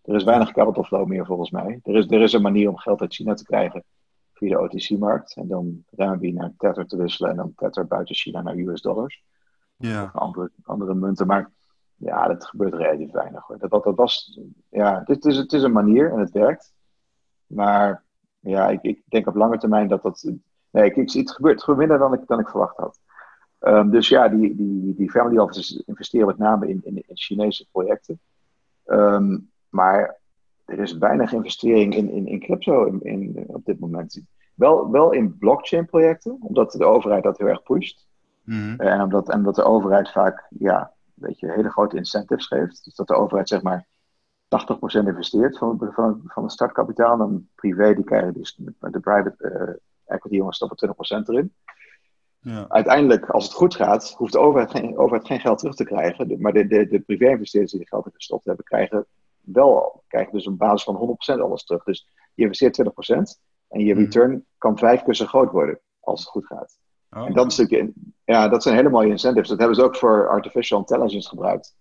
Er 0.03 0.15
is 0.15 0.25
weinig 0.25 0.53
capital 0.53 0.85
flow 0.85 1.07
meer 1.07 1.27
volgens 1.27 1.51
mij. 1.51 1.81
Er 1.83 1.97
is, 1.97 2.07
er 2.07 2.23
is 2.23 2.33
een 2.33 2.43
manier 2.43 2.69
om 2.69 2.77
geld 2.77 3.01
uit 3.01 3.15
China 3.15 3.35
te 3.35 3.45
krijgen 3.45 3.85
via 4.33 4.49
de 4.49 4.61
OTC-markt. 4.61 5.37
En 5.37 5.49
dan 5.49 5.85
renminbi 5.91 6.33
naar 6.33 6.53
Tether 6.57 6.87
te 6.87 6.97
wisselen 6.97 7.31
en 7.31 7.37
dan 7.37 7.53
Tether 7.55 7.87
buiten 7.87 8.15
China 8.15 8.43
naar 8.43 8.57
US 8.57 8.81
dollars 8.81 9.23
ja. 9.79 10.11
andere, 10.65 10.95
munten. 10.95 11.27
Maar 11.27 11.51
ja, 11.97 12.27
dat 12.27 12.45
gebeurt 12.45 12.75
relatief 12.75 13.11
weinig 13.11 13.47
hoor. 13.47 13.59
Dat, 13.59 13.71
dat, 13.71 13.97
was, 13.97 14.41
ja, 14.69 15.01
dit 15.01 15.25
is, 15.25 15.37
het 15.37 15.53
is 15.53 15.63
een 15.63 15.73
manier 15.73 16.13
en 16.13 16.19
het 16.19 16.31
werkt. 16.31 16.73
Maar 17.47 18.05
ja, 18.41 18.69
ik, 18.69 18.83
ik 18.83 19.03
denk 19.09 19.27
op 19.27 19.35
lange 19.35 19.59
termijn 19.59 19.89
dat 19.89 20.03
dat. 20.03 20.33
Nee, 20.71 20.85
ik, 20.85 20.97
ik, 20.97 21.13
het, 21.13 21.31
gebeurt, 21.31 21.67
het 21.67 21.77
minder 21.77 21.99
dan 21.99 22.13
ik, 22.13 22.27
dan 22.27 22.41
ik 22.41 22.49
verwacht 22.49 22.77
had. 22.77 23.01
Um, 23.61 23.91
dus 23.91 24.09
ja, 24.09 24.29
die, 24.29 24.57
die, 24.57 24.95
die 24.95 25.11
family 25.11 25.39
offices 25.39 25.83
investeren 25.87 26.27
met 26.27 26.39
name 26.39 26.69
in, 26.69 26.81
in, 26.85 26.97
in 26.97 27.17
Chinese 27.17 27.67
projecten. 27.71 28.21
Um, 28.87 29.51
maar 29.69 30.21
er 30.65 30.79
is 30.79 30.99
weinig 30.99 31.33
investering 31.33 31.95
in, 31.95 32.11
in, 32.11 32.27
in 32.27 32.41
crypto 32.41 32.85
in, 32.85 33.03
in, 33.03 33.45
op 33.47 33.65
dit 33.65 33.79
moment. 33.79 34.23
Wel, 34.55 34.91
wel 34.91 35.13
in 35.13 35.39
blockchain 35.39 35.87
projecten, 35.87 36.37
omdat 36.41 36.73
de 36.73 36.85
overheid 36.85 37.23
dat 37.23 37.39
heel 37.39 37.47
erg 37.47 37.63
pusht. 37.63 38.08
Mhm. 38.49 38.81
En, 38.81 39.03
omdat, 39.03 39.29
en 39.29 39.39
omdat 39.39 39.55
de 39.55 39.63
overheid 39.63 40.11
vaak 40.11 40.47
ja, 40.59 40.93
weet 41.15 41.39
je, 41.39 41.53
hele 41.53 41.71
grote 41.71 41.97
incentives 41.97 42.47
geeft. 42.47 42.85
Dus 42.85 42.95
dat 42.95 43.07
de 43.07 43.15
overheid 43.15 43.49
zeg 43.49 43.63
maar 43.63 43.87
80% 44.47 45.07
investeert 45.07 45.59
van, 45.59 45.91
van, 45.93 46.23
van 46.25 46.43
het 46.43 46.53
startkapitaal. 46.53 47.13
En 47.13 47.19
dan 47.19 47.49
privé, 47.55 47.95
die 47.95 48.05
krijgen 48.05 48.33
dus 48.33 48.59
de 48.79 49.01
private 49.01 49.37
uh, 49.39 50.15
equity 50.17 50.37
jongens 50.37 50.57
stoppen 50.57 50.95
20% 51.23 51.29
erin. 51.29 51.55
Ja. 52.41 52.69
Uiteindelijk, 52.69 53.31
als 53.31 53.45
het 53.45 53.53
goed 53.53 53.75
gaat, 53.75 54.15
hoeft 54.17 54.33
de 54.33 54.39
overheid 54.39 54.71
geen, 54.71 54.99
overheid 54.99 55.27
geen 55.27 55.41
geld 55.41 55.59
terug 55.59 55.75
te 55.75 55.85
krijgen. 55.85 56.41
Maar 56.41 56.53
de, 56.53 56.67
de, 56.67 56.87
de 56.87 57.01
privé-investeerders 57.01 57.73
die 57.73 57.81
er 57.81 57.89
geld 57.89 58.07
in 58.07 58.13
gestopt 58.13 58.45
hebben, 58.45 58.65
krijgen 58.65 59.07
wel 59.41 60.03
krijgen 60.07 60.33
dus 60.33 60.47
een 60.47 60.57
basis 60.57 60.83
van 60.83 61.19
100% 61.37 61.41
alles 61.41 61.65
terug. 61.65 61.85
Dus 61.85 62.09
je 62.35 62.43
investeert 62.43 62.83
20% 62.83 62.85
en 63.69 63.81
je 63.81 63.93
hmm. 63.93 64.03
return 64.03 64.47
kan 64.59 64.79
vijf 64.79 65.03
keer 65.03 65.15
zo 65.15 65.27
groot 65.27 65.51
worden 65.51 65.81
als 66.01 66.21
het 66.21 66.29
goed 66.29 66.47
gaat. 66.47 66.79
Oh. 67.11 67.27
En 67.27 67.33
dat, 67.33 67.53
is 67.53 67.59
natuurlijk, 67.59 67.93
ja, 68.25 68.49
dat 68.49 68.63
zijn 68.63 68.75
hele 68.75 68.91
mooie 68.91 69.09
incentives. 69.09 69.49
Dat 69.49 69.59
hebben 69.59 69.77
ze 69.77 69.83
ook 69.83 69.97
voor 69.97 70.29
artificial 70.29 70.79
intelligence 70.79 71.29
gebruikt. 71.29 71.77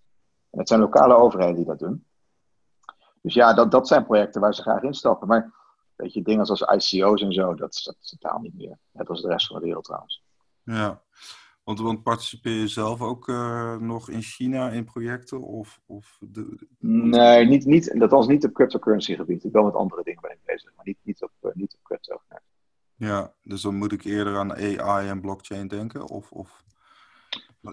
En 0.49 0.57
dat 0.57 0.67
zijn 0.67 0.79
lokale 0.79 1.15
overheden 1.15 1.55
die 1.55 1.65
dat 1.65 1.79
doen. 1.79 2.05
Dus 3.21 3.33
ja, 3.33 3.53
dat, 3.53 3.71
dat 3.71 3.87
zijn 3.87 4.05
projecten 4.05 4.41
waar 4.41 4.53
ze 4.53 4.61
graag 4.61 4.81
instappen. 4.81 5.27
Maar 5.27 5.53
weet 5.95 6.13
je, 6.13 6.21
dingen 6.21 6.45
zoals 6.45 6.91
ICO's 6.91 7.21
en 7.21 7.33
zo, 7.33 7.55
dat, 7.55 7.81
dat 7.83 7.95
is 8.01 8.09
totaal 8.09 8.39
niet 8.39 8.55
meer. 8.55 8.77
Net 8.91 9.09
als 9.09 9.21
de 9.21 9.27
rest 9.27 9.47
van 9.47 9.59
de 9.59 9.65
wereld 9.65 9.83
trouwens. 9.83 10.23
Ja, 10.63 11.01
want, 11.63 11.79
want 11.79 12.03
participeer 12.03 12.53
je 12.53 12.67
zelf 12.67 13.01
ook 13.01 13.27
uh, 13.27 13.75
nog 13.75 14.09
in 14.09 14.21
China 14.21 14.69
in 14.69 14.85
projecten? 14.85 15.41
Of, 15.41 15.81
of 15.85 16.17
de... 16.19 16.67
Nee, 16.79 17.45
niet, 17.45 17.65
niet, 17.65 17.99
dat 17.99 18.11
was 18.11 18.27
niet 18.27 18.45
op 18.45 18.53
cryptocurrency 18.53 19.15
gebied. 19.15 19.43
Ik 19.43 19.51
ben 19.51 19.65
met 19.65 19.75
andere 19.75 20.03
dingen 20.03 20.21
ben 20.21 20.31
ik 20.31 20.39
bezig, 20.45 20.71
maar 20.75 20.85
niet, 20.85 20.97
niet, 21.03 21.23
op, 21.23 21.31
uh, 21.41 21.51
niet 21.53 21.73
op 21.73 21.83
crypto. 21.83 22.21
Ja, 22.97 23.33
dus 23.43 23.61
dan 23.61 23.75
moet 23.75 23.91
ik 23.91 24.03
eerder 24.03 24.37
aan 24.37 24.55
AI 24.55 25.07
en 25.07 25.21
blockchain 25.21 25.67
denken? 25.67 26.07
Of, 26.07 26.31
of... 26.31 26.63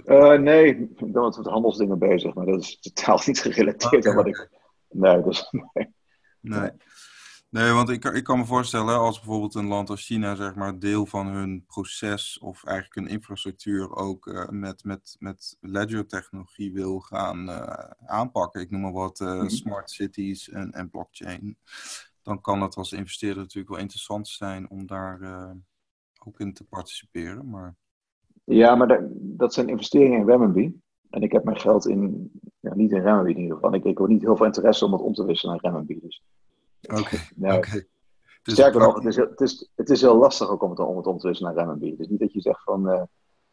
Uh, 0.05 0.39
nee, 0.39 0.67
ik 0.67 1.13
ben 1.13 1.23
met 1.23 1.37
handelsdingen 1.37 1.99
bezig, 1.99 2.35
maar 2.35 2.47
dat 2.47 2.61
is 2.61 2.81
totaal 2.81 3.21
niet 3.27 3.41
gerelateerd 3.41 4.07
aan 4.07 4.15
wat 4.15 4.27
ik. 4.27 4.49
Nee, 4.89 5.23
dus 5.23 5.49
nee. 5.51 5.95
Nee. 6.41 6.71
Nee, 7.55 7.73
want 7.73 7.89
ik, 7.89 8.05
ik 8.05 8.25
kan 8.25 8.39
me 8.39 8.45
voorstellen, 8.45 8.99
als 8.99 9.21
bijvoorbeeld 9.21 9.55
een 9.55 9.67
land 9.67 9.91
als 9.91 10.07
China, 10.07 10.35
zeg 10.35 10.55
maar, 10.55 10.79
deel 10.79 11.07
van 11.07 11.27
hun 11.27 11.65
proces 11.67 12.39
of 12.39 12.65
eigenlijk 12.65 12.95
hun 12.95 13.17
infrastructuur 13.17 13.97
ook 13.97 14.27
uh, 14.27 14.49
met, 14.49 14.85
met, 14.85 15.17
met 15.19 15.57
ledger-technologie 15.61 16.73
wil 16.73 17.01
gaan 17.01 17.49
uh, 17.49 17.91
aanpakken. 18.07 18.61
Ik 18.61 18.71
noem 18.71 18.81
maar 18.81 18.93
wat 18.93 19.21
uh, 19.21 19.49
smart 19.49 19.91
cities 19.91 20.49
en, 20.49 20.73
en 20.73 20.91
blockchain. 20.91 21.57
Dan 22.25 22.41
kan 22.41 22.61
het 22.63 22.77
als 22.77 22.93
investeerder 22.93 23.43
natuurlijk 23.43 23.73
wel 23.73 23.83
interessant 23.83 24.29
zijn 24.29 24.71
om 24.71 24.87
daar 24.87 25.19
ook 26.27 26.41
in 26.41 26.53
te 26.53 26.65
participeren. 26.65 27.51
Maar... 27.51 27.77
Ja, 28.45 28.75
maar 28.75 28.89
dat, 28.89 29.01
dat 29.13 29.55
zijn 29.55 29.69
investeringen 29.69 30.21
in 30.21 30.27
renminbi. 30.27 30.81
En 31.11 31.23
ik 31.23 31.33
heb 31.33 31.45
mijn 31.45 31.61
geld 31.61 31.87
in, 31.87 32.31
ja, 32.61 32.75
niet 32.75 32.93
in 32.93 33.03
renminbi 33.03 33.31
in 33.31 33.39
ieder 33.41 33.55
geval. 33.55 33.75
Ik, 33.75 33.85
ik 33.85 33.99
heb 33.99 34.09
niet 34.09 34.23
heel 34.23 34.37
veel 34.37 34.47
interesse 34.47 34.85
om 34.85 34.93
het 34.93 35.03
om 35.03 35.15
te 35.15 35.25
wisselen 35.25 35.55
naar 35.55 35.73
renminbi. 35.73 36.01
Dus 36.01 36.23
Oké. 36.81 37.17
Okay. 37.57 37.89
Dus 38.43 38.55
Sterker 38.55 38.81
nog, 38.81 38.95
het 38.95 39.05
is, 39.05 39.17
het, 39.17 39.41
is, 39.41 39.71
het 39.75 39.91
is 39.91 40.01
heel 40.01 40.17
lastig 40.17 40.49
ook 40.49 40.63
om 40.63 40.71
het, 40.71 40.79
om 40.79 40.97
het 40.97 41.07
om 41.07 41.19
te 41.19 41.27
wisselen 41.27 41.55
naar 41.55 41.65
renminbi. 41.65 41.97
Dus 41.97 42.09
niet 42.09 42.21
dat 42.21 42.33
je 42.33 42.41
zegt 42.41 42.63
van, 42.63 42.89
uh, 42.89 43.03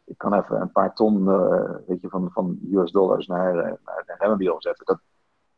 ik 0.04 0.18
kan 0.18 0.34
even 0.34 0.60
een 0.60 0.72
paar 0.72 0.94
ton 0.94 1.22
uh, 1.22 1.76
weet 1.86 2.00
je, 2.00 2.08
van, 2.08 2.30
van 2.32 2.58
US 2.70 2.90
dollars 2.90 3.26
naar, 3.26 3.54
naar, 3.54 4.16
naar 4.18 4.52
omzetten. 4.52 4.84
Dat, 4.84 5.00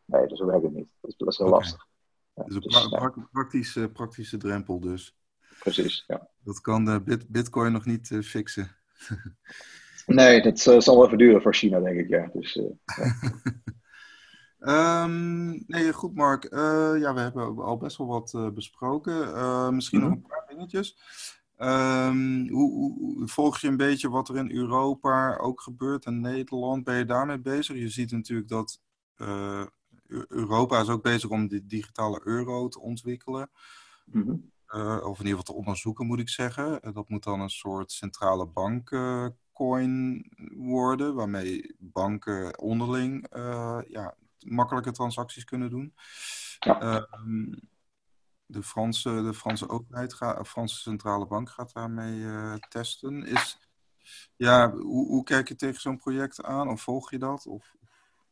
nee, 0.04 0.26
dus 0.26 0.38
zo 0.38 0.46
werkt 0.46 0.62
het 0.62 0.74
niet. 0.74 0.88
Dat 1.00 1.10
is, 1.10 1.16
dat 1.16 1.28
is 1.28 1.38
heel 1.38 1.46
okay. 1.46 1.58
lastig. 1.58 1.86
Dus 2.34 2.54
een 2.54 2.60
dus, 2.60 2.88
pra 2.88 3.14
praktische, 3.32 3.88
praktische 3.88 4.36
drempel 4.36 4.80
dus. 4.80 5.16
Precies, 5.58 6.04
ja. 6.06 6.28
Dat 6.44 6.60
kan 6.60 7.04
bit 7.04 7.28
Bitcoin 7.28 7.72
nog 7.72 7.84
niet 7.84 8.18
fixen. 8.22 8.70
nee, 10.06 10.42
dat 10.42 10.58
zal 10.58 10.96
wel 10.96 11.06
even 11.06 11.18
duren 11.18 11.42
voor 11.42 11.54
China, 11.54 11.80
denk 11.80 11.98
ik, 11.98 12.08
ja. 12.08 12.30
Dus, 12.32 12.60
ja. 14.58 15.04
Um, 15.04 15.50
nee, 15.66 15.92
goed 15.92 16.14
Mark. 16.14 16.46
Ja, 16.98 17.14
we 17.14 17.20
hebben 17.20 17.64
al 17.64 17.76
best 17.76 17.96
wel 17.96 18.06
wat 18.06 18.54
besproken. 18.54 19.74
Misschien 19.74 19.98
mm 19.98 20.04
-hmm. 20.04 20.14
nog 20.14 20.22
een 20.22 20.28
paar 20.28 20.46
dingetjes. 20.48 20.96
Um, 21.58 22.48
hoe, 22.48 22.72
hoe, 22.72 23.28
volg 23.28 23.58
je 23.58 23.68
een 23.68 23.76
beetje 23.76 24.08
wat 24.08 24.28
er 24.28 24.36
in 24.36 24.50
Europa 24.50 25.36
ook 25.36 25.60
gebeurt 25.60 26.04
en 26.04 26.20
Nederland? 26.20 26.84
Ben 26.84 26.96
je 26.96 27.04
daarmee 27.04 27.38
bezig? 27.38 27.76
Je 27.76 27.88
ziet 27.88 28.10
natuurlijk 28.10 28.48
dat 28.48 28.80
Europa 30.28 30.80
is 30.80 30.88
ook 30.88 31.02
bezig 31.02 31.30
om 31.30 31.48
die 31.48 31.66
digitale 31.66 32.20
euro 32.24 32.68
te 32.68 32.80
ontwikkelen. 32.80 33.50
Mm 34.04 34.22
-hmm. 34.22 34.52
of 35.02 35.18
in 35.18 35.26
ieder 35.26 35.38
geval 35.38 35.42
te 35.42 35.52
onderzoeken, 35.52 36.06
moet 36.06 36.20
ik 36.20 36.28
zeggen. 36.28 36.92
dat 36.92 37.08
moet 37.08 37.24
dan 37.24 37.40
een 37.40 37.50
soort 37.50 37.92
centrale 37.92 38.46
bankcoin 38.46 40.26
worden, 40.56 41.14
waarmee 41.14 41.76
banken 41.78 42.58
onderling 42.58 43.26
ja, 43.88 44.14
makkelijke 44.38 44.92
transacties 44.92 45.44
kunnen 45.44 45.70
doen. 45.70 45.94
Ja. 46.58 46.80
Ehm, 46.80 47.52
de, 48.46 48.62
Franse, 48.62 49.22
de 49.22 49.34
Franse 49.34 49.68
overheid, 49.68 50.14
gaat, 50.14 50.36
de 50.36 50.44
Franse 50.44 50.78
Centrale 50.80 51.26
Bank 51.26 51.50
gaat 51.50 51.72
daarmee 51.72 52.58
testen. 52.68 53.26
Is, 53.26 53.58
ja, 54.36 54.70
hoe, 54.70 55.06
hoe 55.06 55.24
kijk 55.24 55.48
je 55.48 55.56
tegen 55.56 55.80
zo'n 55.80 55.98
project 55.98 56.42
aan? 56.42 56.68
Of 56.68 56.82
volg 56.82 57.10
je 57.10 57.18
dat? 57.18 57.46
Of, 57.46 57.74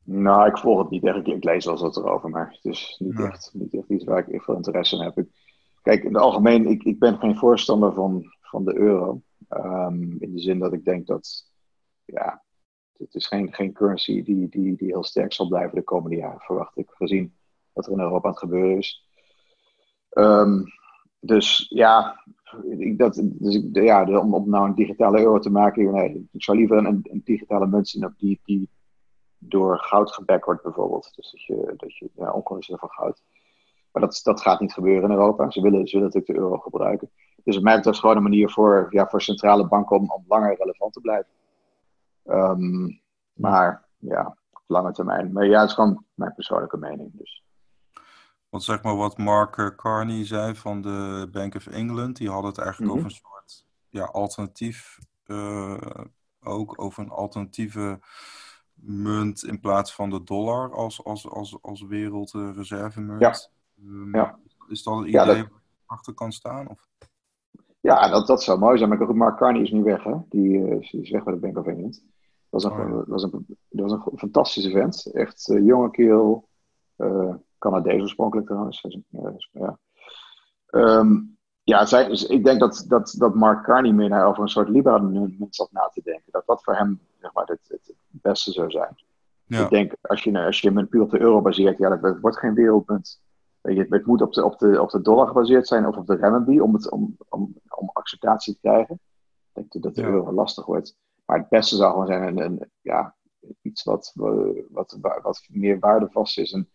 nou, 0.05 0.49
ik 0.49 0.59
volg 0.59 0.79
het 0.79 0.91
niet 0.91 1.05
echt. 1.05 1.27
Ik 1.27 1.45
lees 1.45 1.65
wel 1.65 1.79
wat 1.79 1.97
erover, 1.97 2.31
maar 2.31 2.51
het 2.51 2.65
is 2.73 2.97
niet, 2.99 3.21
echt, 3.21 3.51
niet 3.53 3.75
echt 3.75 3.89
iets 3.89 4.05
waar 4.05 4.29
ik 4.29 4.43
veel 4.43 4.55
interesse 4.55 4.97
in 4.97 5.03
heb. 5.03 5.25
kijk, 5.83 6.03
in 6.05 6.15
het 6.15 6.23
algemeen, 6.23 6.67
ik, 6.67 6.83
ik 6.83 6.99
ben 6.99 7.19
geen 7.19 7.37
voorstander 7.37 7.93
van, 7.93 8.25
van 8.41 8.65
de 8.65 8.75
euro. 8.75 9.23
Um, 9.49 10.17
in 10.21 10.33
de 10.33 10.41
zin 10.41 10.59
dat 10.59 10.73
ik 10.73 10.85
denk 10.85 11.07
dat 11.07 11.51
ja, 12.05 12.43
het 12.97 13.15
is 13.15 13.27
geen, 13.27 13.55
geen 13.55 13.73
currency 13.73 14.23
die, 14.23 14.49
die, 14.49 14.77
die 14.77 14.89
heel 14.89 15.05
sterk 15.05 15.33
zal 15.33 15.49
blijven 15.49 15.75
de 15.75 15.83
komende 15.83 16.17
jaren, 16.17 16.41
verwacht 16.41 16.77
ik, 16.77 16.91
gezien 16.91 17.35
wat 17.73 17.87
er 17.87 17.93
in 17.93 18.01
Europa 18.01 18.27
aan 18.27 18.35
het 18.35 18.43
gebeuren 18.43 18.79
is. 18.79 19.07
Um, 20.11 20.65
dus 21.21 21.67
ja, 21.69 22.25
ik, 22.79 22.99
dat, 22.99 23.23
dus 23.25 23.63
ja 23.73 24.21
om, 24.21 24.35
om 24.35 24.51
nou 24.51 24.69
een 24.69 24.75
digitale 24.75 25.19
euro 25.19 25.39
te 25.39 25.51
maken, 25.51 25.93
nee, 25.93 26.29
ik 26.33 26.43
zou 26.43 26.59
liever 26.59 26.77
een, 26.77 27.01
een 27.03 27.23
digitale 27.25 27.67
munt 27.67 27.89
zien 27.89 28.15
die, 28.17 28.41
die 28.45 28.69
door 29.45 29.79
goud 29.79 30.13
gebackt 30.13 30.45
wordt, 30.45 30.63
bijvoorbeeld. 30.63 31.13
Dus 31.15 31.31
dat 31.31 31.43
je, 31.43 31.75
dat 31.77 31.97
je 31.97 32.11
ja, 32.15 32.31
onconditioneel 32.31 32.81
van 32.81 32.91
goud. 32.91 33.23
Maar 33.93 34.03
dat, 34.03 34.21
dat 34.23 34.41
gaat 34.41 34.61
niet 34.61 34.73
gebeuren 34.73 35.11
in 35.11 35.17
Europa. 35.17 35.51
Ze 35.51 35.61
willen, 35.61 35.87
ze 35.87 35.97
willen 35.97 36.13
natuurlijk 36.13 36.39
de 36.39 36.47
euro 36.47 36.59
gebruiken. 36.59 37.11
Dus 37.45 37.57
op 37.57 37.63
mij 37.63 37.77
betreft 37.77 37.99
gewoon 37.99 38.17
een 38.17 38.23
manier 38.23 38.51
voor, 38.51 38.87
ja, 38.91 39.07
voor 39.09 39.23
centrale 39.23 39.69
banken 39.69 39.97
om, 39.97 40.11
om 40.11 40.25
langer 40.29 40.57
relevant 40.57 40.93
te 40.93 41.01
blijven. 41.01 41.31
Um, 42.27 43.01
maar 43.33 43.85
ja, 43.99 44.37
op 44.53 44.63
lange 44.67 44.93
termijn. 44.93 45.33
Maar 45.33 45.47
ja, 45.47 45.61
het 45.61 45.69
is 45.69 45.75
gewoon 45.75 46.05
mijn 46.15 46.35
persoonlijke 46.35 46.77
mening. 46.77 47.11
Dus. 47.13 47.45
Want 48.49 48.65
zeg 48.65 48.83
maar 48.83 48.97
wat 48.97 49.19
Mark 49.19 49.59
eh, 49.59 49.67
Carney 49.77 50.27
zei 50.27 50.55
van 50.55 50.83
de 50.83 51.29
Bank 51.33 51.55
of 51.55 51.67
England, 51.67 52.17
die 52.17 52.31
had 52.31 52.45
het 52.45 52.59
eigenlijk 52.59 52.93
over 52.93 53.05
een 53.05 53.11
soort 53.11 53.67
ja, 53.89 54.05
alternatief, 54.05 54.99
uh, 55.27 55.81
ook 56.43 56.83
over 56.83 57.03
een 57.03 57.11
alternatieve 57.11 58.01
munt 58.85 59.45
in 59.45 59.61
plaats 59.61 59.95
van 59.95 60.11
de 60.11 60.23
dollar 60.23 60.75
als, 60.75 61.05
als, 61.05 61.29
als, 61.29 61.59
als 61.63 61.83
wereldreservemunt. 61.83 63.21
Ja. 63.21 63.35
Um, 63.85 64.15
ja. 64.15 64.39
Is 64.69 64.83
dat 64.83 64.95
een 64.95 65.09
idee 65.09 65.13
ja, 65.13 65.25
dat... 65.25 65.37
waar 65.37 65.51
achter 65.87 66.15
kan 66.15 66.33
staan? 66.33 66.69
Of? 66.69 66.89
Ja, 67.81 68.09
dat, 68.09 68.27
dat 68.27 68.43
zou 68.43 68.59
mooi 68.59 68.79
zijn. 68.79 68.91
Maar 68.91 69.17
Mark 69.17 69.37
Carney 69.37 69.63
is 69.63 69.71
nu 69.71 69.83
weg, 69.83 70.05
hè? 70.05 70.15
Die, 70.29 70.59
uh, 70.59 70.91
die 70.91 71.01
is 71.01 71.11
weg 71.11 71.25
bij 71.25 71.35
de 71.35 71.41
Bank 71.41 71.59
of 71.59 71.67
England. 71.67 72.05
Dat 72.51 72.63
was 72.63 72.65
een, 72.65 72.93
oh, 72.93 73.07
was 73.07 73.23
een, 73.23 73.47
dat 73.69 73.91
was 73.91 73.93
een 73.93 74.19
fantastische 74.19 74.71
vent. 74.71 75.11
Echt 75.13 75.49
uh, 75.49 75.67
jonge 75.67 75.91
kerel. 75.91 76.49
Uh, 76.97 77.35
Canadees 77.59 78.01
oorspronkelijk 78.01 78.47
trouwens. 78.47 79.07
ja. 79.51 79.79
Um, 80.71 81.37
ja, 81.63 81.87
zij, 81.87 82.09
dus 82.09 82.27
ik 82.27 82.45
denk 82.45 82.61
dat, 82.61 82.85
dat, 82.89 83.15
dat 83.19 83.35
Mark 83.35 83.65
Carney 83.65 83.93
meer 83.93 84.25
over 84.25 84.43
een 84.43 84.49
soort 84.49 84.69
liberale 84.69 85.37
zat 85.51 85.73
na 85.73 85.89
te 85.89 86.01
denken. 86.05 86.33
Dat 86.33 86.47
dat 86.47 86.63
voor 86.63 86.75
hem 86.75 87.01
zeg 87.23 87.33
maar, 87.33 87.47
het, 87.47 87.69
het 87.69 87.95
beste 88.09 88.53
zou 88.53 88.71
zijn. 88.71 88.97
Ja. 89.45 89.65
Ik 89.65 89.71
denk, 89.71 89.95
als 90.01 90.23
je, 90.23 90.45
als 90.45 90.61
je 90.61 90.71
hem 90.73 90.89
puur 90.89 91.03
op 91.03 91.11
de 91.11 91.21
euro 91.21 91.43
baseert, 91.43 91.79
ja, 91.79 91.97
dat, 91.97 92.21
wordt 92.21 92.39
geen 92.39 92.55
wereldpunt. 92.55 93.23
Je, 93.63 93.87
het 93.89 94.07
moet 94.07 94.23
op 94.23 94.33
de, 94.33 94.45
op, 94.45 94.59
de, 94.59 94.83
op 94.83 94.91
de 94.91 95.01
dollar 95.01 95.27
gebaseerd 95.27 95.67
zijn 95.67 95.87
of 95.87 95.97
op 95.97 96.07
de 96.07 96.15
renminbi 96.15 96.61
om, 96.61 96.75
het, 96.75 96.91
om, 96.91 97.17
om, 97.29 97.55
om 97.69 97.91
acceptatie 97.93 98.55
te 98.55 98.61
krijgen. 98.61 99.01
Ik 99.55 99.71
denk 99.71 99.85
dat 99.85 99.95
de 99.95 100.03
euro 100.03 100.33
lastig 100.33 100.67
wordt. 100.67 100.97
Maar 101.25 101.39
het 101.39 101.49
beste 101.49 101.77
zou 101.77 101.91
gewoon 101.91 102.07
zijn 102.07 102.23
een, 102.23 102.39
een 102.45 102.71
ja, 102.81 103.17
iets 103.63 103.83
wat, 103.83 104.13
wat, 104.71 104.99
wat 105.23 105.47
meer 105.51 105.79
waardevast 105.79 106.39
is. 106.39 106.53
En 106.53 106.71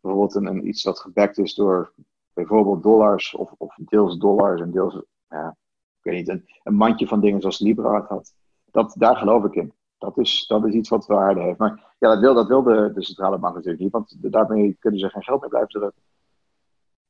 bijvoorbeeld 0.00 0.34
een, 0.34 0.46
een, 0.46 0.68
iets 0.68 0.84
wat 0.84 1.00
gebackt 1.00 1.38
is 1.38 1.54
door 1.54 1.92
bijvoorbeeld 2.32 2.82
dollars 2.82 3.34
of, 3.34 3.54
of 3.56 3.74
deels 3.80 4.18
dollars 4.18 4.60
en 4.60 4.70
deels, 4.70 5.02
ja, 5.28 5.56
ik 5.98 6.04
weet 6.04 6.14
niet, 6.14 6.28
een, 6.28 6.44
een 6.62 6.74
mandje 6.74 7.06
van 7.06 7.20
dingen 7.20 7.40
zoals 7.40 7.58
Libra 7.58 8.06
had. 8.08 8.34
Dat, 8.70 8.94
daar 8.98 9.16
geloof 9.16 9.44
ik 9.44 9.54
in. 9.54 9.72
Dat 9.98 10.18
is, 10.18 10.46
dat 10.46 10.66
is 10.66 10.74
iets 10.74 10.88
wat 10.88 11.06
waarde 11.06 11.40
heeft. 11.40 11.58
Maar 11.58 11.94
ja, 11.98 12.08
dat 12.08 12.18
wil, 12.20 12.34
dat 12.34 12.48
wil 12.48 12.62
de, 12.62 12.90
de 12.94 13.04
centrale 13.04 13.38
bank 13.38 13.54
natuurlijk 13.54 13.82
niet, 13.82 13.92
want 13.92 14.16
daarmee 14.20 14.76
kunnen 14.80 15.00
ze 15.00 15.08
geen 15.08 15.22
geld 15.22 15.40
meer 15.40 15.50
blijven 15.50 15.70
drukken. 15.70 16.02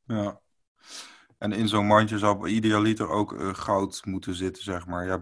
Ja. 0.04 0.40
En 1.38 1.52
in 1.52 1.68
zo'n 1.68 1.86
mandje 1.86 2.18
zou 2.18 2.48
idealiter 2.48 3.08
ook 3.08 3.32
uh, 3.32 3.54
goud 3.54 4.02
moeten 4.04 4.34
zitten, 4.34 4.62
zeg 4.62 4.86
maar. 4.86 5.06
Ja, 5.06 5.20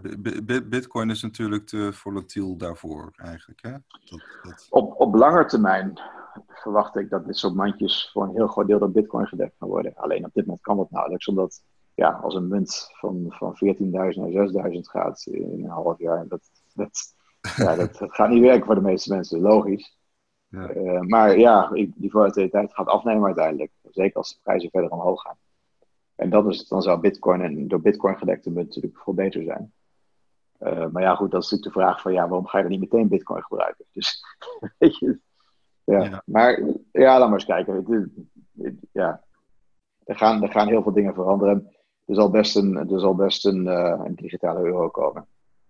Bitcoin 0.63 1.09
is 1.09 1.21
natuurlijk 1.21 1.65
te 1.67 1.93
volatiel 1.93 2.57
daarvoor, 2.57 3.13
eigenlijk. 3.15 3.61
Hè? 3.61 3.71
Dat, 3.71 4.21
dat... 4.43 4.67
Op, 4.69 4.99
op 4.99 5.15
lange 5.15 5.45
termijn 5.45 5.99
verwacht 6.47 6.95
ik 6.95 7.09
dat 7.09 7.25
dit 7.25 7.37
soort 7.37 7.55
mandjes 7.55 8.09
voor 8.13 8.23
een 8.23 8.35
heel 8.35 8.47
groot 8.47 8.67
deel 8.67 8.79
door 8.79 8.91
Bitcoin 8.91 9.27
gedekt 9.27 9.55
gaan 9.59 9.67
worden. 9.67 9.95
Alleen 9.95 10.25
op 10.25 10.33
dit 10.33 10.45
moment 10.45 10.63
kan 10.63 10.77
dat 10.77 10.91
nauwelijks, 10.91 11.27
omdat 11.27 11.63
ja, 11.93 12.09
als 12.09 12.35
een 12.35 12.47
munt 12.47 12.89
van, 12.93 13.25
van 13.29 13.55
14.000 13.55 13.87
naar 13.89 14.13
6.000 14.13 14.79
gaat 14.79 15.25
in 15.25 15.63
een 15.63 15.69
half 15.69 15.99
jaar, 15.99 16.27
dat, 16.27 16.41
dat, 16.73 17.15
ja, 17.55 17.75
dat, 17.75 17.97
gaat 17.99 18.29
niet 18.29 18.41
werken 18.41 18.65
voor 18.65 18.75
de 18.75 18.81
meeste 18.81 19.13
mensen, 19.13 19.39
logisch. 19.39 19.97
Ja. 20.49 20.73
Uh, 20.75 20.99
maar 20.99 21.37
ja, 21.37 21.69
die 21.73 22.11
volatiliteit 22.11 22.73
gaat 22.73 22.87
afnemen 22.87 23.25
uiteindelijk. 23.25 23.71
Zeker 23.91 24.17
als 24.17 24.33
de 24.33 24.39
prijzen 24.43 24.69
verder 24.69 24.89
omhoog 24.89 25.21
gaan. 25.21 25.37
En 26.15 26.29
dat 26.29 26.47
is, 26.47 26.67
dan 26.67 26.81
zou 26.81 26.99
Bitcoin 26.99 27.41
en 27.41 27.67
door 27.67 27.81
Bitcoin 27.81 28.17
gedekte 28.17 28.51
munt 28.51 28.67
natuurlijk 28.67 29.03
veel 29.03 29.13
beter 29.13 29.43
zijn. 29.43 29.71
Uh, 30.59 30.87
maar 30.87 31.01
ja, 31.01 31.15
goed, 31.15 31.31
dat 31.31 31.43
is 31.43 31.49
natuurlijk 31.49 31.75
de 31.75 31.81
vraag 31.81 32.01
van 32.01 32.13
ja, 32.13 32.27
waarom 32.27 32.47
ga 32.47 32.57
je 32.57 32.63
dan 32.63 32.71
niet 32.71 32.91
meteen 32.91 33.07
Bitcoin 33.07 33.43
gebruiken? 33.43 33.85
Dus 33.93 34.23
weet 34.77 34.97
je, 34.97 35.19
ja. 35.83 36.03
ja. 36.03 36.23
Maar 36.25 36.61
ja, 36.91 37.19
laat 37.19 37.29
maar 37.29 37.39
eens 37.39 37.45
kijken. 37.45 38.11
Ja, 38.91 39.23
er 40.03 40.15
gaan, 40.15 40.43
er 40.43 40.51
gaan 40.51 40.67
heel 40.67 40.83
veel 40.83 40.93
dingen 40.93 41.13
veranderen. 41.13 41.75
Er 42.05 42.15
zal 42.15 42.29
best 42.29 42.55
een, 42.55 42.75
er 42.75 42.99
zal 42.99 43.15
best 43.15 43.45
een, 43.45 43.65
uh, 43.65 44.01
een 44.03 44.15
digitale 44.15 44.59
euro 44.59 44.89
komen. 44.89 45.27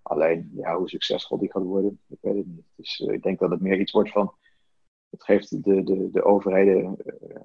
Alleen, 0.08 0.52
ja, 0.56 0.78
hoe 0.78 0.90
succesvol 0.90 1.38
die 1.38 1.52
gaat 1.52 1.64
worden, 1.64 2.00
ik 2.08 2.18
weet 2.22 2.36
het 2.36 2.48
niet. 2.48 2.66
Dus 2.76 3.00
uh, 3.00 3.14
ik 3.14 3.24
denk 3.24 3.40
dat 3.40 3.50
het 3.50 3.62
meer 3.62 3.80
iets 3.80 3.92
wordt 3.92 4.12
van. 4.12 4.34
Het 5.10 5.24
geeft 5.24 5.64
de, 5.64 5.84
de, 5.84 6.10
de 6.12 6.24
overheden 6.24 6.98
uh, 7.06 7.40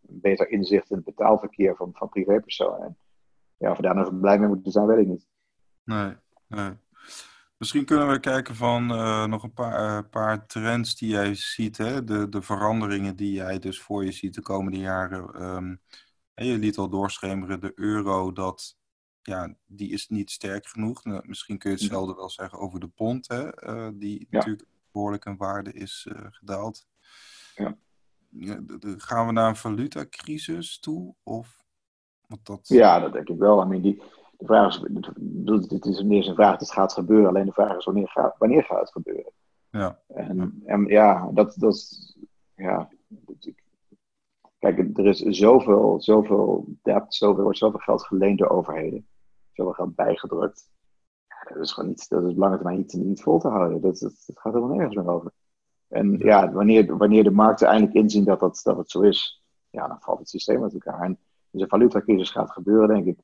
beter 0.00 0.50
inzicht 0.50 0.90
in 0.90 0.96
het 0.96 1.04
betaalverkeer 1.04 1.76
van, 1.76 1.90
van 1.92 2.08
privépersonen. 2.08 2.82
En 2.82 2.96
ja, 3.56 3.70
of 3.70 3.76
we 3.76 3.82
daar 3.82 3.94
nog 3.94 4.20
blij 4.20 4.38
mee 4.38 4.48
moeten 4.48 4.72
zijn, 4.72 4.86
weet 4.86 4.98
ik 4.98 5.06
niet. 5.06 5.26
Nee, 5.84 6.16
nee. 6.48 6.70
Misschien 7.56 7.84
kunnen 7.84 8.08
we 8.08 8.20
kijken 8.20 8.54
van 8.54 8.92
uh, 8.92 9.26
nog 9.26 9.42
een 9.42 9.52
paar, 9.52 10.08
paar 10.08 10.46
trends 10.46 10.96
die 10.96 11.08
jij 11.08 11.34
ziet, 11.34 11.78
hè? 11.78 12.04
De, 12.04 12.28
de 12.28 12.42
veranderingen 12.42 13.16
die 13.16 13.32
jij 13.32 13.58
dus 13.58 13.80
voor 13.80 14.04
je 14.04 14.12
ziet 14.12 14.34
de 14.34 14.42
komende 14.42 14.78
jaren. 14.78 15.42
Um, 15.42 15.80
je 16.34 16.58
liet 16.58 16.78
al 16.78 16.88
doorschemeren, 16.88 17.60
de 17.60 17.72
euro, 17.74 18.32
dat, 18.32 18.78
ja, 19.22 19.54
die 19.66 19.90
is 19.90 20.08
niet 20.08 20.30
sterk 20.30 20.66
genoeg. 20.66 21.04
Nou, 21.04 21.22
misschien 21.26 21.58
kun 21.58 21.70
je 21.70 21.76
hetzelfde 21.76 22.14
wel 22.14 22.30
zeggen 22.30 22.58
over 22.58 22.80
de 22.80 22.88
pond, 22.88 23.28
hè? 23.28 23.68
Uh, 23.68 23.88
die 23.94 24.26
natuurlijk 24.30 24.66
behoorlijk 24.92 25.24
in 25.24 25.36
waarde 25.36 25.72
is 25.72 26.06
gedaald. 26.30 26.86
Ja. 27.54 27.76
Gaan 28.96 29.26
we 29.26 29.32
naar 29.32 29.48
een 29.48 29.56
valutacrisis 29.56 30.78
toe? 30.78 31.14
Of, 31.22 31.64
dat... 32.42 32.68
Ja, 32.68 33.00
dat 33.00 33.12
denk 33.12 33.28
ik 33.28 33.38
wel. 33.38 33.62
I 33.62 33.66
mean, 33.66 33.82
die, 33.82 34.02
de 34.38 34.46
vraag 34.46 34.68
is, 34.68 34.80
het 35.68 35.84
is 35.84 36.02
meer 36.02 36.28
een 36.28 36.34
vraag, 36.34 36.58
het 36.58 36.72
gaat 36.72 36.92
gebeuren. 36.92 37.28
Alleen 37.28 37.46
de 37.46 37.52
vraag 37.52 37.76
is 37.76 37.84
wanneer 37.84 38.08
gaat, 38.08 38.38
wanneer 38.38 38.64
gaat 38.64 38.80
het 38.80 38.92
gebeuren? 38.92 39.32
Ja. 39.70 40.00
En, 40.06 40.62
en 40.64 40.86
ja, 40.86 41.30
dat, 41.32 41.54
dat 41.58 41.98
ja. 42.54 42.88
Kijk, 44.62 44.98
er 44.98 45.06
is 45.06 45.18
zoveel, 45.20 46.00
zoveel 46.00 46.66
debt, 46.82 47.14
zoveel, 47.14 47.42
wordt 47.42 47.58
zoveel 47.58 47.78
geld 47.78 48.02
geleend 48.02 48.38
door 48.38 48.48
overheden. 48.48 49.06
Zoveel 49.52 49.72
geld 49.72 49.94
bijgedrukt. 49.94 50.70
Ja, 51.28 51.54
dat 51.54 51.62
is 51.62 51.72
gewoon 51.72 51.88
niet, 51.88 52.08
dat 52.08 52.24
is 52.24 52.36
lange 52.36 52.54
termijn 52.56 52.76
niet, 52.76 52.92
niet 52.92 53.22
vol 53.22 53.38
te 53.38 53.48
houden. 53.48 53.80
Dat, 53.80 53.98
dat, 53.98 54.24
dat 54.26 54.38
gaat 54.38 54.52
helemaal 54.52 54.76
nergens 54.76 54.96
meer 54.96 55.08
over. 55.08 55.32
En 55.88 56.18
ja, 56.18 56.52
wanneer, 56.52 56.96
wanneer 56.96 57.24
de 57.24 57.30
markten 57.30 57.68
eindelijk 57.68 57.94
inzien 57.94 58.24
dat, 58.24 58.40
dat, 58.40 58.60
dat 58.62 58.76
het 58.76 58.90
zo 58.90 59.00
is, 59.00 59.42
ja, 59.70 59.88
dan 59.88 60.00
valt 60.00 60.18
het 60.18 60.28
systeem 60.28 60.62
uit 60.62 60.72
elkaar. 60.72 61.00
En 61.00 61.18
dus 61.50 61.62
een 61.62 61.68
valutacrisis 61.68 62.30
gaat 62.30 62.50
gebeuren, 62.50 62.88
denk 62.88 63.06
ik. 63.06 63.18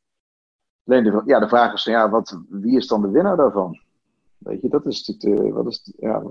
Alleen 0.84 1.04
de, 1.04 1.22
ja, 1.24 1.38
de 1.38 1.48
vraag 1.48 1.72
is, 1.72 1.84
ja, 1.84 2.10
wat, 2.10 2.40
wie 2.48 2.76
is 2.76 2.86
dan 2.86 3.02
de 3.02 3.10
winnaar 3.10 3.36
daarvan? 3.36 3.80
Weet 4.38 4.60
je, 4.60 4.68
dat 4.68 4.86
is 4.86 5.08
natuurlijk 5.08 5.42
de, 5.42 5.52
wat 5.52 5.66
is, 5.66 5.92
ja, 5.98 6.22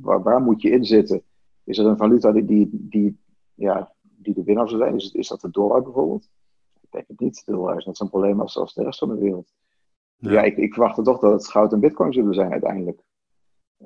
waar, 0.00 0.22
waar, 0.22 0.40
moet 0.40 0.62
je 0.62 0.70
in 0.70 0.84
zitten? 0.84 1.22
Is 1.64 1.78
er 1.78 1.86
een 1.86 1.96
valuta 1.96 2.32
die, 2.32 2.44
die, 2.44 2.68
die, 2.72 3.18
ja, 3.54 3.92
die 4.22 4.34
de 4.34 4.44
winnaar 4.44 4.68
zou 4.68 4.80
zijn? 4.80 4.94
Is, 4.94 5.12
is 5.12 5.28
dat 5.28 5.40
de 5.40 5.50
dollar 5.50 5.82
bijvoorbeeld? 5.82 6.28
Ik 6.80 6.90
denk 6.90 7.08
het 7.08 7.20
niet. 7.20 7.44
De 7.44 7.52
dollar 7.52 7.76
is 7.76 7.84
net 7.84 7.96
zo'n 7.96 8.08
probleem 8.08 8.40
als, 8.40 8.56
als 8.56 8.74
de 8.74 8.82
rest 8.82 8.98
van 8.98 9.08
de 9.08 9.18
wereld. 9.18 9.52
Ja, 10.16 10.30
ja 10.30 10.42
ik, 10.42 10.56
ik 10.56 10.72
verwacht 10.74 11.04
toch 11.04 11.18
dat 11.18 11.32
het 11.32 11.48
goud 11.48 11.72
en 11.72 11.80
bitcoin 11.80 12.12
zullen 12.12 12.34
zijn 12.34 12.52
uiteindelijk. 12.52 13.02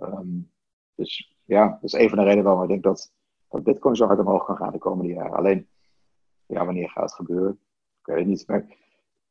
Um, 0.01 0.53
dus 0.95 1.37
ja, 1.45 1.68
dat 1.68 1.82
is 1.82 1.93
een 1.93 2.09
van 2.09 2.18
de 2.18 2.24
redenen 2.24 2.45
waarom 2.45 2.62
ik 2.62 2.68
denk 2.68 2.82
dat, 2.82 3.12
dat 3.49 3.62
bitcoin 3.62 3.97
zo 3.97 4.07
hard 4.07 4.18
omhoog 4.18 4.45
kan 4.45 4.57
gaan 4.57 4.72
de 4.72 4.78
komende 4.78 5.12
jaren. 5.12 5.37
Alleen, 5.37 5.68
ja, 6.47 6.64
wanneer 6.64 6.91
gaat 6.91 7.05
het 7.05 7.14
gebeuren? 7.14 7.61
Ik 8.01 8.07
weet 8.07 8.18
het 8.18 8.26
niet. 8.26 8.47
Maar 8.47 8.76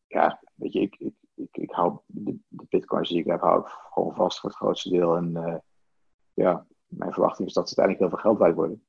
ja, 0.08 0.41
weet 0.56 0.74
je, 0.74 0.80
ik, 0.80 0.95
ik, 0.95 1.14
ik, 1.36 1.58
ik 1.58 1.72
hou 1.72 1.97
de, 2.06 2.38
de 2.47 2.66
bitcoins 2.70 3.10
die 3.10 3.20
ik 3.20 3.26
heb, 3.26 3.41
hou 3.41 3.60
ik 3.60 3.68
gewoon 3.68 4.16
vast 4.16 4.39
voor 4.39 4.49
het 4.49 4.58
grootste 4.58 4.89
deel. 4.89 5.16
En 5.16 5.30
uh, 5.36 5.56
ja, 6.34 6.66
mijn 6.88 7.14
verwachting 7.14 7.47
is 7.47 7.54
dat 7.54 7.70
ze 7.70 7.78
uiteindelijk 7.78 7.99
heel 7.99 8.10
veel 8.10 8.32
geld 8.32 8.38
waard 8.38 8.56
worden. 8.56 8.84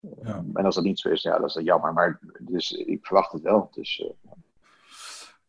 Ja. 0.00 0.44
En 0.54 0.64
als 0.64 0.74
dat 0.74 0.84
niet 0.84 0.98
zo 0.98 1.08
is, 1.08 1.22
ja, 1.22 1.38
dat 1.38 1.56
is 1.56 1.62
jammer. 1.64 1.92
Maar 1.92 2.20
dus, 2.38 2.72
ik 2.72 3.06
verwacht 3.06 3.32
het 3.32 3.42
wel. 3.42 3.68
Dus, 3.70 3.98
uh, 3.98 4.32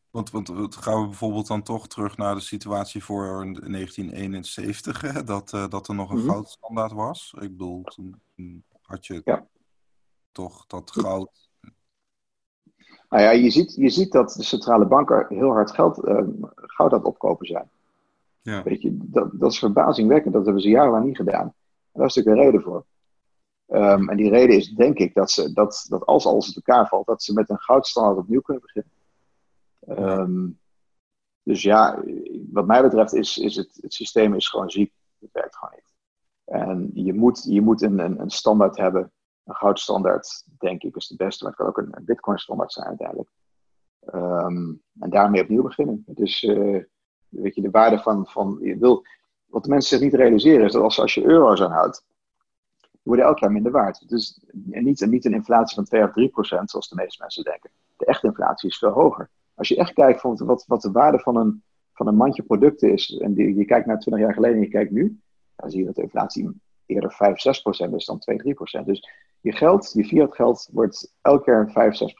want, 0.10 0.32
want 0.32 0.76
gaan 0.76 1.02
we 1.02 1.08
bijvoorbeeld 1.08 1.48
dan 1.48 1.64
toch 1.64 1.88
terug 1.88 2.18
naar 2.18 2.36
de 2.36 2.42
situatie 2.42 3.04
voor 3.04 3.26
1971, 3.28 5.02
hè? 5.02 5.24
Dat, 5.24 5.54
uh, 5.54 5.68
dat 5.68 5.88
er 5.88 5.96
nog 5.96 6.10
een 6.10 6.16
mm 6.16 6.22
-hmm. 6.22 6.32
goudstandaard 6.32 6.92
was. 6.92 7.34
Ik 7.40 7.52
bedoel, 7.52 7.84
toen 7.84 8.22
had 8.82 9.06
je 9.06 9.22
ja. 9.24 9.48
toch 10.32 10.66
dat 10.66 10.92
goud 10.92 11.50
nou 13.10 13.24
ja, 13.24 13.32
je 13.32 13.50
ziet, 13.50 13.76
je 13.76 13.90
ziet 13.90 14.12
dat 14.12 14.34
de 14.34 14.44
centrale 14.44 14.86
banken 14.86 15.26
heel 15.30 15.52
hard 15.52 15.72
geld, 15.72 16.08
uh, 16.08 16.22
goud 16.56 16.92
aan 16.92 16.98
het 16.98 17.08
opkopen 17.08 17.48
zijn. 17.48 17.70
Ja. 18.42 18.64
Weet 18.64 18.82
je, 18.82 18.98
dat, 19.02 19.30
dat 19.34 19.52
is 19.52 19.60
verbazingwekkend. 19.60 20.34
Dat 20.34 20.44
hebben 20.44 20.62
ze 20.62 20.70
jarenlang 20.70 21.06
niet 21.06 21.16
gedaan. 21.16 21.46
En 21.46 22.00
daar 22.00 22.06
is 22.06 22.16
natuurlijk 22.16 22.38
een 22.38 22.52
reden 22.52 22.62
voor. 22.62 22.86
Um, 23.72 24.10
en 24.10 24.18
die 24.18 24.30
reden 24.30 24.56
is 24.56 24.70
denk 24.70 24.98
ik 24.98 25.14
dat, 25.14 25.32
ze, 25.32 25.54
dat, 25.54 25.86
dat 25.90 26.06
als 26.06 26.26
alles 26.26 26.46
uit 26.46 26.56
elkaar 26.56 26.88
valt, 26.88 27.06
dat 27.06 27.24
ze 27.24 27.34
met 27.34 27.50
een 27.50 27.60
goudstandaard 27.60 28.18
opnieuw 28.18 28.42
kunnen 28.42 28.64
beginnen. 28.64 28.92
Um, 30.20 30.60
dus 31.44 31.62
ja, 31.62 32.04
wat 32.52 32.66
mij 32.66 32.82
betreft 32.82 33.14
is, 33.14 33.38
is 33.38 33.56
het, 33.56 33.78
het 33.82 33.94
systeem 33.94 34.34
is 34.34 34.50
gewoon 34.50 34.70
ziek. 34.70 34.94
Het 35.20 35.32
werkt 35.32 35.56
gewoon 35.56 35.74
niet. 35.76 35.94
En 36.46 36.92
je 36.94 37.14
moet, 37.14 37.44
je 37.44 37.62
moet 37.62 37.82
een, 37.82 38.00
een, 38.00 38.20
een 38.20 38.30
standaard 38.30 38.78
hebben 38.78 39.12
een 39.44 39.56
goudstandaard, 39.56 40.44
denk 40.60 40.84
ik, 40.84 40.96
is 40.96 41.08
de 41.08 41.16
beste. 41.16 41.44
Maar 41.44 41.54
het 41.54 41.62
kan 41.62 41.70
ook 41.70 41.78
een, 41.78 42.06
Bitcoin-standaard 42.06 42.72
zijn 42.72 42.88
uiteindelijk. 42.88 43.30
Um, 44.14 44.82
en 45.00 45.10
daarmee 45.10 45.42
opnieuw 45.42 45.64
beginnen. 45.64 46.04
Dus 46.08 46.44
uh, 46.44 46.84
weet 47.30 47.56
je, 47.56 47.62
de 47.62 47.70
waarde 47.70 48.00
van, 48.00 48.28
van 48.28 48.58
je 48.62 48.78
wil, 48.78 49.06
wat 49.46 49.64
de 49.64 49.70
mensen 49.70 49.98
zich 49.98 50.06
niet 50.12 50.20
realiseren 50.20 50.66
is 50.66 50.72
dat 50.72 50.84
als, 50.84 51.00
als 51.00 51.14
je 51.14 51.26
euro's 51.26 51.62
aanhoudt, 51.62 52.06
worden 53.04 53.26
elk 53.26 53.40
jaar 53.40 53.52
minder 53.52 53.72
waard. 53.72 54.10
Dus 54.10 54.40
niet, 54.54 55.06
niet 55.10 55.26
een 55.26 55.34
inflatie 55.34 55.76
van 55.76 55.84
2 55.84 56.04
of 56.04 56.12
3 56.12 56.30
procent, 56.30 56.70
zoals 56.70 56.90
de 56.90 56.96
meeste 56.96 57.22
mensen 57.22 57.44
denken. 57.44 57.70
De 57.98 58.06
echte 58.06 58.28
inflatie 58.28 58.70
is 58.70 58.78
veel 58.78 58.90
hoger. 58.90 59.30
Als 59.56 59.68
je 59.68 59.76
echt 59.76 59.94
kijkt 59.94 60.22
wat, 60.22 60.66
wat 60.68 60.82
de 60.82 60.92
waarde 60.92 61.20
van 61.20 61.36
een, 61.36 61.64
van 61.94 62.08
een 62.08 62.16
mandje 62.16 62.44
producten 62.44 62.92
is, 62.92 63.18
en 63.18 63.34
die, 63.34 63.56
je 63.56 63.66
kijkt 63.66 63.86
naar 63.86 64.00
20 64.00 64.24
jaar 64.24 64.34
geleden 64.34 64.56
en 64.56 64.64
je 64.64 64.70
kijkt 64.70 64.92
nu, 64.92 65.20
dan 65.56 65.70
zie 65.70 65.80
je 65.80 65.86
dat 65.86 65.96
de 65.96 66.02
inflatie 66.02 66.50
eerder 66.86 67.12
5, 67.12 67.40
6 67.40 67.62
procent 67.62 67.94
is 67.94 68.06
dan 68.06 68.20
2, 68.20 68.38
3 68.38 68.54
procent. 68.54 68.86
Dus 68.86 69.10
je 69.42 69.52
geld, 69.52 69.92
je 69.94 70.06
fiat 70.06 70.36
geld, 70.36 70.70
wordt 70.72 71.14
elk 71.22 71.46
jaar 71.46 71.72
5, 71.72 71.96
6, 71.96 72.16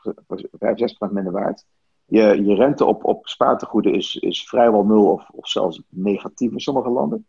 6 0.76 0.98
minder 1.00 1.32
waard. 1.32 1.66
Je, 2.06 2.44
je 2.44 2.56
rente 2.56 2.86
op, 2.86 3.06
op 3.06 3.28
spaartegoeden 3.28 3.94
is, 3.94 4.16
is 4.16 4.48
vrijwel 4.48 4.86
nul 4.86 5.12
of, 5.12 5.30
of 5.30 5.48
zelfs 5.48 5.82
negatief 5.90 6.52
in 6.52 6.60
sommige 6.60 6.90
landen. 6.90 7.26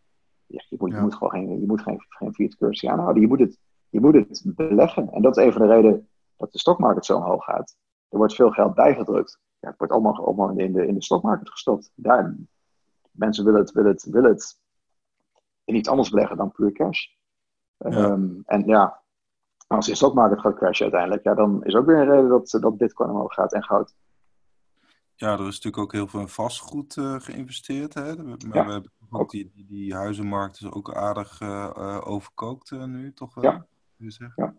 Ja, 0.50 0.64
je, 0.68 0.76
moet, 0.78 0.90
je 0.90 1.00
moet 1.00 1.14
gewoon 1.14 1.30
geen, 1.30 1.60
je 1.60 1.66
moet 1.66 1.82
geen, 1.82 2.04
geen 2.08 2.34
fiat 2.34 2.56
currency 2.56 2.88
aanhouden. 2.88 3.22
Je 3.22 3.28
moet, 3.28 3.40
het, 3.40 3.58
je 3.88 4.00
moet 4.00 4.14
het 4.14 4.42
beleggen. 4.44 5.12
En 5.12 5.22
dat 5.22 5.36
is 5.36 5.44
een 5.44 5.52
van 5.52 5.62
de 5.62 5.68
redenen 5.68 6.08
dat 6.36 6.52
de 6.52 6.58
stokmarkt 6.58 7.04
zo 7.04 7.16
omhoog 7.16 7.44
gaat. 7.44 7.76
Er 8.08 8.18
wordt 8.18 8.34
veel 8.34 8.50
geld 8.50 8.74
bijgedrukt. 8.74 9.40
Ja, 9.58 9.68
het 9.68 9.78
wordt 9.78 9.92
allemaal, 9.92 10.26
allemaal 10.26 10.50
in, 10.50 10.72
de, 10.72 10.86
in 10.86 10.94
de 10.94 11.02
stokmarkt 11.02 11.50
gestopt. 11.50 11.90
Daar, 11.94 12.36
mensen 13.10 13.44
willen 13.44 13.60
het, 13.60 13.72
willen, 13.72 13.90
het, 13.90 14.04
willen 14.04 14.30
het 14.30 14.58
in 15.64 15.74
iets 15.74 15.88
anders 15.88 16.10
beleggen 16.10 16.36
dan 16.36 16.52
puur 16.52 16.72
cash. 16.72 17.06
Ja. 17.76 18.10
Um, 18.10 18.42
en 18.46 18.66
ja, 18.66 19.02
als 19.66 19.86
de 19.86 19.94
stokmarkt 19.94 20.40
gaat 20.40 20.54
crashen 20.54 20.84
uiteindelijk, 20.84 21.22
ja, 21.22 21.34
dan 21.34 21.64
is 21.64 21.74
ook 21.74 21.86
weer 21.86 21.96
een 21.96 22.10
reden 22.10 22.28
dat, 22.28 22.58
dat 22.60 22.76
bitcoin 22.76 23.10
omhoog 23.10 23.34
gaat 23.34 23.52
en 23.52 23.64
goud. 23.64 23.94
Ja, 25.14 25.32
er 25.32 25.38
is 25.46 25.60
natuurlijk 25.60 25.82
ook 25.82 25.92
heel 25.92 26.06
veel 26.06 26.26
vastgoed 26.26 26.96
uh, 26.96 27.14
geïnvesteerd. 27.18 27.94
Hè? 27.94 28.16
Maar 28.16 28.36
ja, 28.38 28.66
we 28.66 28.72
hebben 28.72 28.90
ook 29.10 29.30
die, 29.30 29.50
die, 29.54 29.66
die, 29.66 29.94
huizenmarkt 29.94 30.56
is 30.60 30.70
ook 30.70 30.94
aardig 30.94 31.40
uh, 31.40 32.00
overkookt 32.04 32.70
nu, 32.70 33.12
toch 33.12 33.34
wel? 33.34 33.44
Ja. 33.44 33.66
ja. 34.36 34.54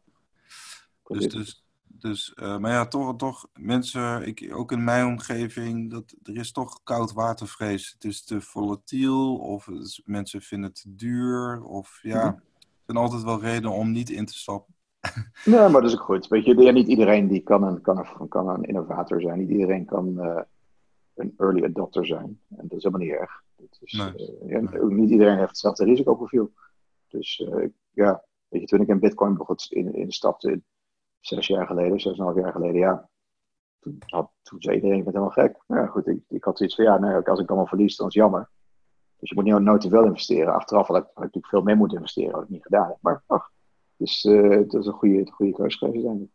Dus, 1.03 1.29
dus, 1.29 1.65
dus 1.83 2.33
maar 2.35 2.71
ja, 2.71 2.87
toch, 2.87 3.15
toch 3.15 3.47
mensen, 3.53 4.27
ik, 4.27 4.49
ook 4.53 4.71
in 4.71 4.83
mijn 4.83 5.05
omgeving, 5.05 5.91
dat, 5.91 6.15
er 6.23 6.37
is 6.37 6.51
toch 6.51 6.83
koud 6.83 7.13
watervrees. 7.13 7.91
Het 7.91 8.03
is 8.03 8.23
te 8.23 8.41
volatiel, 8.41 9.35
of 9.35 9.67
mensen 10.05 10.41
vinden 10.41 10.69
het 10.69 10.81
te 10.81 10.95
duur, 10.95 11.63
of 11.63 11.99
ja, 12.01 12.23
mm 12.23 12.29
-hmm. 12.29 12.39
er 12.59 12.83
zijn 12.85 12.97
altijd 12.97 13.23
wel 13.23 13.41
redenen 13.41 13.71
om 13.71 13.91
niet 13.91 14.09
in 14.09 14.25
te 14.25 14.37
stappen. 14.37 14.73
nee, 15.45 15.59
maar 15.59 15.81
dat 15.81 15.83
is 15.83 15.93
ook 15.93 16.05
goed. 16.05 16.27
Weet 16.27 16.45
je, 16.45 16.55
ja, 16.55 16.71
niet 16.71 16.87
iedereen 16.87 17.27
die 17.27 17.41
kan 17.41 17.63
een, 17.63 17.81
kan 17.81 17.97
een, 17.97 18.27
kan 18.27 18.49
een 18.49 18.63
innovator 18.63 19.21
zijn. 19.21 19.39
Niet 19.39 19.49
iedereen 19.49 19.85
kan 19.85 20.19
een 21.15 21.33
early 21.37 21.63
adopter 21.63 22.05
zijn. 22.05 22.39
En 22.49 22.67
dat 22.67 22.77
is 22.77 22.83
helemaal 22.83 23.07
niet 23.07 23.15
erg. 23.15 23.43
Is, 23.79 23.93
nee. 23.93 24.37
ja, 24.45 24.59
nee. 24.59 24.83
Niet 24.83 25.09
iedereen 25.09 25.37
heeft 25.37 25.49
hetzelfde 25.49 25.83
risicoprofiel. 25.85 26.51
Dus 27.07 27.39
uh, 27.39 27.69
ja, 27.91 28.23
weet 28.47 28.61
je, 28.61 28.67
toen 28.67 28.81
ik 28.81 28.87
in 28.87 28.99
Bitcoin 28.99 29.37
begon 29.37 29.55
in, 29.69 29.93
instapte, 29.93 30.61
zes 31.19 31.47
jaar 31.47 31.67
geleden, 31.67 31.99
zes 31.99 32.17
en 32.17 32.23
half 32.23 32.35
jaar 32.35 32.51
geleden, 32.51 32.79
ja, 32.79 33.09
toen, 33.79 33.97
had, 33.99 34.31
toen 34.41 34.61
zei 34.61 34.75
iedereen, 34.75 34.97
ik 34.97 35.03
ben 35.03 35.13
helemaal 35.13 35.33
gek. 35.33 35.63
Ja, 35.67 35.85
goed, 35.85 36.07
ik, 36.07 36.23
ik 36.27 36.43
had 36.43 36.57
zoiets 36.57 36.75
van, 36.75 36.85
ja, 36.85 36.97
nee, 36.97 37.13
als 37.13 37.39
ik 37.39 37.49
allemaal 37.49 37.67
verlies, 37.67 37.95
dan 37.95 38.07
is 38.07 38.13
het 38.13 38.23
jammer. 38.23 38.49
Dus 39.19 39.29
je 39.29 39.35
moet 39.35 39.43
niet 39.43 39.59
nooit 39.59 39.81
te 39.81 39.89
veel 39.89 40.05
investeren. 40.05 40.53
Achteraf 40.53 40.87
had 40.87 40.97
ik, 40.97 41.03
had 41.03 41.11
ik 41.11 41.17
natuurlijk 41.17 41.47
veel 41.47 41.61
meer 41.61 41.77
moeten 41.77 41.97
investeren, 41.97 42.33
had 42.33 42.43
ik 42.43 42.49
niet 42.49 42.63
gedaan. 42.63 42.95
Maar 43.01 43.23
ach, 43.25 43.51
dus 43.97 44.23
uh, 44.23 44.49
het 44.49 44.73
is 44.73 44.85
een 44.85 44.93
goede, 44.93 45.31
goede 45.31 45.53
keuze 45.53 45.77
geweest, 45.77 46.03
denk 46.03 46.21
ik. 46.21 46.29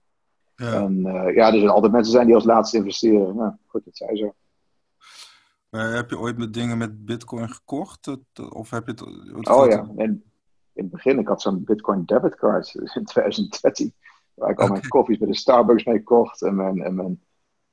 Ja. 0.57 0.73
En 0.73 0.97
uh, 0.97 1.35
ja, 1.35 1.47
er 1.47 1.59
zullen 1.59 1.75
altijd 1.75 1.93
mensen 1.93 2.13
zijn 2.13 2.27
die 2.27 2.35
als 2.35 2.45
laatste 2.45 2.77
investeren. 2.77 3.37
Nou, 3.37 3.53
goed, 3.67 3.85
dat 3.85 3.97
zij 3.97 4.17
zo. 4.17 4.35
Maar 5.77 5.95
heb 5.95 6.11
je 6.11 6.19
ooit 6.19 6.39
met 6.39 6.55
dingen 6.55 6.79
met 6.79 7.05
Bitcoin 7.05 7.49
gekocht? 7.49 8.17
Of 8.49 8.71
heb 8.71 8.87
je 8.87 8.91
het. 8.91 9.49
oh 9.49 9.69
ja, 9.69 9.89
en 9.97 10.25
in 10.73 10.83
het 10.83 10.91
begin, 10.91 11.19
ik 11.19 11.29
had 11.29 11.43
zo'n 11.43 11.65
Bitcoin 11.65 12.05
debitcard 12.05 12.75
in 12.95 13.05
2013. 13.05 13.95
Waar 14.35 14.51
ik 14.51 14.61
al 14.61 14.69
mijn 14.69 14.89
koffies 14.89 15.19
bij 15.19 15.29
de 15.29 15.35
Starbucks 15.35 15.85
mee 15.85 16.03
kocht. 16.03 16.43
En 16.43 16.55
mijn, 16.55 16.83
en 16.83 16.95
mijn, 16.95 17.23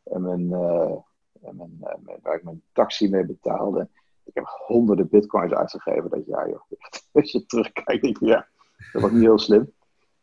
en 0.04 0.22
mijn, 0.22 0.42
uh, 0.42 0.96
en 1.42 1.56
mijn, 1.56 1.78
uh, 1.82 2.16
waar 2.22 2.36
ik 2.36 2.44
mijn 2.44 2.62
taxi 2.72 3.10
mee 3.10 3.26
betaalde. 3.26 3.90
Ik 4.24 4.34
heb 4.34 4.46
honderden 4.66 5.10
bitcoins 5.10 5.54
uitgegeven 5.54 6.10
dat 6.10 6.26
jaar, 6.26 6.50
joh. 6.50 6.62
Als 7.12 7.32
je 7.32 7.46
terugkijkt, 7.46 8.04
denk 8.04 8.20
je, 8.20 8.26
ja, 8.26 8.48
dat 8.92 9.02
was 9.02 9.12
niet 9.12 9.22
heel 9.22 9.40
slim. 9.40 9.72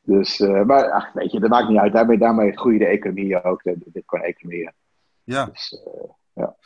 Dus, 0.03 0.41
uh, 0.41 0.65
maar 0.65 0.91
ach, 0.91 1.13
weet 1.13 1.33
je, 1.33 1.41
dat 1.41 1.51
maakt 1.51 1.69
niet 1.69 1.79
uit. 1.79 1.93
Daarmee, 1.93 2.19
daarmee 2.19 2.57
groeide 2.57 2.85
de 2.85 2.91
economie 2.91 3.43
ook, 3.43 3.63
de, 3.63 3.79
de 3.79 3.91
bitcoin-economie. 3.91 4.71
Ja. 5.25 5.45
Dus, 5.45 5.83
ja. 6.33 6.57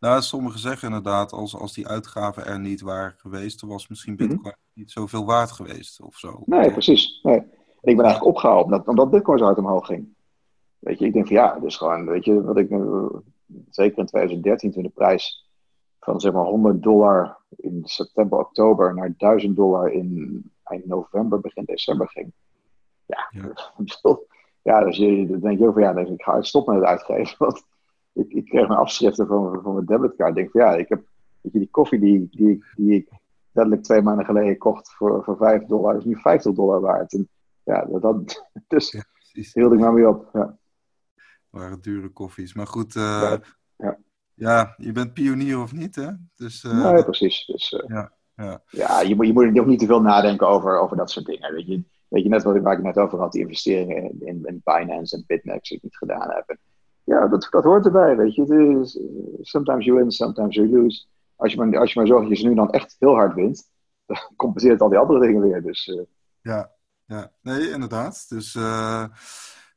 Nou, 0.00 0.22
sommigen 0.22 0.60
zeggen 0.60 0.88
inderdaad, 0.88 1.32
als, 1.32 1.56
als 1.56 1.72
die 1.72 1.88
uitgaven 1.88 2.46
er 2.46 2.60
niet 2.60 2.80
waren 2.80 3.14
geweest, 3.16 3.60
dan 3.60 3.68
was 3.68 3.88
misschien 3.88 4.16
Bitcoin 4.16 4.38
mm 4.38 4.44
-hmm. 4.44 4.54
niet 4.74 4.90
zoveel 4.90 5.24
waard 5.24 5.50
geweest 5.50 6.00
of 6.00 6.16
zo. 6.16 6.42
Nee, 6.44 6.72
precies. 6.72 7.20
Nee. 7.22 7.38
Ik 7.80 7.96
ben 7.96 8.04
eigenlijk 8.04 8.36
opgehaald 8.36 8.64
omdat, 8.64 8.86
omdat 8.86 9.10
Bitcoin 9.10 9.38
zo 9.38 9.46
uit 9.46 9.58
omhoog 9.58 9.86
ging. 9.86 10.08
Weet 10.78 10.98
je, 10.98 11.06
ik 11.06 11.12
denk 11.12 11.26
van 11.26 11.36
ja, 11.36 11.58
dus 11.58 11.76
gewoon, 11.76 12.06
weet 12.06 12.24
je, 12.24 12.42
wat 12.42 12.58
ik, 12.58 12.68
zeker 13.70 13.98
in 13.98 14.06
2013, 14.06 14.70
toen 14.72 14.82
de 14.82 14.88
prijs 14.88 15.48
van 16.00 16.20
zeg 16.20 16.32
maar 16.32 16.44
100 16.44 16.82
dollar 16.82 17.38
in 17.56 17.80
september, 17.84 18.38
oktober 18.38 18.94
naar 18.94 19.14
1000 19.16 19.56
dollar 19.56 19.92
in 19.92 20.42
eind 20.64 20.86
november, 20.86 21.40
begin 21.40 21.64
december 21.64 22.08
ging. 22.08 22.32
Ja, 23.06 23.28
ja. 23.30 23.52
ja 24.62 24.84
dus 24.84 24.96
je, 24.96 25.26
dan 25.26 25.40
denk 25.40 25.58
je 25.58 25.66
ook 25.66 25.72
van 25.72 25.82
ja, 25.82 25.96
ik 25.96 26.22
ga 26.22 26.42
stoppen 26.42 26.74
met 26.74 26.82
het 26.82 26.90
uitgeven. 26.90 27.36
Want 27.38 27.64
ik, 28.12 28.32
ik 28.32 28.44
kreeg 28.44 28.68
mijn 28.68 28.80
afschriften 28.80 29.26
van, 29.26 29.60
van 29.62 29.74
mijn 29.74 29.86
debitcard. 29.86 30.30
Ik 30.30 30.34
denk 30.34 30.50
van 30.50 30.60
ja, 30.60 30.76
ik 30.76 30.88
heb 30.88 31.02
weet 31.40 31.52
je, 31.52 31.58
die 31.58 31.70
koffie 31.70 32.00
die, 32.00 32.28
die, 32.30 32.64
die 32.76 32.94
ik 32.94 33.08
letterlijk 33.52 33.84
twee 33.84 34.02
maanden 34.02 34.24
geleden 34.24 34.58
kocht 34.58 34.92
voor, 34.92 35.24
voor 35.24 35.36
5 35.36 35.64
dollar, 35.64 35.96
is 35.96 36.04
nu 36.04 36.16
50 36.16 36.54
dollar 36.54 36.80
waard. 36.80 37.12
En 37.12 37.28
ja, 37.64 37.84
dat, 37.84 38.02
dat 38.02 38.44
dus 38.68 38.90
ja, 38.90 39.04
hield 39.32 39.72
ik 39.72 39.78
maar 39.78 39.94
weer 39.94 40.08
op. 40.08 40.28
Ja. 40.32 40.58
waren 41.50 41.80
dure 41.80 42.08
koffies. 42.08 42.54
Maar 42.54 42.66
goed, 42.66 42.94
uh, 42.94 43.02
ja, 43.02 43.40
ja. 43.76 43.98
ja, 44.34 44.74
je 44.76 44.92
bent 44.92 45.12
pionier 45.12 45.60
of 45.60 45.72
niet, 45.72 45.94
hè? 45.94 46.10
Dus, 46.34 46.64
uh, 46.64 46.92
nee, 46.92 47.04
precies. 47.04 47.44
Dus, 47.46 47.72
uh, 47.72 47.80
ja, 47.86 48.12
ja. 48.34 48.62
ja, 48.66 49.00
je, 49.00 49.14
moet, 49.14 49.26
je 49.26 49.32
moet 49.32 49.58
ook 49.58 49.66
niet 49.66 49.78
te 49.78 49.86
veel 49.86 50.02
nadenken 50.02 50.48
over, 50.48 50.78
over 50.78 50.96
dat 50.96 51.10
soort 51.10 51.26
dingen. 51.26 51.54
Weet 51.54 51.66
je, 51.66 51.84
weet 52.08 52.22
je 52.22 52.28
net 52.28 52.42
wat 52.42 52.54
ik, 52.54 52.62
waar 52.62 52.76
ik 52.76 52.82
net 52.82 52.98
over 52.98 53.18
had, 53.18 53.32
die 53.32 53.40
investeringen 53.40 54.02
in, 54.02 54.26
in, 54.26 54.44
in 54.44 54.60
Binance 54.64 55.16
en 55.16 55.24
Bitnex 55.26 55.68
die 55.68 55.76
ik 55.76 55.82
niet 55.82 55.96
gedaan 55.96 56.30
heb. 56.30 56.56
Ja, 57.10 57.28
dat, 57.28 57.48
dat 57.50 57.64
hoort 57.64 57.84
erbij, 57.84 58.16
weet 58.16 58.34
je. 58.34 58.78
Is, 58.80 59.00
sometimes 59.40 59.84
you 59.84 59.98
win, 59.98 60.10
sometimes 60.10 60.54
you 60.54 60.68
lose. 60.68 61.04
Als 61.36 61.52
je 61.52 61.58
maar, 61.58 61.78
als 61.78 61.92
je 61.92 61.98
maar 61.98 62.08
zorgt 62.08 62.28
dat 62.28 62.36
je 62.36 62.42
ze 62.42 62.48
nu 62.48 62.54
dan 62.54 62.70
echt 62.70 62.96
heel 62.98 63.14
hard 63.14 63.34
wint, 63.34 63.70
dan 64.06 64.18
compenseert 64.36 64.80
al 64.80 64.88
die 64.88 64.98
andere 64.98 65.20
dingen 65.20 65.42
weer. 65.42 65.62
Dus, 65.62 66.06
ja, 66.40 66.70
ja, 67.06 67.32
nee, 67.42 67.70
inderdaad. 67.70 68.28
Dus, 68.28 68.54
uh, 68.54 69.04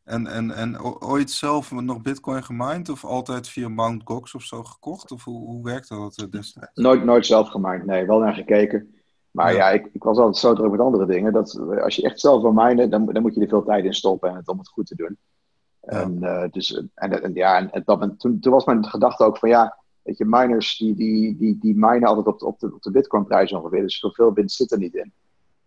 en, 0.04 0.28
en, 0.28 0.52
en 0.52 0.82
ooit 1.02 1.32
zelf 1.32 1.72
nog 1.72 2.02
Bitcoin 2.02 2.44
gemined 2.44 2.90
of 2.90 3.06
altijd 3.06 3.48
via 3.48 3.70
Mount 3.70 4.02
Gox 4.06 4.36
of 4.36 4.44
zo 4.44 4.64
gekocht? 4.64 5.12
Of 5.12 5.24
hoe, 5.24 5.48
hoe 5.48 5.64
werkte 5.64 5.96
dat 5.96 6.32
destijds? 6.32 6.72
Nooit, 6.74 7.04
nooit 7.04 7.26
zelf 7.26 7.50
gemined, 7.50 7.86
nee, 7.86 8.06
wel 8.06 8.20
naar 8.20 8.34
gekeken. 8.34 8.96
Maar 9.32 9.52
ja, 9.52 9.58
ja 9.58 9.70
ik, 9.70 9.90
ik, 9.94 10.04
was 10.04 10.18
altijd 10.18 10.38
zo 10.38 10.54
druk 10.54 10.72
met 10.72 10.80
andere 10.80 11.06
dingen. 11.06 11.34
Dat 11.34 11.60
als 11.60 11.96
je 11.96 12.04
echt 12.04 12.20
zelf 12.20 12.42
wil 12.42 12.52
minen, 12.52 12.90
dan, 12.90 13.06
dan 13.06 13.22
moet 13.22 13.36
je 13.36 13.42
er 13.42 13.48
veel 13.48 13.64
tijd 13.64 13.86
in 13.86 13.94
stoppen 13.94 14.30
en 14.30 14.36
het, 14.36 14.48
om 14.48 14.58
het 14.58 14.70
goed 14.70 14.88
te 14.88 14.96
doen. 14.96 15.18
En, 15.84 16.18
uh, 16.22 16.44
dus, 16.52 16.88
en, 16.94 17.24
en, 17.24 17.34
ja, 17.34 17.58
en, 17.58 17.72
en 17.72 17.82
dat, 17.86 18.20
toen, 18.20 18.40
toen 18.40 18.54
was 18.54 18.66
mijn 18.66 18.86
gedachte 18.86 19.24
ook 19.24 19.38
van 19.38 19.50
ja, 19.50 19.78
weet 20.02 20.18
je, 20.18 20.26
miners 20.26 20.78
die, 20.78 20.96
die, 20.96 21.38
die, 21.38 21.58
die 21.60 21.76
minen 21.76 22.08
altijd 22.08 22.28
op 22.28 22.40
de, 22.40 22.46
op 22.46 22.60
de, 22.60 22.74
op 22.74 22.82
de 22.82 22.92
Bitcoin 22.92 23.26
prijs 23.26 23.54
ongeveer. 23.54 23.82
Dus 23.82 24.00
zoveel 24.00 24.34
winst 24.34 24.56
zit 24.56 24.72
er 24.72 24.78
niet 24.78 24.96
in. 24.96 25.14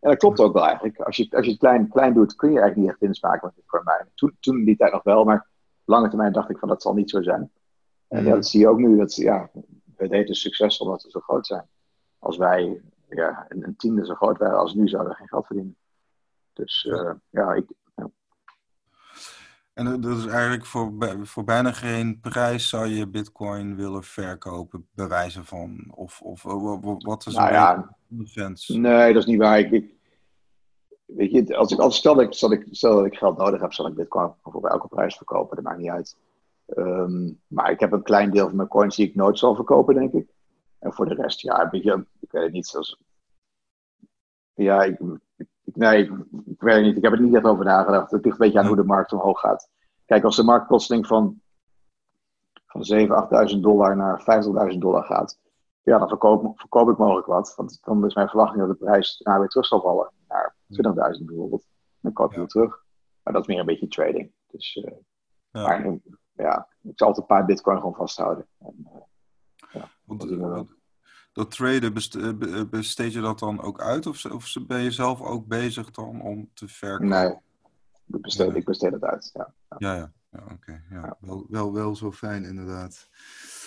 En 0.00 0.10
dat 0.10 0.18
klopt 0.18 0.40
ook 0.40 0.52
wel 0.52 0.64
eigenlijk. 0.64 1.00
Als 1.00 1.16
je, 1.16 1.28
als 1.30 1.44
je 1.44 1.50
het 1.50 1.60
klein, 1.60 1.88
klein 1.88 2.14
doet, 2.14 2.34
kun 2.34 2.52
je 2.52 2.60
eigenlijk 2.60 2.82
niet 2.82 2.90
echt 2.90 3.00
winst 3.00 3.22
maken 3.22 3.46
met 3.46 3.54
Bitcoin 3.54 3.82
minen. 3.84 4.10
Toen, 4.14 4.36
toen 4.40 4.64
die 4.64 4.76
tijd 4.76 4.92
nog 4.92 5.02
wel, 5.02 5.24
maar 5.24 5.46
lange 5.84 6.08
termijn 6.08 6.32
dacht 6.32 6.50
ik 6.50 6.58
van 6.58 6.68
dat 6.68 6.82
zal 6.82 6.94
niet 6.94 7.10
zo 7.10 7.22
zijn. 7.22 7.50
En 8.08 8.24
ja, 8.24 8.34
dat 8.34 8.46
zie 8.46 8.60
je 8.60 8.68
ook 8.68 8.78
nu. 8.78 8.96
Dat, 8.96 9.14
ja, 9.14 9.50
heeft 9.96 10.28
dus 10.28 10.40
succes 10.40 10.78
omdat 10.78 11.02
we 11.02 11.10
zo 11.10 11.20
groot 11.20 11.46
zijn. 11.46 11.66
Als 12.18 12.36
wij 12.36 12.80
ja, 13.08 13.46
een, 13.48 13.66
een 13.66 13.76
tiende 13.76 14.06
zo 14.06 14.14
groot 14.14 14.38
waren 14.38 14.58
als 14.58 14.74
nu, 14.74 14.88
zouden 14.88 15.12
we 15.12 15.18
geen 15.18 15.28
geld 15.28 15.46
verdienen. 15.46 15.76
Dus 16.52 16.84
uh, 16.84 17.10
ja, 17.30 17.52
ik, 17.52 17.64
en 19.76 20.00
dat 20.00 20.16
is 20.16 20.26
eigenlijk 20.26 20.66
voor, 20.66 20.92
voor 21.22 21.44
bijna 21.44 21.72
geen 21.72 22.20
prijs 22.20 22.68
zou 22.68 22.86
je 22.86 23.08
bitcoin 23.08 23.76
willen 23.76 24.02
verkopen, 24.02 24.88
bewijzen 24.94 25.44
van? 25.44 25.92
Of, 25.94 26.20
of 26.20 26.42
wat 27.02 27.26
is 27.26 27.34
nou 27.34 27.52
ja, 27.52 27.96
Nee, 28.68 29.12
dat 29.12 29.22
is 29.22 29.28
niet 29.28 29.38
waar. 29.38 29.58
Ik, 29.58 29.94
weet 31.06 31.30
je, 31.30 31.56
als 31.56 31.72
ik, 31.72 31.78
als 31.78 31.96
stel, 31.96 32.14
dat 32.14 32.24
ik, 32.24 32.32
stel, 32.32 32.52
ik, 32.52 32.66
stel 32.70 32.94
dat 32.94 33.06
ik 33.06 33.16
geld 33.16 33.36
nodig 33.36 33.60
heb, 33.60 33.72
zal 33.72 33.86
ik 33.86 33.94
bitcoin 33.94 34.32
voor 34.42 34.68
elke 34.68 34.88
prijs 34.88 35.16
verkopen. 35.16 35.56
Dat 35.56 35.64
maakt 35.64 35.78
niet 35.78 35.90
uit. 35.90 36.16
Um, 36.66 37.40
maar 37.46 37.70
ik 37.70 37.80
heb 37.80 37.92
een 37.92 38.02
klein 38.02 38.30
deel 38.30 38.46
van 38.46 38.56
mijn 38.56 38.68
coins 38.68 38.96
die 38.96 39.08
ik 39.08 39.14
nooit 39.14 39.38
zal 39.38 39.54
verkopen, 39.54 39.94
denk 39.94 40.12
ik. 40.12 40.28
En 40.78 40.92
voor 40.92 41.08
de 41.08 41.14
rest, 41.14 41.40
ja, 41.40 41.62
een 41.62 41.70
beetje, 41.70 42.06
ik 42.20 42.30
weet 42.30 42.42
het 42.42 42.52
niet, 42.52 42.66
zoals... 42.66 42.98
Ja, 44.54 44.82
ik, 44.82 44.98
nee, 45.76 46.02
ik 46.46 46.60
weet 46.60 46.74
het 46.74 46.84
niet. 46.84 46.96
Ik 46.96 47.02
heb 47.02 47.12
er 47.12 47.20
niet 47.20 47.34
echt 47.34 47.44
over 47.44 47.64
nagedacht. 47.64 48.10
Het 48.10 48.24
ligt 48.24 48.40
een 48.40 48.46
beetje 48.46 48.58
aan 48.58 48.66
hoe 48.66 48.76
de 48.76 48.84
markt 48.84 49.12
omhoog 49.12 49.40
gaat. 49.40 49.70
Kijk, 50.04 50.24
als 50.24 50.36
de 50.36 50.42
marktplotseling 50.42 51.06
van, 51.06 51.40
van 52.66 52.82
7.000, 52.92 53.54
8.000 53.54 53.60
dollar 53.60 53.96
naar 53.96 54.20
50.000 54.72 54.78
dollar 54.78 55.04
gaat, 55.04 55.38
ja, 55.82 55.98
dan 55.98 56.08
verkoop, 56.08 56.58
verkoop 56.58 56.90
ik 56.90 56.98
mogelijk 56.98 57.26
wat. 57.26 57.54
Want 57.56 57.78
dan 57.82 58.06
is 58.06 58.14
mijn 58.14 58.28
verwachting 58.28 58.60
dat 58.60 58.78
de 58.78 58.84
prijs 58.84 59.16
daarna 59.18 59.40
weer 59.40 59.48
terug 59.48 59.66
zal 59.66 59.80
vallen 59.80 60.12
naar 60.28 60.56
20.000 61.18 61.24
bijvoorbeeld. 61.24 61.66
Dan 62.00 62.12
koop 62.12 62.28
je 62.28 62.34
ja. 62.34 62.40
weer 62.40 62.50
terug. 62.50 62.84
Maar 63.22 63.32
dat 63.32 63.42
is 63.42 63.48
meer 63.48 63.58
een 63.60 63.66
beetje 63.66 63.88
trading. 63.88 64.32
Dus, 64.46 64.76
uh, 64.76 64.92
ja. 65.50 65.62
Maar 65.62 65.98
ja, 66.32 66.68
ik 66.82 66.92
zal 66.98 67.06
altijd 67.06 67.16
een 67.16 67.36
paar 67.36 67.46
bitcoin 67.46 67.76
gewoon 67.76 67.94
vasthouden. 67.94 68.46
En, 68.58 68.74
uh, 68.94 69.00
ja, 69.72 69.88
Want, 70.04 70.75
dat 71.36 71.50
traden, 71.50 71.92
besteed 72.70 73.12
je 73.12 73.20
dat 73.20 73.38
dan 73.38 73.62
ook 73.62 73.80
uit? 73.80 74.06
Of, 74.06 74.24
of 74.24 74.56
ben 74.66 74.80
je 74.80 74.90
zelf 74.90 75.20
ook 75.20 75.46
bezig 75.46 75.90
dan 75.90 76.20
om 76.20 76.50
te 76.54 76.68
verkopen? 76.68 77.08
Nee, 77.08 77.30
ik 78.06 78.20
besteed, 78.20 78.54
ik 78.54 78.64
besteed 78.64 78.92
het 78.92 79.04
uit, 79.04 79.30
ja. 79.32 79.52
Ja, 79.78 79.94
ja. 79.94 80.12
ja 80.30 80.40
oké. 80.42 80.52
Okay. 80.52 80.82
Ja. 80.90 81.16
Wel, 81.20 81.46
wel, 81.48 81.72
wel 81.72 81.96
zo 81.96 82.12
fijn, 82.12 82.44
inderdaad. 82.44 83.08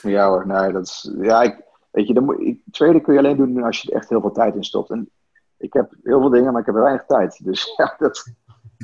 Ja 0.01 0.27
hoor, 0.27 0.47
nee, 0.47 0.71
dat 0.71 0.83
is... 0.83 1.13
Ja, 1.21 1.41
ik, 1.41 1.63
weet 1.91 2.07
je, 2.07 2.13
dan 2.13 2.23
moet, 2.23 2.39
ik, 2.39 2.61
traden 2.71 3.01
kun 3.01 3.13
je 3.13 3.19
alleen 3.19 3.37
doen 3.37 3.63
als 3.63 3.81
je 3.81 3.89
er 3.89 3.95
echt 3.95 4.09
heel 4.09 4.21
veel 4.21 4.31
tijd 4.31 4.55
in 4.55 4.63
stopt. 4.63 4.89
En 4.89 5.09
ik 5.57 5.73
heb 5.73 5.93
heel 6.03 6.19
veel 6.19 6.29
dingen, 6.29 6.51
maar 6.51 6.61
ik 6.61 6.67
heb 6.67 6.75
er 6.75 6.81
weinig 6.81 7.05
tijd. 7.05 7.45
Dus 7.45 7.73
ja, 7.77 7.95
dat, 7.97 8.33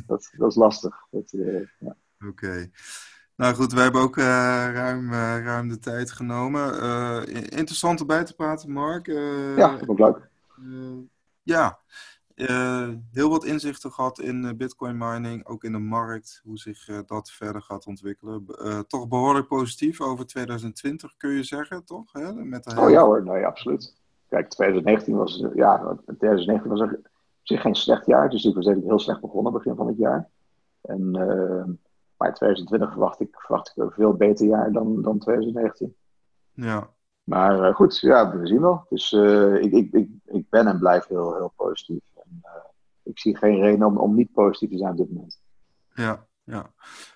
dat, 0.06 0.32
dat 0.38 0.50
is 0.50 0.56
lastig. 0.56 0.96
Uh, 1.12 1.68
ja. 1.80 1.96
Oké. 2.20 2.28
Okay. 2.28 2.72
Nou 3.36 3.56
goed, 3.56 3.74
wij 3.74 3.84
hebben 3.84 4.02
ook 4.02 4.18
uh, 4.18 4.26
ruim, 4.74 5.12
uh, 5.12 5.44
ruim 5.44 5.70
de 5.70 5.80
tijd 5.80 6.12
genomen. 6.12 6.84
Uh, 6.84 7.22
interessant 7.34 8.00
erbij 8.00 8.24
te 8.24 8.36
praten, 8.36 8.72
Mark. 8.72 9.08
ja, 9.58 9.78
dat 9.78 9.90
ook 9.90 10.00
leuk. 10.00 10.30
ja, 11.44 11.80
heel 13.12 13.30
wat 13.30 13.44
inzichten 13.44 13.92
gehad 13.92 14.20
in 14.20 14.58
bitcoin 14.58 14.98
mining, 14.98 15.46
ook 15.46 15.64
in 15.64 15.72
de 15.72 15.78
markt, 15.78 16.42
hoe 16.44 16.58
zich 16.58 17.06
dat 17.06 17.32
verder 17.32 17.62
gaat 17.62 17.86
ontwikkelen. 17.86 18.46
toch 18.88 19.08
behoorlijk 19.08 19.48
positief 19.48 20.02
over 20.02 20.26
2020 20.26 21.18
kun 21.18 21.32
je 21.32 21.44
zeggen, 21.44 21.86
toch? 21.86 22.12
Hè? 22.12 22.34
Met 22.34 22.64
de 22.64 22.70
hele... 22.74 22.86
Oh 22.86 22.92
ja 22.92 23.04
hoor, 23.04 23.24
nee, 23.24 23.46
absoluut. 23.46 23.96
Kijk, 24.30 24.50
2019 24.50 25.16
was, 25.16 25.46
ja, 25.54 25.98
2019 26.06 26.70
was 26.70 26.82
op 26.82 27.00
zich 27.42 27.62
geen 27.62 27.76
slecht 27.76 28.06
jaar. 28.06 28.30
Dus 28.30 28.44
ik 28.44 28.56
was 28.56 28.66
eigenlijk 28.66 28.96
heel 28.96 29.06
slecht 29.06 29.22
begonnen 29.22 29.54
begin 29.54 29.76
van 29.76 29.88
het 29.88 29.98
jaar. 29.98 30.30
En 30.82 31.12
maar 32.18 32.34
2020 32.34 32.92
verwacht 32.92 33.20
ik, 33.20 33.36
verwacht 33.40 33.70
ik 33.70 33.84
een 33.84 33.92
veel 33.92 34.14
beter 34.14 34.48
jaar 34.48 34.72
dan, 34.72 35.02
dan 35.02 35.20
2019. 35.20 35.96
Ja. 36.54 36.94
Maar 37.24 37.70
uh, 37.70 37.76
goed, 37.76 38.00
ja, 38.00 38.38
we 38.38 38.48
zien 38.48 38.62
wel. 38.62 38.86
Dus 38.90 39.12
uh, 39.12 39.56
ik, 39.56 39.72
ik, 39.72 39.92
ik, 39.94 40.10
ik 40.26 40.50
ben 40.50 40.68
en 40.68 40.80
blijf 40.80 41.08
heel, 41.08 41.36
heel 41.36 41.54
positief. 41.56 42.04
En, 42.16 42.42
uh, 42.44 42.52
ik 43.04 43.20
zie 43.20 43.38
geen 43.38 43.60
reden 43.60 43.88
om, 43.88 43.98
om 43.98 44.16
niet 44.16 44.32
positief 44.32 44.70
te 44.70 44.78
zijn 44.78 44.92
op 44.92 44.98
dit 44.98 45.14
moment. 45.14 45.42
Ja, 45.94 46.28
ja. 46.44 46.74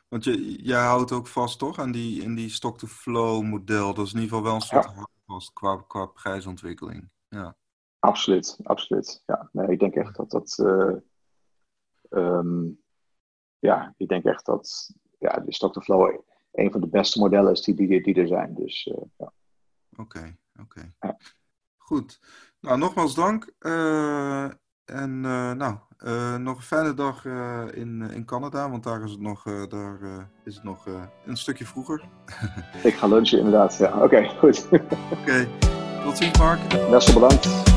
Want 0.07 0.23
je, 0.23 0.63
jij 0.63 0.81
houdt 0.81 1.11
ook 1.11 1.27
vast 1.27 1.59
toch 1.59 1.79
aan 1.79 1.91
die, 1.91 2.21
in 2.21 2.35
die 2.35 2.49
stock-to-flow 2.49 3.43
model. 3.43 3.93
Dat 3.93 4.05
is 4.05 4.13
in 4.13 4.19
ieder 4.19 4.35
geval 4.35 4.43
wel 4.43 4.55
een 4.55 4.67
soort 4.67 4.93
ja. 4.95 5.07
vast 5.25 5.53
qua, 5.53 5.83
qua 5.87 6.05
prijsontwikkeling. 6.05 7.09
Ja. 7.27 7.55
Absoluut, 7.99 8.59
absoluut. 8.63 9.23
Ja, 9.25 9.49
nee, 9.51 9.67
ik 9.67 9.79
denk 9.79 9.95
echt 9.95 10.15
dat 10.15 10.31
dat. 10.31 10.57
Um, 12.09 12.79
ja, 13.59 13.93
ik 13.97 14.07
denk 14.07 14.23
echt 14.23 14.45
dat 14.45 14.93
ja, 15.19 15.39
de 15.39 15.53
stock-to-flow 15.53 16.19
een 16.51 16.71
van 16.71 16.81
de 16.81 16.87
beste 16.87 17.19
modellen 17.19 17.51
is 17.51 17.61
die, 17.61 17.75
die, 17.75 18.03
die 18.03 18.15
er 18.15 18.27
zijn. 18.27 18.55
Dus 18.55 18.85
uh, 18.85 19.03
ja. 19.17 19.31
Oké, 19.97 20.35
oké. 20.61 20.93
Goed. 21.77 22.19
Nou, 22.59 22.77
nogmaals 22.77 23.15
dank. 23.15 23.53
Uh, 23.59 24.49
en 24.85 25.21
nou, 25.57 25.75
nog 26.39 26.57
een 26.57 26.61
fijne 26.61 26.93
dag 26.93 27.25
in, 27.73 28.01
in 28.01 28.25
Canada, 28.25 28.69
want 28.69 28.83
daar 28.83 29.03
is 29.03 29.11
het 29.11 29.19
nog, 29.19 29.43
daar, 29.67 30.29
is 30.43 30.55
het 30.55 30.63
nog 30.63 30.85
een 31.25 31.37
stukje 31.37 31.65
vroeger. 31.65 32.09
ik 32.83 32.93
ga 32.93 33.07
lunchen 33.07 33.37
inderdaad, 33.37 33.77
ja. 33.77 34.03
Oké, 34.03 34.27
goed. 34.27 34.67
Oké, 35.11 35.47
tot 36.03 36.17
ziens 36.17 36.37
Mark. 36.37 36.89
Best 36.89 37.13
wel 37.13 37.21
bedankt. 37.21 37.69